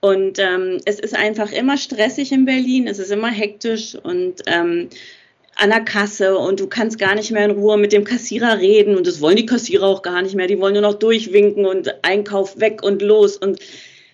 Und 0.00 0.38
ähm, 0.38 0.78
es 0.84 1.00
ist 1.00 1.16
einfach 1.16 1.50
immer 1.50 1.76
stressig 1.76 2.30
in 2.30 2.44
Berlin, 2.44 2.86
es 2.86 3.00
ist 3.00 3.10
immer 3.10 3.30
hektisch 3.30 3.96
und 3.96 4.42
ähm, 4.46 4.88
an 5.58 5.70
der 5.70 5.80
Kasse 5.80 6.38
und 6.38 6.60
du 6.60 6.68
kannst 6.68 6.98
gar 6.98 7.16
nicht 7.16 7.32
mehr 7.32 7.44
in 7.44 7.50
Ruhe 7.50 7.76
mit 7.76 7.92
dem 7.92 8.04
Kassierer 8.04 8.58
reden 8.58 8.96
und 8.96 9.06
das 9.06 9.20
wollen 9.20 9.36
die 9.36 9.46
Kassierer 9.46 9.86
auch 9.86 10.02
gar 10.02 10.22
nicht 10.22 10.36
mehr. 10.36 10.46
Die 10.46 10.58
wollen 10.60 10.74
nur 10.74 10.82
noch 10.82 10.94
durchwinken 10.94 11.66
und 11.66 11.92
Einkauf 12.04 12.60
weg 12.60 12.82
und 12.82 13.02
los. 13.02 13.36
Und 13.36 13.58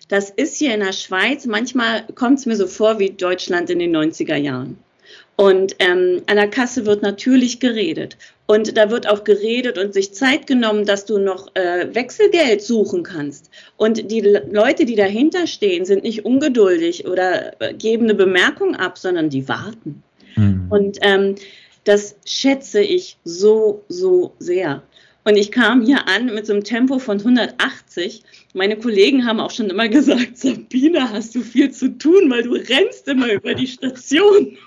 das 0.09 0.31
ist 0.31 0.57
hier 0.57 0.73
in 0.73 0.79
der 0.79 0.91
Schweiz, 0.91 1.45
manchmal 1.45 2.03
kommt 2.15 2.39
es 2.39 2.47
mir 2.47 2.55
so 2.55 2.65
vor 2.65 2.97
wie 2.97 3.11
Deutschland 3.11 3.69
in 3.69 3.77
den 3.77 3.95
90er 3.95 4.35
Jahren. 4.35 4.79
Und 5.35 5.75
ähm, 5.79 6.23
an 6.27 6.37
der 6.37 6.49
Kasse 6.49 6.85
wird 6.85 7.03
natürlich 7.03 7.59
geredet. 7.59 8.17
Und 8.47 8.75
da 8.77 8.89
wird 8.89 9.07
auch 9.07 9.23
geredet 9.23 9.77
und 9.77 9.93
sich 9.93 10.13
Zeit 10.13 10.47
genommen, 10.47 10.85
dass 10.85 11.05
du 11.05 11.19
noch 11.19 11.53
äh, 11.55 11.93
Wechselgeld 11.93 12.61
suchen 12.61 13.03
kannst. 13.03 13.51
Und 13.77 14.09
die 14.09 14.21
Leute, 14.21 14.85
die 14.85 14.95
dahinter 14.95 15.45
stehen, 15.45 15.85
sind 15.85 16.03
nicht 16.03 16.25
ungeduldig 16.25 17.05
oder 17.05 17.59
äh, 17.61 17.73
geben 17.73 18.05
eine 18.05 18.15
Bemerkung 18.15 18.75
ab, 18.75 18.97
sondern 18.97 19.29
die 19.29 19.47
warten. 19.47 20.03
Mhm. 20.35 20.67
Und 20.69 20.97
ähm, 21.01 21.35
das 21.83 22.15
schätze 22.25 22.81
ich 22.81 23.17
so, 23.23 23.83
so 23.89 24.33
sehr. 24.39 24.83
Und 25.23 25.37
ich 25.37 25.51
kam 25.51 25.81
hier 25.81 26.07
an 26.07 26.33
mit 26.33 26.45
so 26.45 26.53
einem 26.53 26.63
Tempo 26.63 26.99
von 26.99 27.17
180. 27.17 28.23
Meine 28.53 28.77
Kollegen 28.77 29.25
haben 29.25 29.39
auch 29.39 29.51
schon 29.51 29.69
immer 29.69 29.89
gesagt, 29.89 30.31
Sabine, 30.37 31.11
hast 31.11 31.33
du 31.33 31.41
viel 31.41 31.71
zu 31.71 31.97
tun, 31.97 32.29
weil 32.29 32.43
du 32.43 32.53
rennst 32.53 33.07
immer 33.07 33.31
über 33.31 33.53
die 33.55 33.67
Station. 33.67 34.57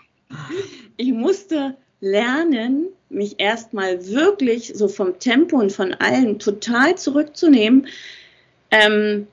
Ich 0.97 1.13
musste 1.13 1.77
lernen, 2.01 2.89
mich 3.09 3.37
erstmal 3.39 4.07
wirklich 4.07 4.73
so 4.75 4.89
vom 4.89 5.19
Tempo 5.19 5.59
und 5.59 5.73
von 5.73 5.95
allen 5.95 6.39
total 6.39 6.97
zurückzunehmen. 6.97 7.87
Ähm, 8.71 9.27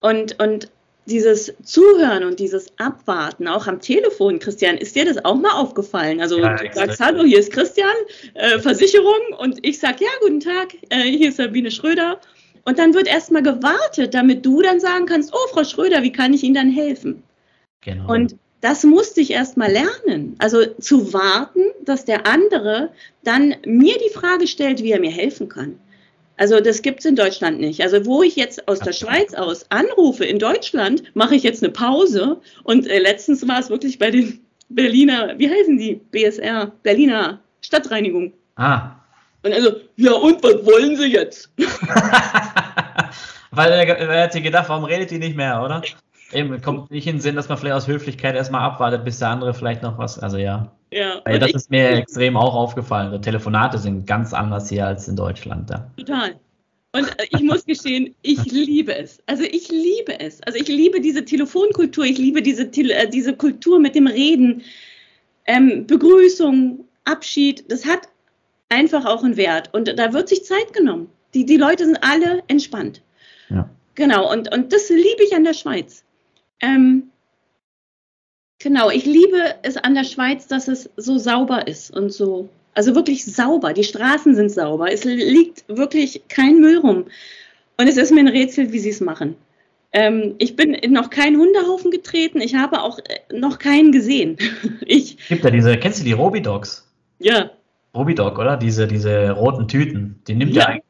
und, 0.00 0.40
und 0.42 0.70
dieses 1.08 1.52
Zuhören 1.62 2.24
und 2.24 2.38
dieses 2.38 2.66
Abwarten, 2.78 3.48
auch 3.48 3.66
am 3.66 3.80
Telefon, 3.80 4.38
Christian, 4.38 4.76
ist 4.76 4.94
dir 4.94 5.04
das 5.04 5.24
auch 5.24 5.34
mal 5.34 5.52
aufgefallen? 5.52 6.20
Also 6.20 6.38
ja, 6.38 6.56
du 6.56 6.72
sagst, 6.72 7.00
hallo, 7.00 7.24
hier 7.24 7.38
ist 7.38 7.52
Christian, 7.52 7.94
äh, 8.34 8.58
Versicherung 8.58 9.34
und 9.38 9.58
ich 9.62 9.78
sage, 9.78 10.04
ja, 10.04 10.10
guten 10.20 10.40
Tag, 10.40 10.74
äh, 10.90 11.02
hier 11.02 11.30
ist 11.30 11.36
Sabine 11.36 11.70
Schröder. 11.70 12.20
Und 12.64 12.78
dann 12.78 12.92
wird 12.92 13.08
erstmal 13.08 13.42
gewartet, 13.42 14.12
damit 14.12 14.44
du 14.44 14.60
dann 14.60 14.78
sagen 14.78 15.06
kannst, 15.06 15.32
oh, 15.32 15.48
Frau 15.52 15.64
Schröder, 15.64 16.02
wie 16.02 16.12
kann 16.12 16.34
ich 16.34 16.42
Ihnen 16.42 16.54
dann 16.54 16.70
helfen? 16.70 17.22
Genau. 17.80 18.12
Und 18.12 18.36
das 18.60 18.84
musste 18.84 19.20
ich 19.20 19.30
erstmal 19.30 19.70
lernen. 19.70 20.34
Also 20.38 20.66
zu 20.78 21.12
warten, 21.12 21.62
dass 21.84 22.04
der 22.04 22.26
andere 22.26 22.90
dann 23.24 23.54
mir 23.64 23.96
die 23.98 24.12
Frage 24.12 24.46
stellt, 24.46 24.82
wie 24.82 24.92
er 24.92 25.00
mir 25.00 25.10
helfen 25.10 25.48
kann. 25.48 25.78
Also 26.38 26.60
das 26.60 26.82
gibt 26.82 27.00
es 27.00 27.04
in 27.04 27.16
Deutschland 27.16 27.60
nicht. 27.60 27.82
Also 27.82 28.06
wo 28.06 28.22
ich 28.22 28.36
jetzt 28.36 28.66
aus 28.68 28.78
der 28.78 28.92
Schweiz 28.92 29.34
aus 29.34 29.66
anrufe 29.70 30.24
in 30.24 30.38
Deutschland, 30.38 31.02
mache 31.14 31.34
ich 31.34 31.42
jetzt 31.42 31.62
eine 31.62 31.72
Pause. 31.72 32.40
Und 32.62 32.86
äh, 32.86 33.00
letztens 33.00 33.46
war 33.46 33.58
es 33.58 33.68
wirklich 33.70 33.98
bei 33.98 34.10
den 34.10 34.40
Berliner, 34.68 35.34
wie 35.36 35.50
heißen 35.50 35.76
die? 35.76 36.00
BSR, 36.10 36.72
Berliner 36.82 37.40
Stadtreinigung. 37.60 38.32
Ah. 38.56 38.92
Und 39.42 39.52
also, 39.52 39.72
ja 39.96 40.12
und, 40.12 40.42
was 40.42 40.64
wollen 40.64 40.96
Sie 40.96 41.12
jetzt? 41.12 41.50
Weil 43.50 43.72
er 43.72 44.22
hat 44.22 44.32
sich 44.32 44.42
gedacht, 44.42 44.68
warum 44.68 44.84
redet 44.84 45.10
die 45.10 45.18
nicht 45.18 45.36
mehr, 45.36 45.62
oder? 45.62 45.82
Eben, 46.32 46.60
kommt 46.60 46.90
nicht 46.90 47.06
in 47.06 47.16
den 47.16 47.20
Sinn, 47.20 47.36
dass 47.36 47.48
man 47.48 47.56
vielleicht 47.56 47.74
aus 47.74 47.88
Höflichkeit 47.88 48.34
erstmal 48.34 48.60
abwartet, 48.60 49.04
bis 49.04 49.18
der 49.18 49.28
andere 49.28 49.54
vielleicht 49.54 49.82
noch 49.82 49.96
was, 49.98 50.18
also 50.18 50.36
ja. 50.36 50.70
Ja. 50.90 51.20
Weil 51.24 51.38
das 51.38 51.52
ist 51.52 51.70
mir 51.70 51.90
extrem 51.90 52.36
auch 52.36 52.54
aufgefallen. 52.54 53.12
Die 53.12 53.20
Telefonate 53.20 53.78
sind 53.78 54.06
ganz 54.06 54.32
anders 54.32 54.68
hier 54.68 54.86
als 54.86 55.08
in 55.08 55.16
Deutschland. 55.16 55.70
Ja. 55.70 55.90
Total. 55.96 56.34
Und 56.92 57.08
äh, 57.18 57.26
ich 57.30 57.42
muss 57.42 57.64
gestehen, 57.64 58.14
ich 58.22 58.44
liebe 58.46 58.96
es. 58.96 59.18
Also 59.26 59.42
ich 59.44 59.68
liebe 59.68 60.18
es. 60.18 60.42
Also 60.42 60.58
ich 60.58 60.68
liebe 60.68 61.00
diese 61.00 61.24
Telefonkultur, 61.24 62.04
ich 62.04 62.18
liebe 62.18 62.42
diese, 62.42 62.64
äh, 62.64 63.08
diese 63.08 63.36
Kultur 63.36 63.78
mit 63.78 63.94
dem 63.94 64.06
Reden, 64.06 64.62
ähm, 65.46 65.86
Begrüßung, 65.86 66.84
Abschied. 67.04 67.70
Das 67.70 67.84
hat 67.84 68.08
einfach 68.70 69.04
auch 69.04 69.22
einen 69.22 69.36
Wert. 69.36 69.72
Und 69.74 69.98
da 69.98 70.12
wird 70.12 70.28
sich 70.28 70.44
Zeit 70.44 70.72
genommen. 70.72 71.10
Die, 71.34 71.44
die 71.44 71.56
Leute 71.56 71.84
sind 71.84 71.98
alle 72.02 72.42
entspannt. 72.48 73.02
Ja. 73.50 73.68
Genau, 73.94 74.30
und, 74.32 74.52
und 74.54 74.72
das 74.72 74.88
liebe 74.88 75.24
ich 75.24 75.34
an 75.34 75.44
der 75.44 75.54
Schweiz. 75.54 76.04
Ähm, 76.60 77.10
genau, 78.58 78.90
ich 78.90 79.04
liebe 79.04 79.54
es 79.62 79.76
an 79.76 79.94
der 79.94 80.04
Schweiz, 80.04 80.46
dass 80.46 80.68
es 80.68 80.90
so 80.96 81.18
sauber 81.18 81.66
ist 81.66 81.90
und 81.90 82.12
so, 82.12 82.48
also 82.74 82.94
wirklich 82.94 83.24
sauber. 83.24 83.72
Die 83.72 83.84
Straßen 83.84 84.34
sind 84.34 84.50
sauber. 84.50 84.92
Es 84.92 85.04
liegt 85.04 85.64
wirklich 85.68 86.22
kein 86.28 86.60
Müll 86.60 86.78
rum. 86.78 87.06
Und 87.76 87.86
es 87.86 87.96
ist 87.96 88.12
mir 88.12 88.20
ein 88.20 88.28
Rätsel, 88.28 88.72
wie 88.72 88.78
sie 88.78 88.90
es 88.90 89.00
machen. 89.00 89.36
Ähm, 89.92 90.34
ich 90.38 90.56
bin 90.56 90.74
in 90.74 90.92
noch 90.92 91.10
keinen 91.10 91.38
Hundehaufen 91.38 91.90
getreten. 91.90 92.40
Ich 92.40 92.54
habe 92.54 92.82
auch 92.82 92.98
äh, 92.98 93.36
noch 93.36 93.58
keinen 93.58 93.92
gesehen. 93.92 94.36
ich. 94.80 95.16
Gibt 95.28 95.44
ja 95.44 95.50
diese, 95.50 95.76
kennst 95.78 96.00
du 96.00 96.04
die 96.04 96.12
Robidogs? 96.12 96.88
Ja. 97.18 97.50
Robidog, 97.94 98.38
oder? 98.38 98.56
Diese, 98.56 98.86
diese 98.86 99.30
roten 99.30 99.66
Tüten. 99.66 100.22
Die 100.28 100.34
nimmt 100.34 100.54
ja, 100.54 100.62
ja 100.62 100.68
eigentlich 100.68 100.87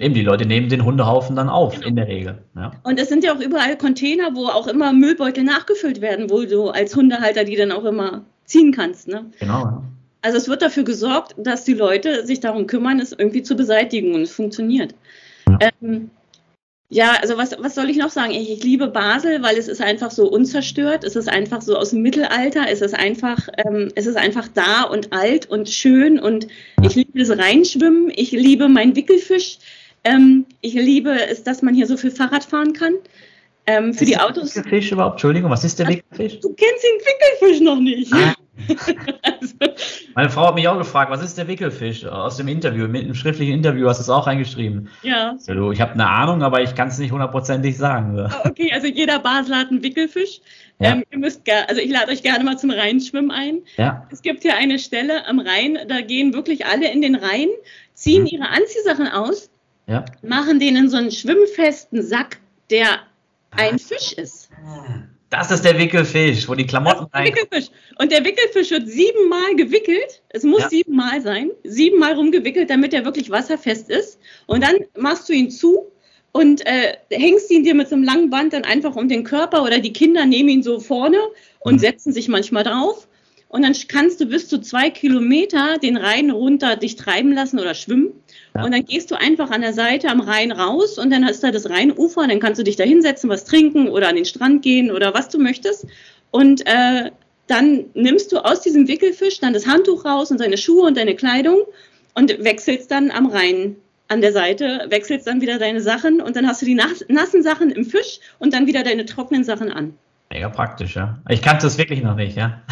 Eben, 0.00 0.14
die 0.14 0.22
Leute 0.22 0.46
nehmen 0.46 0.68
den 0.68 0.84
Hundehaufen 0.84 1.36
dann 1.36 1.48
auf, 1.48 1.74
genau. 1.74 1.88
in 1.88 1.96
der 1.96 2.08
Regel. 2.08 2.38
Ja. 2.56 2.72
Und 2.84 2.98
es 2.98 3.08
sind 3.08 3.22
ja 3.22 3.34
auch 3.34 3.40
überall 3.40 3.76
Container, 3.76 4.34
wo 4.34 4.46
auch 4.46 4.66
immer 4.66 4.92
Müllbeutel 4.92 5.44
nachgefüllt 5.44 6.00
werden, 6.00 6.30
wo 6.30 6.44
du 6.44 6.68
als 6.68 6.96
Hundehalter 6.96 7.44
die 7.44 7.56
dann 7.56 7.72
auch 7.72 7.84
immer 7.84 8.24
ziehen 8.44 8.72
kannst. 8.72 9.08
Ne? 9.08 9.26
Genau. 9.38 9.64
Ja. 9.64 9.82
Also 10.22 10.36
es 10.36 10.48
wird 10.48 10.62
dafür 10.62 10.84
gesorgt, 10.84 11.34
dass 11.38 11.64
die 11.64 11.74
Leute 11.74 12.26
sich 12.26 12.40
darum 12.40 12.66
kümmern, 12.66 13.00
es 13.00 13.12
irgendwie 13.12 13.42
zu 13.42 13.56
beseitigen 13.56 14.14
und 14.14 14.22
es 14.22 14.32
funktioniert. 14.32 14.94
Ja, 15.48 15.70
ähm, 15.82 16.10
ja 16.90 17.12
also 17.22 17.38
was, 17.38 17.56
was 17.58 17.74
soll 17.74 17.88
ich 17.88 17.96
noch 17.96 18.10
sagen? 18.10 18.32
Ich, 18.32 18.50
ich, 18.50 18.62
liebe 18.62 18.88
Basel, 18.88 19.42
weil 19.42 19.56
es 19.56 19.66
ist 19.66 19.80
einfach 19.80 20.10
so 20.10 20.28
unzerstört, 20.28 21.04
es 21.04 21.16
ist 21.16 21.28
einfach 21.28 21.62
so 21.62 21.76
aus 21.76 21.90
dem 21.90 22.02
Mittelalter, 22.02 22.66
es 22.68 22.82
ist 22.82 22.94
einfach, 22.94 23.48
ähm, 23.64 23.90
es 23.94 24.06
ist 24.06 24.16
einfach 24.16 24.48
da 24.48 24.82
und 24.82 25.12
alt 25.12 25.48
und 25.48 25.70
schön 25.70 26.18
und 26.18 26.48
ich 26.82 26.94
liebe 26.96 27.18
das 27.18 27.30
Reinschwimmen, 27.30 28.12
ich 28.14 28.32
liebe 28.32 28.68
meinen 28.68 28.96
Wickelfisch. 28.96 29.58
Ähm, 30.04 30.46
ich 30.60 30.74
liebe 30.74 31.10
es, 31.28 31.42
dass 31.42 31.62
man 31.62 31.74
hier 31.74 31.86
so 31.86 31.96
viel 31.96 32.10
Fahrrad 32.10 32.44
fahren 32.44 32.72
kann. 32.72 32.94
Ähm, 33.66 33.94
für 33.94 34.04
die 34.04 34.16
Autos. 34.16 34.56
Wickelfisch 34.56 34.92
überhaupt? 34.92 35.14
Entschuldigung, 35.14 35.50
was 35.50 35.64
ist 35.64 35.78
der 35.78 35.86
Wickelfisch? 35.88 36.40
Du 36.40 36.54
kennst 36.54 36.82
den 36.82 37.00
Wickelfisch 37.00 37.60
noch 37.60 37.78
nicht. 37.78 38.12
Ah. 38.12 38.34
also. 39.22 39.54
Meine 40.14 40.30
Frau 40.30 40.48
hat 40.48 40.54
mich 40.54 40.66
auch 40.66 40.78
gefragt, 40.78 41.10
was 41.10 41.22
ist 41.22 41.38
der 41.38 41.46
Wickelfisch? 41.46 42.04
Aus 42.04 42.36
dem 42.36 42.48
Interview, 42.48 42.88
mit 42.88 43.04
einem 43.04 43.14
schriftlichen 43.14 43.54
Interview 43.54 43.88
hast 43.88 43.98
du 43.98 44.02
es 44.02 44.08
auch 44.08 44.26
reingeschrieben. 44.26 44.88
Ja. 45.02 45.36
Also, 45.46 45.72
ich 45.72 45.80
habe 45.80 45.92
eine 45.92 46.08
Ahnung, 46.08 46.42
aber 46.42 46.62
ich 46.62 46.74
kann 46.74 46.88
es 46.88 46.98
nicht 46.98 47.12
hundertprozentig 47.12 47.76
sagen. 47.76 48.18
Ah, 48.18 48.42
okay, 48.44 48.72
also 48.72 48.86
jeder 48.86 49.18
Basel 49.18 49.56
hat 49.56 49.70
einen 49.70 49.82
Wickelfisch. 49.82 50.40
Ja. 50.78 50.92
Ähm, 50.92 51.04
ihr 51.10 51.18
müsst 51.18 51.42
also 51.68 51.80
ich 51.80 51.90
lade 51.90 52.10
euch 52.10 52.22
gerne 52.22 52.42
mal 52.42 52.58
zum 52.58 52.70
Rheinschwimmen 52.70 53.30
ein. 53.30 53.60
Ja. 53.76 54.06
Es 54.10 54.22
gibt 54.22 54.42
hier 54.42 54.56
eine 54.56 54.78
Stelle 54.78 55.26
am 55.26 55.38
Rhein, 55.38 55.78
da 55.88 56.00
gehen 56.00 56.32
wirklich 56.32 56.66
alle 56.66 56.90
in 56.90 57.02
den 57.02 57.14
Rhein, 57.14 57.48
ziehen 57.92 58.22
mhm. 58.22 58.28
ihre 58.28 58.48
Anziehsachen 58.48 59.06
aus 59.06 59.49
ja. 59.90 60.04
machen 60.22 60.60
den 60.60 60.76
in 60.76 60.88
so 60.88 60.96
einen 60.96 61.10
schwimmfesten 61.10 62.02
Sack, 62.02 62.38
der 62.70 63.00
ein 63.50 63.78
Fisch 63.78 64.12
ist. 64.12 64.48
Das 65.30 65.50
ist 65.50 65.64
der 65.64 65.78
Wickelfisch, 65.78 66.48
wo 66.48 66.54
die 66.54 66.66
Klamotten 66.66 67.06
rein. 67.12 67.26
Wickelfisch. 67.26 67.70
Und 67.98 68.10
der 68.10 68.24
Wickelfisch 68.24 68.70
wird 68.70 68.88
siebenmal 68.88 69.54
gewickelt. 69.56 70.22
Es 70.30 70.42
muss 70.42 70.62
ja. 70.62 70.68
siebenmal 70.68 71.20
sein. 71.20 71.50
Siebenmal 71.64 72.14
rumgewickelt, 72.14 72.70
damit 72.70 72.94
er 72.94 73.04
wirklich 73.04 73.30
wasserfest 73.30 73.90
ist. 73.90 74.18
Und 74.46 74.64
dann 74.64 74.76
machst 74.98 75.28
du 75.28 75.32
ihn 75.32 75.50
zu 75.50 75.90
und 76.32 76.64
äh, 76.66 76.96
hängst 77.10 77.50
ihn 77.50 77.64
dir 77.64 77.74
mit 77.74 77.88
so 77.88 77.96
einem 77.96 78.04
langen 78.04 78.30
Band 78.30 78.52
dann 78.52 78.64
einfach 78.64 78.96
um 78.96 79.08
den 79.08 79.24
Körper 79.24 79.62
oder 79.62 79.78
die 79.78 79.92
Kinder 79.92 80.26
nehmen 80.26 80.48
ihn 80.48 80.62
so 80.62 80.80
vorne 80.80 81.18
und 81.60 81.74
mhm. 81.74 81.78
setzen 81.78 82.12
sich 82.12 82.28
manchmal 82.28 82.64
drauf. 82.64 83.08
Und 83.48 83.62
dann 83.62 83.74
kannst 83.88 84.20
du 84.20 84.26
bis 84.26 84.48
zu 84.48 84.60
zwei 84.60 84.90
Kilometer 84.90 85.78
den 85.78 85.96
Rhein 85.96 86.30
runter 86.30 86.76
dich 86.76 86.94
treiben 86.94 87.32
lassen 87.32 87.58
oder 87.58 87.74
schwimmen. 87.74 88.12
Ja. 88.54 88.64
Und 88.64 88.72
dann 88.72 88.84
gehst 88.84 89.10
du 89.10 89.14
einfach 89.14 89.50
an 89.50 89.60
der 89.60 89.72
Seite 89.72 90.08
am 90.08 90.20
Rhein 90.20 90.50
raus 90.52 90.98
und 90.98 91.10
dann 91.10 91.24
hast 91.24 91.42
du 91.42 91.48
da 91.48 91.52
das 91.52 91.70
Rheinufer. 91.70 92.26
Dann 92.26 92.40
kannst 92.40 92.58
du 92.58 92.64
dich 92.64 92.76
da 92.76 92.84
hinsetzen, 92.84 93.30
was 93.30 93.44
trinken 93.44 93.88
oder 93.88 94.08
an 94.08 94.16
den 94.16 94.24
Strand 94.24 94.62
gehen 94.62 94.90
oder 94.90 95.14
was 95.14 95.28
du 95.28 95.38
möchtest. 95.38 95.86
Und 96.30 96.66
äh, 96.66 97.10
dann 97.46 97.86
nimmst 97.94 98.32
du 98.32 98.38
aus 98.38 98.60
diesem 98.60 98.88
Wickelfisch 98.88 99.40
dann 99.40 99.52
das 99.52 99.66
Handtuch 99.66 100.04
raus 100.04 100.30
und 100.30 100.40
deine 100.40 100.56
Schuhe 100.56 100.86
und 100.86 100.96
deine 100.96 101.16
Kleidung 101.16 101.58
und 102.14 102.44
wechselst 102.44 102.90
dann 102.90 103.10
am 103.10 103.26
Rhein 103.26 103.76
an 104.08 104.20
der 104.20 104.32
Seite, 104.32 104.86
wechselst 104.88 105.26
dann 105.26 105.40
wieder 105.40 105.58
deine 105.58 105.80
Sachen 105.80 106.20
und 106.20 106.34
dann 106.34 106.46
hast 106.46 106.62
du 106.62 106.66
die 106.66 106.74
nassen 106.74 107.42
Sachen 107.42 107.70
im 107.70 107.84
Fisch 107.84 108.18
und 108.38 108.52
dann 108.52 108.66
wieder 108.66 108.82
deine 108.82 109.04
trockenen 109.04 109.44
Sachen 109.44 109.70
an. 109.70 109.94
Mega 110.32 110.48
praktisch, 110.48 110.94
ja. 110.94 111.18
Ich 111.28 111.42
kannte 111.42 111.66
das 111.66 111.76
wirklich 111.76 112.02
noch 112.02 112.14
nicht, 112.14 112.36
ja. 112.36 112.62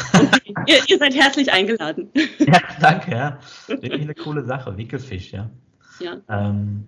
ihr, 0.66 0.78
ihr, 0.86 0.98
seid 0.98 1.14
herzlich 1.14 1.52
eingeladen. 1.52 2.08
ja, 2.38 2.60
danke, 2.80 3.10
ja. 3.10 3.38
Wirklich 3.66 4.02
eine 4.02 4.14
coole 4.14 4.44
Sache, 4.44 4.76
Wickelfisch, 4.76 5.32
ja. 5.32 5.50
Ja, 6.00 6.16
ähm, 6.28 6.86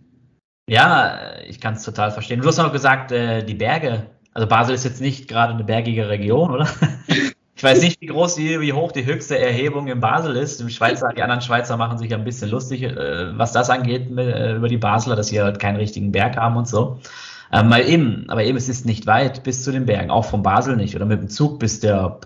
ja 0.68 1.38
ich 1.46 1.60
kann 1.60 1.74
es 1.74 1.82
total 1.82 2.10
verstehen. 2.10 2.40
Du 2.40 2.48
hast 2.48 2.58
noch 2.58 2.72
gesagt, 2.72 3.12
äh, 3.12 3.44
die 3.44 3.54
Berge, 3.54 4.06
also 4.32 4.46
Basel 4.46 4.74
ist 4.74 4.84
jetzt 4.84 5.00
nicht 5.00 5.28
gerade 5.28 5.54
eine 5.54 5.64
bergige 5.64 6.08
Region, 6.08 6.50
oder? 6.50 6.68
Ich 7.60 7.64
weiß 7.64 7.82
nicht, 7.82 8.00
wie 8.00 8.06
groß 8.06 8.36
die, 8.36 8.58
wie 8.62 8.72
hoch 8.72 8.90
die 8.90 9.04
höchste 9.04 9.38
Erhebung 9.38 9.86
in 9.88 10.00
Basel 10.00 10.34
ist. 10.34 10.60
Die 10.60 10.70
Schweizer, 10.70 11.12
die 11.14 11.22
anderen 11.22 11.42
Schweizer 11.42 11.76
machen 11.76 11.98
sich 11.98 12.14
ein 12.14 12.24
bisschen 12.24 12.48
lustig, 12.48 12.84
äh, 12.84 13.36
was 13.36 13.52
das 13.52 13.68
angeht, 13.68 14.10
äh, 14.16 14.56
über 14.56 14.66
die 14.66 14.78
Basler, 14.78 15.14
dass 15.14 15.26
sie 15.26 15.42
halt 15.42 15.58
keinen 15.58 15.76
richtigen 15.76 16.10
Berg 16.10 16.38
haben 16.38 16.56
und 16.56 16.66
so. 16.66 17.00
Ähm, 17.52 17.70
weil 17.70 17.86
eben, 17.86 18.24
aber 18.30 18.44
eben, 18.44 18.56
es 18.56 18.70
ist 18.70 18.86
nicht 18.86 19.06
weit 19.06 19.42
bis 19.42 19.62
zu 19.62 19.72
den 19.72 19.84
Bergen, 19.84 20.10
auch 20.10 20.24
von 20.24 20.42
Basel 20.42 20.74
nicht. 20.76 20.96
Oder 20.96 21.04
mit 21.04 21.20
dem 21.20 21.28
Zug 21.28 21.58
bis 21.58 21.80
der, 21.80 22.20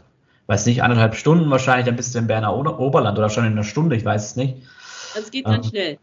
weiß 0.47 0.66
nicht, 0.66 0.85
anderthalb 0.85 1.16
Stunden 1.16 1.51
wahrscheinlich, 1.51 1.87
dann 1.87 1.97
bist 1.97 2.14
du 2.14 2.20
im 2.20 2.28
Berner 2.28 2.57
Oberland 2.57 3.18
oder 3.18 3.28
schon 3.28 3.45
in 3.45 3.55
einer 3.55 3.64
Stunde, 3.64 3.97
ich 3.97 4.05
weiß 4.05 4.26
es 4.26 4.37
nicht. 4.37 4.59
Das 5.16 5.32
geht 5.32 5.47
ganz 5.47 5.66
ähm, 5.66 5.70
schnell. 5.70 5.99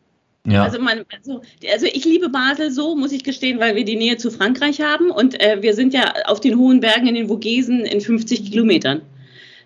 Ja. 0.45 0.63
Also, 0.63 0.79
man, 0.79 1.05
also, 1.15 1.41
also, 1.71 1.85
ich 1.85 2.03
liebe 2.03 2.29
Basel 2.29 2.71
so, 2.71 2.95
muss 2.95 3.11
ich 3.11 3.23
gestehen, 3.23 3.59
weil 3.59 3.75
wir 3.75 3.85
die 3.85 3.95
Nähe 3.95 4.17
zu 4.17 4.31
Frankreich 4.31 4.81
haben 4.81 5.11
und 5.11 5.39
äh, 5.39 5.61
wir 5.61 5.75
sind 5.75 5.93
ja 5.93 6.13
auf 6.25 6.39
den 6.39 6.57
hohen 6.57 6.79
Bergen 6.79 7.07
in 7.07 7.15
den 7.15 7.27
Vogesen 7.27 7.85
in 7.85 8.01
50 8.01 8.49
Kilometern. 8.49 9.01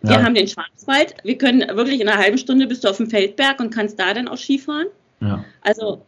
Wir 0.02 0.18
ja. 0.18 0.24
haben 0.24 0.36
den 0.36 0.48
Schwarzwald. 0.48 1.16
Wir 1.24 1.38
können 1.38 1.62
wirklich 1.76 2.02
in 2.02 2.08
einer 2.08 2.22
halben 2.22 2.38
Stunde 2.38 2.68
bist 2.68 2.84
du 2.84 2.90
auf 2.90 2.98
dem 2.98 3.10
Feldberg 3.10 3.60
und 3.60 3.74
kannst 3.74 4.00
da 4.00 4.14
dann 4.14 4.28
auch 4.28 4.38
Skifahren. 4.38 4.88
Ja. 5.22 5.44
Also 5.62 6.02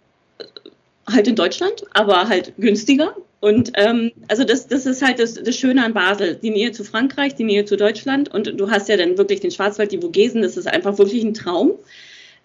halt 1.10 1.28
in 1.28 1.36
Deutschland, 1.36 1.84
aber 1.94 2.28
halt 2.28 2.54
günstiger. 2.58 3.16
Und 3.40 3.72
ähm, 3.76 4.12
also 4.28 4.44
das, 4.44 4.68
das 4.68 4.86
ist 4.86 5.02
halt 5.02 5.20
das, 5.20 5.36
das 5.36 5.56
Schöne 5.56 5.84
an 5.84 5.94
Basel, 5.94 6.36
die 6.36 6.50
Nähe 6.50 6.72
zu 6.72 6.84
Frankreich, 6.84 7.36
die 7.36 7.44
Nähe 7.44 7.66
zu 7.66 7.78
Deutschland 7.78 8.34
und 8.34 8.60
du 8.60 8.70
hast 8.70 8.90
ja 8.90 8.98
dann 8.98 9.18
wirklich 9.18 9.40
den 9.40 9.52
Schwarzwald, 9.52 9.92
die 9.92 10.02
Vogesen, 10.02 10.42
das 10.42 10.58
ist 10.58 10.68
einfach 10.68 10.98
wirklich 10.98 11.24
ein 11.24 11.34
Traum. 11.36 11.74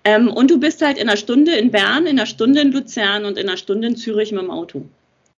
Ähm, 0.05 0.29
und 0.29 0.51
du 0.51 0.59
bist 0.59 0.83
halt 0.83 0.99
in 0.99 1.09
einer 1.09 1.17
Stunde 1.17 1.53
in 1.53 1.71
Bern, 1.71 2.07
in 2.07 2.19
einer 2.19 2.27
Stunde 2.27 2.61
in 2.61 2.73
Luzern 2.73 3.25
und 3.25 3.39
in 3.39 3.49
einer 3.49 3.57
Stunde 3.57 3.89
in 3.89 3.97
Zürich 3.97 4.33
mit 4.33 4.43
dem 4.43 4.51
Auto. 4.51 4.85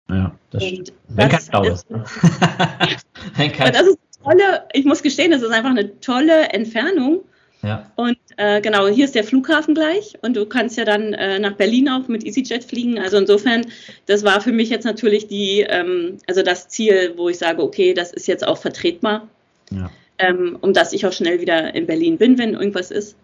Ja, 0.10 0.36
das 0.52 0.64
stimmt. 0.64 0.94
Wenn 1.10 1.30
kein 1.30 1.42
Stau 1.42 1.64
ist. 1.64 1.86
das 3.40 3.88
ist 3.88 3.98
tolle, 4.24 4.64
ich 4.74 4.86
muss 4.86 5.02
gestehen, 5.02 5.32
das 5.32 5.42
ist 5.42 5.52
einfach 5.52 5.70
eine 5.70 6.00
tolle 6.00 6.50
Entfernung. 6.50 7.24
Ja. 7.62 7.90
Und 7.96 8.18
äh, 8.36 8.60
genau, 8.60 8.88
hier 8.88 9.06
ist 9.06 9.16
der 9.16 9.24
Flughafen 9.24 9.74
gleich 9.74 10.16
und 10.22 10.36
du 10.36 10.46
kannst 10.46 10.78
ja 10.78 10.84
dann 10.84 11.14
äh, 11.14 11.40
nach 11.40 11.54
Berlin 11.54 11.88
auch 11.88 12.10
mit 12.10 12.26
EasyJet 12.26 12.64
fliegen. 12.64 13.00
Also 13.00 13.18
insofern, 13.18 13.66
das 14.06 14.24
war 14.24 14.42
für 14.42 14.52
mich 14.52 14.70
jetzt 14.70 14.84
natürlich 14.84 15.28
die, 15.28 15.62
ähm, 15.62 16.18
also 16.28 16.42
das 16.44 16.68
Ziel, 16.68 17.14
wo 17.16 17.30
ich 17.30 17.38
sage, 17.38 17.64
okay, 17.64 17.94
das 17.94 18.12
ist 18.12 18.28
jetzt 18.28 18.46
auch 18.46 18.58
vertretbar, 18.58 19.30
ja. 19.72 19.90
ähm, 20.18 20.58
um 20.60 20.74
dass 20.74 20.92
ich 20.92 21.06
auch 21.06 21.14
schnell 21.14 21.40
wieder 21.40 21.74
in 21.74 21.88
Berlin 21.88 22.18
bin, 22.18 22.38
wenn 22.38 22.54
irgendwas 22.54 22.92
ist. 22.92 23.16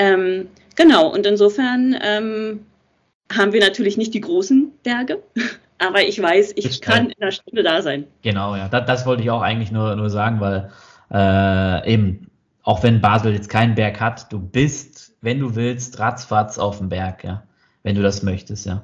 Ähm, 0.00 0.48
genau, 0.76 1.12
und 1.12 1.26
insofern 1.26 1.94
ähm, 2.02 2.64
haben 3.30 3.52
wir 3.52 3.60
natürlich 3.60 3.98
nicht 3.98 4.14
die 4.14 4.22
großen 4.22 4.72
Berge, 4.82 5.22
aber 5.78 6.02
ich 6.02 6.20
weiß, 6.20 6.52
ich 6.56 6.80
kann 6.80 7.10
in 7.10 7.22
einer 7.22 7.32
Stunde 7.32 7.62
da 7.62 7.82
sein. 7.82 8.06
Genau, 8.22 8.56
ja, 8.56 8.68
das, 8.68 8.86
das 8.86 9.06
wollte 9.06 9.22
ich 9.22 9.30
auch 9.30 9.42
eigentlich 9.42 9.70
nur, 9.70 9.94
nur 9.96 10.08
sagen, 10.08 10.40
weil 10.40 10.70
äh, 11.12 11.92
eben 11.92 12.30
auch 12.62 12.82
wenn 12.82 13.02
Basel 13.02 13.34
jetzt 13.34 13.50
keinen 13.50 13.74
Berg 13.74 14.00
hat, 14.00 14.32
du 14.32 14.40
bist, 14.40 15.14
wenn 15.20 15.38
du 15.38 15.54
willst, 15.54 15.98
ratzfatz 15.98 16.58
auf 16.58 16.78
dem 16.78 16.88
Berg, 16.88 17.22
ja. 17.24 17.42
Wenn 17.82 17.94
du 17.94 18.02
das 18.02 18.22
möchtest, 18.22 18.66
ja. 18.66 18.82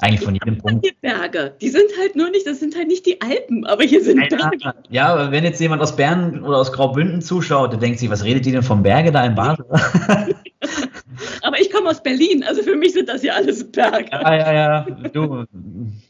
Eigentlich 0.00 0.24
von 0.24 0.34
jedem 0.34 0.58
Punkt. 0.58 0.84
Hier 0.84 0.94
Berge. 1.00 1.54
Die 1.60 1.68
sind 1.68 1.90
halt 2.00 2.16
nur 2.16 2.30
nicht, 2.30 2.46
das 2.46 2.60
sind 2.60 2.76
halt 2.76 2.88
nicht 2.88 3.06
die 3.06 3.20
Alpen, 3.20 3.64
aber 3.66 3.84
hier 3.84 4.02
sind 4.02 4.28
Berge. 4.28 4.74
Ja, 4.90 5.08
aber 5.08 5.30
wenn 5.30 5.44
jetzt 5.44 5.60
jemand 5.60 5.80
aus 5.82 5.94
Bern 5.94 6.42
oder 6.42 6.58
aus 6.58 6.72
Graubünden 6.72 7.22
zuschaut, 7.22 7.72
der 7.72 7.78
denkt 7.78 8.00
sich, 8.00 8.10
was 8.10 8.24
redet 8.24 8.44
die 8.44 8.52
denn 8.52 8.62
vom 8.62 8.82
Berge 8.82 9.12
da 9.12 9.24
in 9.24 9.34
Basel? 9.34 9.64
aber 11.42 11.60
ich 11.60 11.70
komme 11.70 11.90
aus 11.90 12.02
Berlin, 12.02 12.42
also 12.42 12.62
für 12.62 12.74
mich 12.74 12.94
sind 12.94 13.08
das 13.08 13.22
ja 13.22 13.34
alles 13.34 13.70
Berge. 13.70 14.08
Ja, 14.10 14.34
ja, 14.34 14.52
ja. 14.52 14.86
Du, 15.12 15.44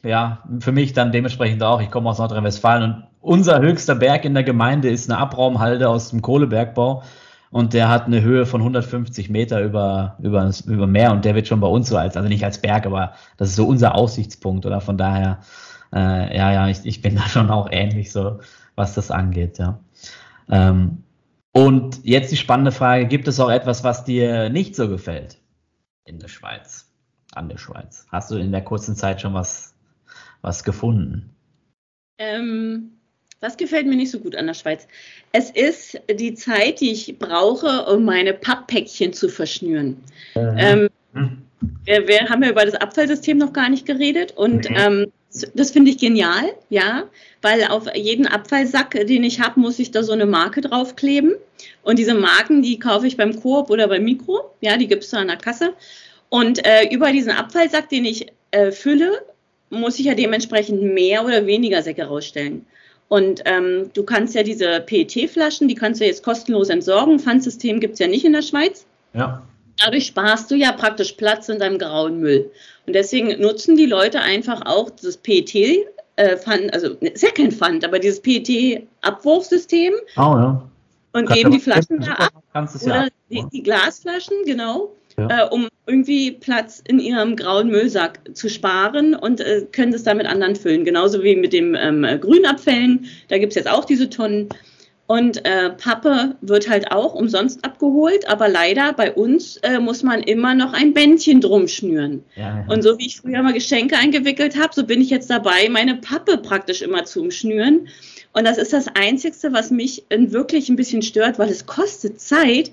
ja, 0.03 0.43
für 0.61 0.73
mich 0.73 0.93
dann 0.93 1.13
dementsprechend 1.13 1.63
auch. 1.63 1.81
Ich 1.83 1.91
komme 1.91 2.09
aus 2.09 2.19
Nordrhein-Westfalen 2.19 2.83
und 2.83 3.05
unser 3.21 3.61
höchster 3.61 3.95
Berg 3.95 4.25
in 4.25 4.35
der 4.35 4.43
Gemeinde 4.43 4.91
ist 4.91 5.11
eine 5.11 5.19
Abraumhalde 5.19 5.89
aus 5.89 6.11
dem 6.11 6.23
Kohlebergbau 6.23 7.03
und 7.53 7.75
der 7.75 7.91
hat 7.91 8.07
eine 8.07 8.23
Höhe 8.23 8.47
von 8.47 8.63
150 8.63 9.29
Meter 9.29 9.63
über, 9.63 10.17
über, 10.21 10.51
über 10.67 10.87
Meer 10.87 11.13
und 11.13 11.25
der 11.25 11.35
wird 11.35 11.47
schon 11.47 11.61
bei 11.61 11.69
uns 11.69 11.89
so 11.89 11.99
als, 11.99 12.17
also 12.17 12.29
nicht 12.29 12.45
als 12.45 12.61
Berg, 12.61 12.87
aber 12.87 13.13
das 13.37 13.51
ist 13.51 13.57
so 13.57 13.67
unser 13.67 13.95
Aussichtspunkt 13.95 14.65
oder 14.65 14.81
von 14.81 14.97
daher, 14.97 15.41
äh, 15.93 16.37
ja, 16.37 16.51
ja, 16.51 16.69
ich, 16.69 16.85
ich 16.85 17.03
bin 17.03 17.15
da 17.17 17.29
schon 17.29 17.51
auch 17.51 17.69
ähnlich 17.71 18.11
so, 18.11 18.41
was 18.75 18.95
das 18.95 19.11
angeht, 19.11 19.59
ja. 19.59 19.79
Ähm, 20.49 21.05
und 21.53 22.03
jetzt 22.05 22.33
die 22.33 22.39
spannende 22.39 22.73
Frage, 22.73 23.07
gibt 23.07 23.29
es 23.29 23.39
auch 23.39 23.51
etwas, 23.51 23.85
was 23.85 24.05
dir 24.05 24.49
nicht 24.49 24.75
so 24.75 24.89
gefällt 24.89 25.39
in 26.07 26.19
der 26.19 26.29
Schweiz, 26.29 26.91
an 27.35 27.51
der 27.51 27.59
Schweiz? 27.59 28.07
Hast 28.11 28.31
du 28.31 28.37
in 28.37 28.51
der 28.51 28.65
kurzen 28.65 28.97
Zeit 28.97 29.21
schon 29.21 29.35
was, 29.35 29.75
was 30.41 30.65
gefunden? 30.65 31.37
Ähm, 32.17 32.93
was 33.43 33.57
gefällt 33.57 33.87
mir 33.87 33.97
nicht 33.97 34.11
so 34.11 34.21
gut 34.21 34.37
an 34.37 34.47
der 34.47 34.55
Schweiz? 34.55 34.87
Es 35.33 35.51
ist 35.51 36.01
die 36.11 36.35
Zeit, 36.35 36.81
die 36.81 36.93
ich 36.93 37.19
brauche, 37.19 37.85
um 37.87 38.05
meine 38.05 38.33
Papppäckchen 38.33 39.13
zu 39.13 39.29
verschnüren. 39.29 39.97
Mhm. 40.35 40.57
Ähm, 40.57 40.89
wir, 41.85 42.09
wir, 42.09 42.29
haben 42.29 42.43
ja 42.43 42.51
über 42.51 42.65
das 42.65 42.75
Abfallsystem 42.75 43.37
noch 43.37 43.53
gar 43.53 43.69
nicht 43.69 43.85
geredet 43.85 44.33
und 44.37 44.71
mhm. 44.71 44.77
ähm, 44.77 45.13
das 45.55 45.71
finde 45.71 45.91
ich 45.91 45.99
genial, 45.99 46.53
ja, 46.69 47.05
weil 47.41 47.65
auf 47.65 47.85
jeden 47.95 48.27
Abfallsack, 48.27 48.91
den 48.91 49.25
ich 49.25 49.41
habe, 49.41 49.59
muss 49.59 49.79
ich 49.79 49.91
da 49.91 50.03
so 50.03 50.13
eine 50.13 50.27
Marke 50.27 50.61
draufkleben. 50.61 51.35
Und 51.83 51.99
diese 51.99 52.15
Marken, 52.15 52.63
die 52.63 52.79
kaufe 52.79 53.07
ich 53.07 53.17
beim 53.17 53.41
Coop 53.41 53.71
oder 53.71 53.89
beim 53.89 54.05
Mikro, 54.05 54.55
ja, 54.61 54.77
die 54.77 54.89
gibt 54.89 55.05
es 55.05 55.11
da 55.11 55.19
an 55.19 55.29
der 55.29 55.39
Kasse. 55.39 55.73
Und 56.29 56.65
äh, 56.67 56.89
über 56.91 57.13
diesen 57.13 57.33
Abfallsack, 57.33 57.89
den 57.89 58.05
ich 58.05 58.27
äh, 58.51 58.71
fülle, 58.73 59.23
muss 59.71 59.99
ich 59.99 60.07
ja 60.07 60.15
dementsprechend 60.15 60.83
mehr 60.83 61.25
oder 61.25 61.47
weniger 61.47 61.83
Säcke 61.83 62.05
rausstellen. 62.05 62.67
Und 63.09 63.43
ähm, 63.45 63.91
du 63.93 64.05
kannst 64.05 64.35
ja 64.35 64.43
diese 64.43 64.81
PET-Flaschen, 64.81 65.69
die 65.69 65.75
kannst 65.75 66.01
du 66.01 66.07
jetzt 66.07 66.23
kostenlos 66.23 66.71
entsorgen. 66.71 67.19
Pfandsystem 67.19 67.79
gibt 67.79 67.95
es 67.95 67.99
ja 67.99 68.07
nicht 68.07 68.25
in 68.25 68.33
der 68.33 68.43
Schweiz. 68.43 68.87
Ja. 69.13 69.43
Dadurch 69.85 70.07
sparst 70.07 70.51
du 70.51 70.55
ja 70.55 70.73
praktisch 70.73 71.13
Platz 71.13 71.49
in 71.49 71.59
deinem 71.59 71.79
grauen 71.79 72.21
Müll. 72.21 72.51
Und 72.87 72.95
deswegen 72.95 73.41
nutzen 73.41 73.77
die 73.77 73.87
Leute 73.87 74.21
einfach 74.21 74.63
auch 74.65 74.91
das 74.91 75.17
PET, 75.17 75.55
äh, 76.17 76.37
Pfand, 76.37 76.73
also 76.73 76.95
ist 77.01 77.23
ja 77.23 77.31
kein 77.31 77.53
Pfand, 77.53 77.85
aber 77.85 77.99
dieses 77.99 78.21
PET-Abwurfsystem. 78.21 79.93
Oh 80.17 80.21
ja. 80.21 80.63
Und 81.15 81.29
geben 81.29 81.51
die 81.51 81.61
Flaschen 81.61 82.01
da 82.01 82.13
ab. 82.13 82.43
Oder 82.83 83.09
die, 83.29 83.45
die 83.53 83.63
Glasflaschen, 83.63 84.37
genau 84.47 84.91
ja. 85.19 85.47
äh, 85.47 85.49
um 85.49 85.69
irgendwie 85.87 86.33
Platz 86.33 86.83
in 86.87 87.01
ihrem 87.01 87.37
grauen 87.37 87.69
Müllsack 87.69 88.21
zu 88.35 88.49
sparen 88.49 89.15
und 89.15 89.41
äh, 89.41 89.67
können 89.73 89.93
das 89.93 90.05
dann 90.05 90.17
mit 90.17 90.27
anderen 90.27 90.57
füllen. 90.57 90.85
Genauso 90.85 91.23
wie 91.23 91.37
mit 91.37 91.53
dem 91.53 91.75
ähm, 91.75 92.07
Grünabfällen. 92.21 93.07
Da 93.29 93.39
gibt 93.39 93.53
es 93.53 93.57
jetzt 93.57 93.71
auch 93.71 93.85
diese 93.85 94.09
Tonnen. 94.09 94.49
Und 95.09 95.45
äh, 95.45 95.71
Pappe 95.71 96.37
wird 96.41 96.71
halt 96.71 96.93
auch 96.93 97.15
umsonst 97.15 97.65
abgeholt, 97.65 98.27
aber 98.29 98.49
leider 98.49 98.93
bei 98.93 99.13
uns 99.13 99.59
äh, 99.59 99.79
muss 99.79 100.03
man 100.03 100.23
immer 100.23 100.55
noch 100.55 100.73
ein 100.73 100.95
Bändchen 100.95 101.41
drum 101.41 101.69
schnüren. 101.69 102.23
Ja, 102.37 102.61
ja. 102.61 102.65
Und 102.69 102.83
so 102.83 102.97
wie 102.99 103.09
ich 103.09 103.21
früher 103.21 103.43
mal 103.43 103.53
Geschenke 103.53 103.97
eingewickelt 103.97 104.59
habe, 104.59 104.73
so 104.73 104.87
bin 104.87 105.03
ich 105.03 105.11
jetzt 105.11 105.29
dabei, 105.29 105.69
meine 105.69 105.97
Pappe 105.97 106.39
praktisch 106.39 106.81
immer 106.81 107.05
zu 107.05 107.21
umschnüren. 107.21 107.89
Und 108.33 108.47
das 108.47 108.57
ist 108.57 108.73
das 108.73 108.87
Einzige, 108.95 109.53
was 109.53 109.71
mich 109.71 110.05
wirklich 110.09 110.69
ein 110.71 110.77
bisschen 110.77 111.03
stört, 111.03 111.39
weil 111.39 111.51
es 111.51 111.67
kostet 111.67 112.21
Zeit, 112.21 112.71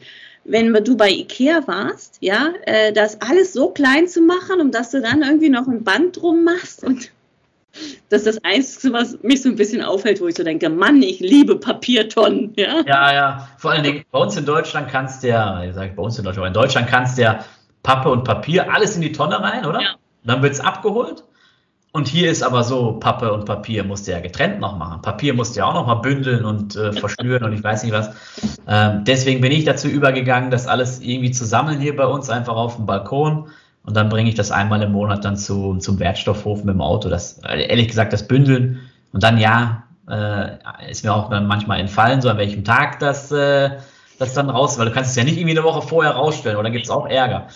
wenn 0.51 0.73
du 0.73 0.97
bei 0.97 1.09
Ikea 1.09 1.67
warst, 1.67 2.17
ja, 2.21 2.53
äh, 2.65 2.91
das 2.91 3.21
alles 3.21 3.53
so 3.53 3.69
klein 3.69 4.07
zu 4.07 4.21
machen, 4.21 4.61
um 4.61 4.71
dass 4.71 4.91
du 4.91 5.01
dann 5.01 5.21
irgendwie 5.21 5.49
noch 5.49 5.67
ein 5.67 5.83
Band 5.83 6.21
drum 6.21 6.43
machst 6.43 6.83
und 6.83 7.11
das 8.09 8.25
ist 8.25 8.27
das 8.27 8.43
Einzige, 8.43 8.93
was 8.93 9.21
mich 9.21 9.41
so 9.41 9.49
ein 9.49 9.55
bisschen 9.55 9.81
aufhält, 9.83 10.21
wo 10.21 10.27
ich 10.27 10.35
so 10.35 10.43
denke, 10.43 10.69
Mann, 10.69 11.01
ich 11.01 11.19
liebe 11.19 11.55
Papiertonnen. 11.55 12.53
Ja, 12.55 12.81
ja, 12.85 13.13
ja. 13.13 13.49
vor 13.57 13.71
allen 13.71 13.83
Dingen 13.83 14.03
bei 14.11 14.19
uns 14.19 14.35
in 14.35 14.45
Deutschland 14.45 14.89
kannst 14.89 15.23
du 15.23 15.27
ja, 15.27 15.63
ich 15.63 15.75
sage 15.75 15.93
bei 15.95 16.03
uns 16.03 16.17
in 16.17 16.23
Deutschland, 16.23 16.39
aber 16.39 16.47
in 16.47 16.61
Deutschland 16.61 16.87
kannst 16.87 17.17
du 17.17 17.21
ja 17.21 17.45
Pappe 17.83 18.09
und 18.09 18.23
Papier 18.23 18.73
alles 18.73 18.95
in 18.95 19.01
die 19.01 19.11
Tonne 19.11 19.39
rein, 19.39 19.65
oder? 19.65 19.81
Ja. 19.81 19.95
Dann 20.23 20.41
wird 20.41 20.53
es 20.53 20.59
abgeholt. 20.59 21.23
Und 21.91 22.07
hier 22.07 22.29
ist 22.29 22.43
aber 22.43 22.63
so, 22.63 22.93
Pappe 22.93 23.33
und 23.33 23.45
Papier 23.45 23.83
musst 23.83 24.07
du 24.07 24.11
ja 24.11 24.19
getrennt 24.19 24.59
noch 24.59 24.77
machen. 24.77 25.01
Papier 25.01 25.33
musst 25.33 25.55
du 25.55 25.59
ja 25.59 25.65
auch 25.65 25.73
noch 25.73 25.87
mal 25.87 25.95
bündeln 25.95 26.45
und 26.45 26.75
äh, 26.75 26.93
verschnüren 26.99 27.43
und 27.43 27.53
ich 27.53 27.63
weiß 27.63 27.83
nicht 27.83 27.93
was. 27.93 28.11
Ähm, 28.67 29.03
deswegen 29.05 29.41
bin 29.41 29.51
ich 29.51 29.65
dazu 29.65 29.87
übergegangen, 29.87 30.51
das 30.51 30.67
alles 30.67 30.99
irgendwie 31.01 31.31
zu 31.31 31.45
sammeln 31.45 31.79
hier 31.79 31.95
bei 31.95 32.05
uns, 32.05 32.29
einfach 32.29 32.55
auf 32.55 32.75
dem 32.75 32.85
Balkon. 32.85 33.47
Und 33.83 33.97
dann 33.97 34.09
bringe 34.09 34.29
ich 34.29 34.35
das 34.35 34.51
einmal 34.51 34.83
im 34.83 34.91
Monat 34.91 35.25
dann 35.25 35.35
zu, 35.35 35.77
zum 35.77 35.97
Wertstoffhof 35.99 36.63
mit 36.63 36.75
dem 36.75 36.81
Auto. 36.81 37.09
Das, 37.09 37.39
äh, 37.39 37.67
ehrlich 37.67 37.87
gesagt, 37.87 38.13
das 38.13 38.27
Bündeln. 38.27 38.79
Und 39.11 39.23
dann 39.23 39.39
ja, 39.39 39.83
äh, 40.07 40.57
ist 40.91 41.03
mir 41.03 41.13
auch 41.13 41.29
dann 41.31 41.47
manchmal 41.47 41.79
entfallen, 41.79 42.21
so 42.21 42.29
an 42.29 42.37
welchem 42.37 42.63
Tag 42.63 42.99
das, 42.99 43.31
äh, 43.31 43.77
das 44.19 44.33
dann 44.33 44.49
raus, 44.49 44.77
weil 44.77 44.85
du 44.85 44.91
kannst 44.91 45.11
es 45.11 45.15
ja 45.15 45.23
nicht 45.23 45.37
irgendwie 45.37 45.57
eine 45.57 45.65
Woche 45.65 45.81
vorher 45.81 46.11
rausstellen, 46.11 46.57
oder 46.57 46.69
gibt 46.69 46.85
es 46.85 46.91
auch 46.91 47.07
Ärger. 47.07 47.47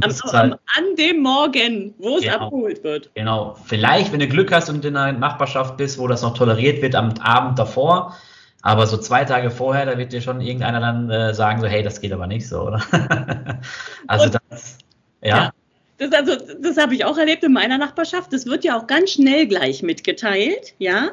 halt, 0.32 0.52
an 0.54 0.96
dem 0.96 1.20
Morgen, 1.20 1.94
wo 1.98 2.16
es 2.16 2.22
genau, 2.22 2.36
abgeholt 2.36 2.84
wird. 2.84 3.10
Genau. 3.14 3.56
Vielleicht, 3.64 4.12
wenn 4.12 4.20
du 4.20 4.28
Glück 4.28 4.52
hast 4.52 4.70
und 4.70 4.84
in 4.84 4.96
einer 4.96 5.18
Nachbarschaft 5.18 5.76
bist, 5.76 5.98
wo 5.98 6.06
das 6.06 6.22
noch 6.22 6.34
toleriert 6.34 6.80
wird, 6.80 6.94
am 6.94 7.12
Abend 7.20 7.58
davor. 7.58 8.16
Aber 8.62 8.86
so 8.86 8.96
zwei 8.96 9.24
Tage 9.24 9.50
vorher, 9.50 9.86
da 9.86 9.98
wird 9.98 10.12
dir 10.12 10.20
schon 10.20 10.40
irgendeiner 10.40 10.78
dann 10.78 11.10
äh, 11.10 11.34
sagen, 11.34 11.60
so, 11.60 11.66
hey, 11.66 11.82
das 11.82 12.00
geht 12.00 12.12
aber 12.12 12.28
nicht 12.28 12.48
so, 12.48 12.62
oder? 12.62 12.80
also 14.06 14.26
und, 14.26 14.38
das, 14.48 14.78
ja. 15.20 15.36
ja. 15.36 15.52
Das, 15.98 16.12
also, 16.12 16.36
das 16.60 16.76
habe 16.78 16.94
ich 16.94 17.04
auch 17.04 17.18
erlebt 17.18 17.44
in 17.44 17.52
meiner 17.52 17.78
Nachbarschaft. 17.78 18.32
Das 18.32 18.46
wird 18.46 18.64
ja 18.64 18.76
auch 18.76 18.86
ganz 18.86 19.12
schnell 19.12 19.46
gleich 19.46 19.82
mitgeteilt, 19.82 20.74
ja. 20.78 21.12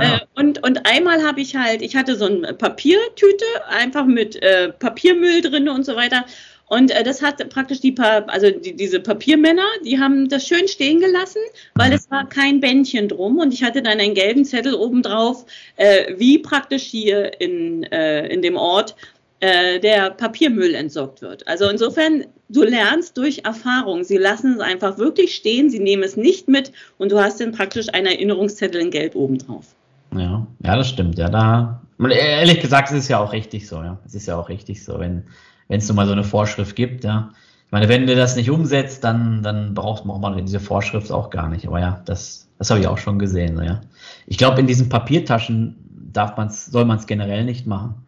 Äh, 0.00 0.20
und, 0.34 0.62
und 0.66 0.86
einmal 0.86 1.22
habe 1.22 1.40
ich 1.40 1.56
halt, 1.56 1.80
ich 1.80 1.96
hatte 1.96 2.16
so 2.16 2.26
eine 2.26 2.52
Papiertüte, 2.52 3.44
einfach 3.68 4.04
mit 4.04 4.42
äh, 4.42 4.72
Papiermüll 4.72 5.40
drin 5.42 5.68
und 5.68 5.84
so 5.84 5.96
weiter. 5.96 6.24
Und 6.68 6.90
äh, 6.90 7.04
das 7.04 7.22
hat 7.22 7.48
praktisch 7.48 7.80
die, 7.80 7.92
pa 7.92 8.24
also 8.26 8.50
die, 8.50 8.74
diese 8.74 9.00
Papiermänner, 9.00 9.66
die 9.84 9.98
haben 9.98 10.28
das 10.28 10.46
schön 10.46 10.66
stehen 10.66 11.00
gelassen, 11.00 11.40
weil 11.74 11.92
es 11.92 12.10
war 12.10 12.28
kein 12.28 12.60
Bändchen 12.60 13.08
drum. 13.08 13.38
Und 13.38 13.54
ich 13.54 13.62
hatte 13.62 13.82
dann 13.82 14.00
einen 14.00 14.14
gelben 14.14 14.44
Zettel 14.44 14.74
obendrauf, 14.74 15.46
äh, 15.76 16.14
wie 16.18 16.38
praktisch 16.38 16.82
hier 16.82 17.40
in, 17.40 17.84
äh, 17.84 18.26
in 18.26 18.42
dem 18.42 18.56
Ort 18.56 18.96
äh, 19.40 19.78
der 19.78 20.10
Papiermüll 20.10 20.74
entsorgt 20.74 21.22
wird. 21.22 21.46
Also 21.46 21.68
insofern, 21.68 22.26
du 22.48 22.62
lernst 22.62 23.16
durch 23.16 23.44
Erfahrung. 23.44 24.04
Sie 24.04 24.16
lassen 24.16 24.54
es 24.54 24.60
einfach 24.60 24.98
wirklich 24.98 25.34
stehen, 25.34 25.70
sie 25.70 25.78
nehmen 25.78 26.02
es 26.02 26.16
nicht 26.16 26.48
mit 26.48 26.72
und 26.98 27.12
du 27.12 27.20
hast 27.20 27.40
dann 27.40 27.52
praktisch 27.52 27.92
einen 27.92 28.06
Erinnerungszettel 28.06 28.80
in 28.80 28.90
Gelb 28.90 29.14
obendrauf. 29.14 29.66
Ja, 30.14 30.46
ja, 30.64 30.76
das 30.76 30.88
stimmt. 30.88 31.18
Ja, 31.18 31.28
da, 31.28 31.82
ehrlich 31.98 32.60
gesagt, 32.60 32.90
es 32.90 32.98
ist 32.98 33.08
ja 33.08 33.18
auch 33.18 33.32
richtig 33.32 33.66
so. 33.66 33.76
Ja, 33.76 33.98
es 34.06 34.14
ist 34.14 34.26
ja 34.26 34.36
auch 34.36 34.48
richtig 34.48 34.84
so, 34.84 34.98
wenn 34.98 35.24
wenn 35.68 35.78
es 35.78 35.88
nun 35.88 35.96
mal 35.96 36.06
so 36.06 36.12
eine 36.12 36.22
Vorschrift 36.22 36.76
gibt. 36.76 37.02
Ja, 37.02 37.32
ich 37.66 37.72
meine, 37.72 37.88
wenn 37.88 38.06
du 38.06 38.14
das 38.14 38.36
nicht 38.36 38.50
umsetzt, 38.50 39.02
dann 39.02 39.42
dann 39.42 39.74
braucht 39.74 40.04
man 40.04 40.44
diese 40.46 40.60
Vorschrift 40.60 41.10
auch 41.10 41.30
gar 41.30 41.48
nicht. 41.48 41.66
Aber 41.66 41.80
ja, 41.80 42.02
das 42.04 42.48
das 42.58 42.70
habe 42.70 42.80
ich 42.80 42.86
auch 42.86 42.98
schon 42.98 43.18
gesehen. 43.18 43.60
Ja, 43.62 43.80
ich 44.26 44.38
glaube, 44.38 44.60
in 44.60 44.66
diesen 44.66 44.88
Papiertaschen 44.88 45.76
darf 46.12 46.36
man's, 46.36 46.66
soll 46.66 46.84
man 46.84 46.98
es 46.98 47.06
generell 47.06 47.44
nicht 47.44 47.66
machen. 47.66 48.06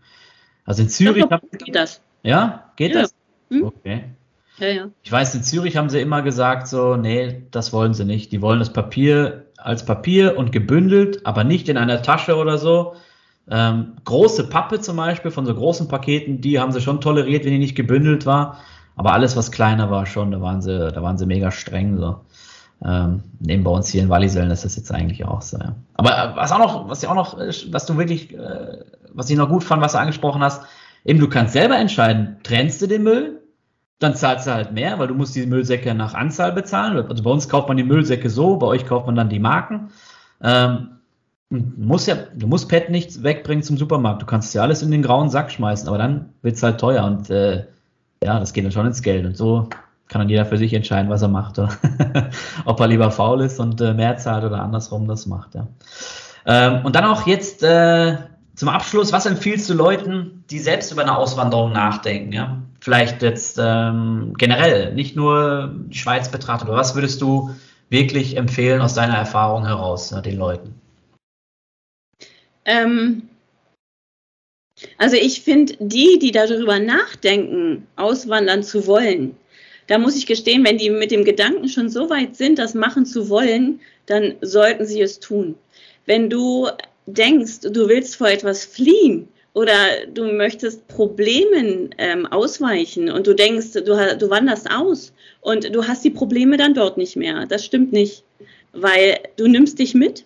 Also 0.64 0.82
in 0.82 0.89
Zürich. 0.89 1.24
Doch, 1.24 1.41
geht 1.59 1.74
das. 1.74 2.01
Ja, 2.22 2.70
geht 2.76 2.95
ja. 2.95 3.03
das? 3.03 3.14
Hm? 3.51 3.64
Okay. 3.64 4.05
Ja, 4.59 4.69
ja. 4.69 4.89
Ich 5.03 5.13
weiß, 5.13 5.35
in 5.35 5.43
Zürich 5.43 5.77
haben 5.77 5.89
sie 5.89 6.01
immer 6.01 6.23
gesagt, 6.23 6.69
so, 6.69 6.97
nee, 6.97 7.43
das 7.51 7.73
wollen 7.73 7.95
sie 7.95 8.05
nicht. 8.05 8.33
Die 8.33 8.43
wollen 8.43 8.59
das 8.59 8.73
Papier 8.73 9.45
als 9.57 9.85
Papier 9.85 10.37
und 10.39 10.53
gebündelt, 10.53 11.27
aber 11.27 11.45
nicht 11.45 11.69
in 11.69 11.77
einer 11.77 12.03
Tasche 12.03 12.37
oder 12.37 12.59
so. 12.59 12.95
Ähm, 13.51 13.95
große 14.05 14.49
Pappe 14.49 14.81
zum 14.81 14.97
Beispiel 14.97 15.31
von 15.31 15.47
so 15.47 15.55
großen 15.55 15.89
Paketen, 15.89 16.41
die 16.41 16.61
haben 16.61 16.73
sie 16.73 16.81
schon 16.81 17.01
toleriert, 17.01 17.45
wenn 17.45 17.53
die 17.53 17.59
nicht 17.59 17.75
gebündelt 17.75 18.27
war. 18.27 18.59
Aber 18.97 19.13
alles, 19.13 19.37
was 19.37 19.53
kleiner 19.53 19.91
war, 19.91 20.07
schon, 20.07 20.33
da 20.33 20.41
waren 20.41 20.61
sie, 20.61 20.91
da 20.93 21.03
waren 21.03 21.19
sie 21.19 21.27
mega 21.27 21.51
streng. 21.51 21.99
So. 21.99 22.21
Ähm, 22.85 23.23
neben 23.41 23.65
bei 23.65 23.71
uns 23.71 23.89
hier 23.89 24.03
in 24.03 24.09
Wallisellen 24.09 24.51
ist 24.51 24.65
das 24.65 24.77
jetzt 24.77 24.93
eigentlich 24.93 25.25
auch 25.25 25.43
so. 25.43 25.59
Ja. 25.59 25.75
Aber 25.95 26.11
äh, 26.11 26.37
was 26.37 26.53
auch 26.53 26.59
noch, 26.59 26.89
was 26.89 27.05
auch 27.05 27.15
noch, 27.15 27.39
äh, 27.39 27.53
was 27.71 27.87
du 27.87 27.97
wirklich 27.97 28.35
äh, 28.35 28.79
was 29.19 29.29
ich 29.31 29.37
noch 29.37 29.49
gut 29.49 29.65
fand, 29.65 29.83
was 29.83 29.93
du 29.93 29.99
angesprochen 29.99 30.43
hast, 30.43 30.63
eben 31.05 31.19
du 31.19 31.29
kannst 31.29 31.53
selber 31.53 31.77
entscheiden, 31.77 32.37
trennst 32.43 32.81
du 32.81 32.87
den 32.87 33.03
Müll, 33.03 33.38
dann 33.99 34.15
zahlst 34.15 34.47
du 34.47 34.53
halt 34.53 34.73
mehr, 34.73 34.99
weil 34.99 35.09
du 35.09 35.15
musst 35.15 35.35
die 35.35 35.47
Müllsäcke 35.47 35.95
nach 35.95 36.15
Anzahl 36.15 36.53
bezahlen. 36.53 36.97
Also 37.09 37.23
bei 37.23 37.31
uns 37.31 37.49
kauft 37.49 37.69
man 37.69 37.77
die 37.77 37.85
Müllsäcke 37.85 38.31
so, 38.31 38.57
bei 38.57 38.67
euch 38.67 38.87
kauft 38.87 39.07
man 39.07 39.17
dann 39.17 39.29
die 39.29 39.41
Marken. 39.41 39.91
Ähm, 40.43 40.91
muss 41.51 42.07
ja, 42.07 42.17
du 42.35 42.47
musst 42.47 42.69
PET 42.69 42.91
nicht 42.91 43.23
wegbringen 43.23 43.63
zum 43.63 43.77
Supermarkt. 43.77 44.23
Du 44.23 44.27
kannst 44.27 44.55
ja 44.55 44.63
alles 44.63 44.83
in 44.83 44.91
den 44.91 45.03
grauen 45.03 45.31
Sack 45.31 45.51
schmeißen, 45.51 45.89
aber 45.89 45.99
dann 45.99 46.31
wird 46.43 46.57
es 46.57 46.63
halt 46.63 46.79
teuer 46.79 47.05
und 47.05 47.31
äh, 47.31 47.65
ja, 48.23 48.39
das 48.39 48.53
geht 48.53 48.65
dann 48.65 48.73
schon 48.73 48.87
ins 48.87 49.03
Geld. 49.03 49.25
Und 49.25 49.37
so 49.37 49.69
kann 50.09 50.21
dann 50.21 50.29
jeder 50.29 50.47
für 50.47 50.59
sich 50.59 50.75
entscheiden, 50.75 51.11
was 51.11 51.23
er 51.23 51.29
macht. 51.29 51.59
Ob 52.65 52.81
er 52.81 52.87
lieber 52.87 53.11
faul 53.11 53.41
ist 53.41 53.59
und 53.59 53.81
äh, 53.81 53.95
mehr 53.95 54.17
zahlt 54.19 54.45
oder 54.45 54.63
andersrum 54.63 55.09
das 55.09 55.27
macht. 55.27 55.55
Ja. 55.55 55.67
Ähm, 56.47 56.85
und 56.85 56.95
dann 56.95 57.05
auch 57.05 57.27
jetzt 57.27 57.63
äh, 57.63 58.17
zum 58.55 58.69
Abschluss, 58.69 59.13
was 59.13 59.27
empfiehlst 59.27 59.69
du 59.71 59.75
Leuten, 59.75 60.45
die 60.51 60.59
selbst 60.59 60.93
über 60.93 61.03
eine 61.03 61.17
Auswanderung 61.17 61.73
nachdenken? 61.73 62.33
Ja? 62.33 62.63
Vielleicht 62.81 63.22
jetzt 63.22 63.59
ähm, 63.61 64.35
generell, 64.39 64.95
nicht 64.95 65.16
nur 65.16 65.74
die 65.89 65.99
Schweiz 65.99 66.31
betrachtet, 66.31 66.68
aber 66.68 66.79
was 66.79 66.95
würdest 66.95 67.20
du 67.20 67.51
wirklich 67.91 68.37
empfehlen 68.37 68.81
aus 68.81 68.95
deiner 68.95 69.16
Erfahrung 69.16 69.66
heraus 69.66 70.11
ja, 70.11 70.20
den 70.20 70.37
Leuten? 70.37 70.74
Ähm, 72.64 73.29
also 74.97 75.16
ich 75.16 75.43
finde, 75.43 75.74
die, 75.81 76.18
die 76.20 76.31
darüber 76.31 76.79
nachdenken, 76.79 77.87
auswandern 77.97 78.62
zu 78.62 78.87
wollen, 78.87 79.37
da 79.89 79.99
muss 79.99 80.16
ich 80.16 80.26
gestehen, 80.26 80.64
wenn 80.64 80.79
die 80.79 80.91
mit 80.91 81.11
dem 81.11 81.24
Gedanken 81.24 81.68
schon 81.68 81.89
so 81.89 82.11
weit 82.11 82.37
sind, 82.37 82.59
das 82.59 82.74
machen 82.74 83.07
zu 83.07 83.29
wollen, 83.31 83.81
dann 84.07 84.35
sollten 84.43 84.85
sie 84.85 85.01
es 85.01 85.18
tun. 85.18 85.57
Wenn 86.05 86.29
du 86.29 86.68
denkst, 87.07 87.61
du 87.62 87.89
willst 87.89 88.16
vor 88.16 88.29
etwas 88.29 88.64
fliehen 88.64 89.29
oder 89.55 90.07
du 90.13 90.33
möchtest 90.33 90.87
Problemen 90.89 91.95
ähm, 91.99 92.27
ausweichen 92.27 93.11
und 93.11 93.27
du 93.27 93.35
denkst, 93.35 93.73
du, 93.73 93.83
du 93.83 94.31
wanderst 94.31 94.71
aus 94.71 95.13
und 95.41 95.75
du 95.75 95.87
hast 95.87 96.05
die 96.05 96.11
Probleme 96.11 96.57
dann 96.57 96.75
dort 96.75 96.97
nicht 96.97 97.17
mehr. 97.17 97.47
Das 97.47 97.65
stimmt 97.65 97.93
nicht, 97.93 98.25
weil 98.73 99.19
du 99.37 99.49
nimmst 99.49 99.79
dich 99.79 99.95
mit 99.95 100.25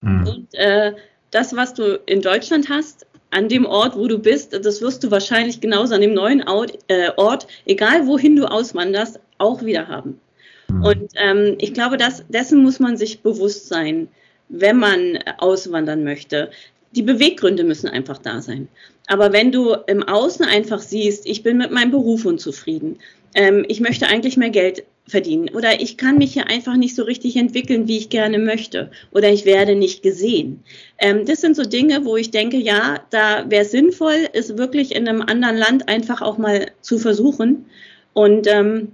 mhm. 0.00 0.26
und 0.26 0.54
äh, 0.54 0.92
das, 1.30 1.54
was 1.54 1.74
du 1.74 2.00
in 2.06 2.22
Deutschland 2.22 2.68
hast, 2.68 3.06
an 3.30 3.48
dem 3.48 3.66
Ort, 3.66 3.96
wo 3.96 4.06
du 4.06 4.18
bist, 4.18 4.52
das 4.52 4.80
wirst 4.80 5.02
du 5.04 5.10
wahrscheinlich 5.10 5.60
genauso 5.60 5.94
an 5.94 6.00
dem 6.00 6.14
neuen 6.14 6.46
Ort, 6.48 6.78
äh, 6.88 7.10
Ort 7.16 7.46
egal 7.66 8.06
wohin 8.06 8.36
du 8.36 8.50
auswanderst, 8.50 9.20
auch 9.38 9.62
wieder 9.62 9.88
haben. 9.88 10.20
Mhm. 10.70 10.84
Und 10.84 11.10
ähm, 11.16 11.56
ich 11.58 11.74
glaube, 11.74 11.96
dass, 11.96 12.24
dessen 12.28 12.62
muss 12.62 12.78
man 12.78 12.96
sich 12.96 13.20
bewusst 13.20 13.68
sein 13.68 14.08
wenn 14.48 14.76
man 14.78 15.18
auswandern 15.38 16.04
möchte. 16.04 16.50
Die 16.96 17.02
Beweggründe 17.02 17.62
müssen 17.62 17.88
einfach 17.88 18.18
da 18.18 18.40
sein. 18.40 18.68
Aber 19.06 19.32
wenn 19.32 19.52
du 19.52 19.74
im 19.86 20.02
Außen 20.02 20.44
einfach 20.44 20.80
siehst, 20.80 21.26
ich 21.26 21.42
bin 21.42 21.58
mit 21.58 21.70
meinem 21.70 21.90
Beruf 21.90 22.24
unzufrieden, 22.24 22.98
ähm, 23.34 23.64
ich 23.68 23.80
möchte 23.80 24.06
eigentlich 24.06 24.36
mehr 24.36 24.50
Geld 24.50 24.82
verdienen 25.08 25.50
oder 25.50 25.80
ich 25.80 25.96
kann 25.98 26.18
mich 26.18 26.32
hier 26.32 26.48
einfach 26.48 26.74
nicht 26.76 26.96
so 26.96 27.04
richtig 27.04 27.36
entwickeln, 27.36 27.86
wie 27.86 27.98
ich 27.98 28.08
gerne 28.08 28.38
möchte 28.38 28.90
oder 29.12 29.30
ich 29.30 29.44
werde 29.44 29.76
nicht 29.76 30.02
gesehen. 30.02 30.64
Ähm, 30.98 31.24
das 31.26 31.42
sind 31.42 31.54
so 31.54 31.62
Dinge, 31.62 32.04
wo 32.04 32.16
ich 32.16 32.30
denke, 32.30 32.56
ja, 32.56 33.00
da 33.10 33.48
wäre 33.48 33.64
sinnvoll, 33.64 34.28
es 34.32 34.56
wirklich 34.56 34.94
in 34.94 35.06
einem 35.06 35.22
anderen 35.22 35.56
Land 35.56 35.88
einfach 35.88 36.22
auch 36.22 36.38
mal 36.38 36.72
zu 36.80 36.98
versuchen. 36.98 37.66
Und 38.14 38.46
ähm, 38.48 38.92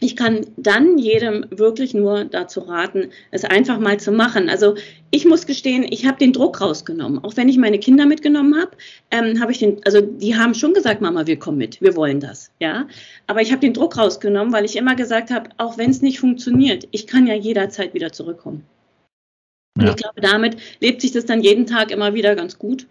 ich 0.00 0.16
kann 0.16 0.46
dann 0.56 0.98
jedem 0.98 1.46
wirklich 1.50 1.94
nur 1.94 2.24
dazu 2.24 2.60
raten, 2.60 3.10
es 3.30 3.44
einfach 3.44 3.78
mal 3.78 3.98
zu 3.98 4.12
machen. 4.12 4.50
Also 4.50 4.74
ich 5.10 5.24
muss 5.24 5.46
gestehen, 5.46 5.86
ich 5.88 6.06
habe 6.06 6.18
den 6.18 6.32
Druck 6.32 6.60
rausgenommen. 6.60 7.22
Auch 7.24 7.36
wenn 7.36 7.48
ich 7.48 7.56
meine 7.56 7.78
Kinder 7.78 8.04
mitgenommen 8.06 8.60
habe, 8.60 8.72
ähm, 9.10 9.40
habe 9.40 9.52
ich 9.52 9.58
den, 9.58 9.80
also 9.84 10.00
die 10.00 10.36
haben 10.36 10.54
schon 10.54 10.74
gesagt, 10.74 11.00
Mama, 11.00 11.26
wir 11.26 11.38
kommen 11.38 11.58
mit, 11.58 11.80
wir 11.80 11.96
wollen 11.96 12.20
das, 12.20 12.50
ja. 12.60 12.86
Aber 13.26 13.40
ich 13.40 13.50
habe 13.52 13.60
den 13.60 13.72
Druck 13.72 13.96
rausgenommen, 13.96 14.52
weil 14.52 14.64
ich 14.64 14.76
immer 14.76 14.94
gesagt 14.94 15.30
habe, 15.30 15.50
auch 15.56 15.78
wenn 15.78 15.90
es 15.90 16.02
nicht 16.02 16.20
funktioniert, 16.20 16.86
ich 16.90 17.06
kann 17.06 17.26
ja 17.26 17.34
jederzeit 17.34 17.94
wieder 17.94 18.12
zurückkommen. 18.12 18.64
Ja. 19.78 19.84
Und 19.84 19.90
ich 19.90 19.96
glaube, 19.96 20.20
damit 20.20 20.56
lebt 20.80 21.00
sich 21.00 21.12
das 21.12 21.24
dann 21.24 21.42
jeden 21.42 21.66
Tag 21.66 21.90
immer 21.90 22.14
wieder 22.14 22.34
ganz 22.34 22.58
gut 22.58 22.86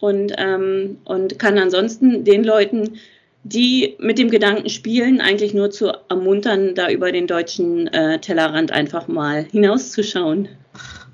und 0.00 0.32
ähm, 0.38 0.98
und 1.04 1.38
kann 1.38 1.58
ansonsten 1.58 2.24
den 2.24 2.44
Leuten 2.44 2.98
die 3.44 3.96
mit 3.98 4.18
dem 4.18 4.30
Gedanken 4.30 4.68
spielen, 4.68 5.20
eigentlich 5.20 5.54
nur 5.54 5.70
zu 5.70 5.92
ermuntern, 6.08 6.74
da 6.74 6.90
über 6.90 7.12
den 7.12 7.26
deutschen 7.26 7.86
äh, 7.88 8.20
Tellerrand 8.20 8.72
einfach 8.72 9.08
mal 9.08 9.44
hinauszuschauen. 9.44 10.48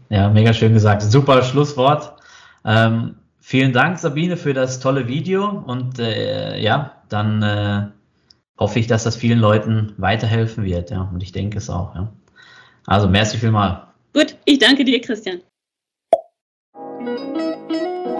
Ja, 0.08 0.28
mega 0.28 0.52
schön 0.52 0.72
gesagt. 0.72 1.02
Super 1.02 1.42
Schlusswort. 1.42 2.14
Ähm, 2.64 3.16
vielen 3.40 3.72
Dank, 3.72 3.98
Sabine, 3.98 4.36
für 4.36 4.54
das 4.54 4.80
tolle 4.80 5.08
Video. 5.08 5.48
Und 5.66 5.98
äh, 5.98 6.60
ja, 6.60 7.02
dann 7.08 7.42
äh, 7.42 7.82
hoffe 8.58 8.78
ich, 8.78 8.86
dass 8.86 9.04
das 9.04 9.16
vielen 9.16 9.38
Leuten 9.38 9.92
weiterhelfen 9.96 10.64
wird. 10.64 10.90
Ja, 10.90 11.10
und 11.12 11.22
ich 11.22 11.32
denke 11.32 11.58
es 11.58 11.70
auch. 11.70 11.94
Ja. 11.94 12.12
Also, 12.86 13.08
merci 13.08 13.38
vielmal. 13.38 13.88
Gut, 14.12 14.36
ich 14.44 14.58
danke 14.58 14.84
dir, 14.84 15.00
Christian. 15.00 15.40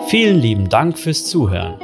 Vielen 0.08 0.40
lieben 0.40 0.68
Dank 0.68 0.98
fürs 0.98 1.26
Zuhören. 1.26 1.83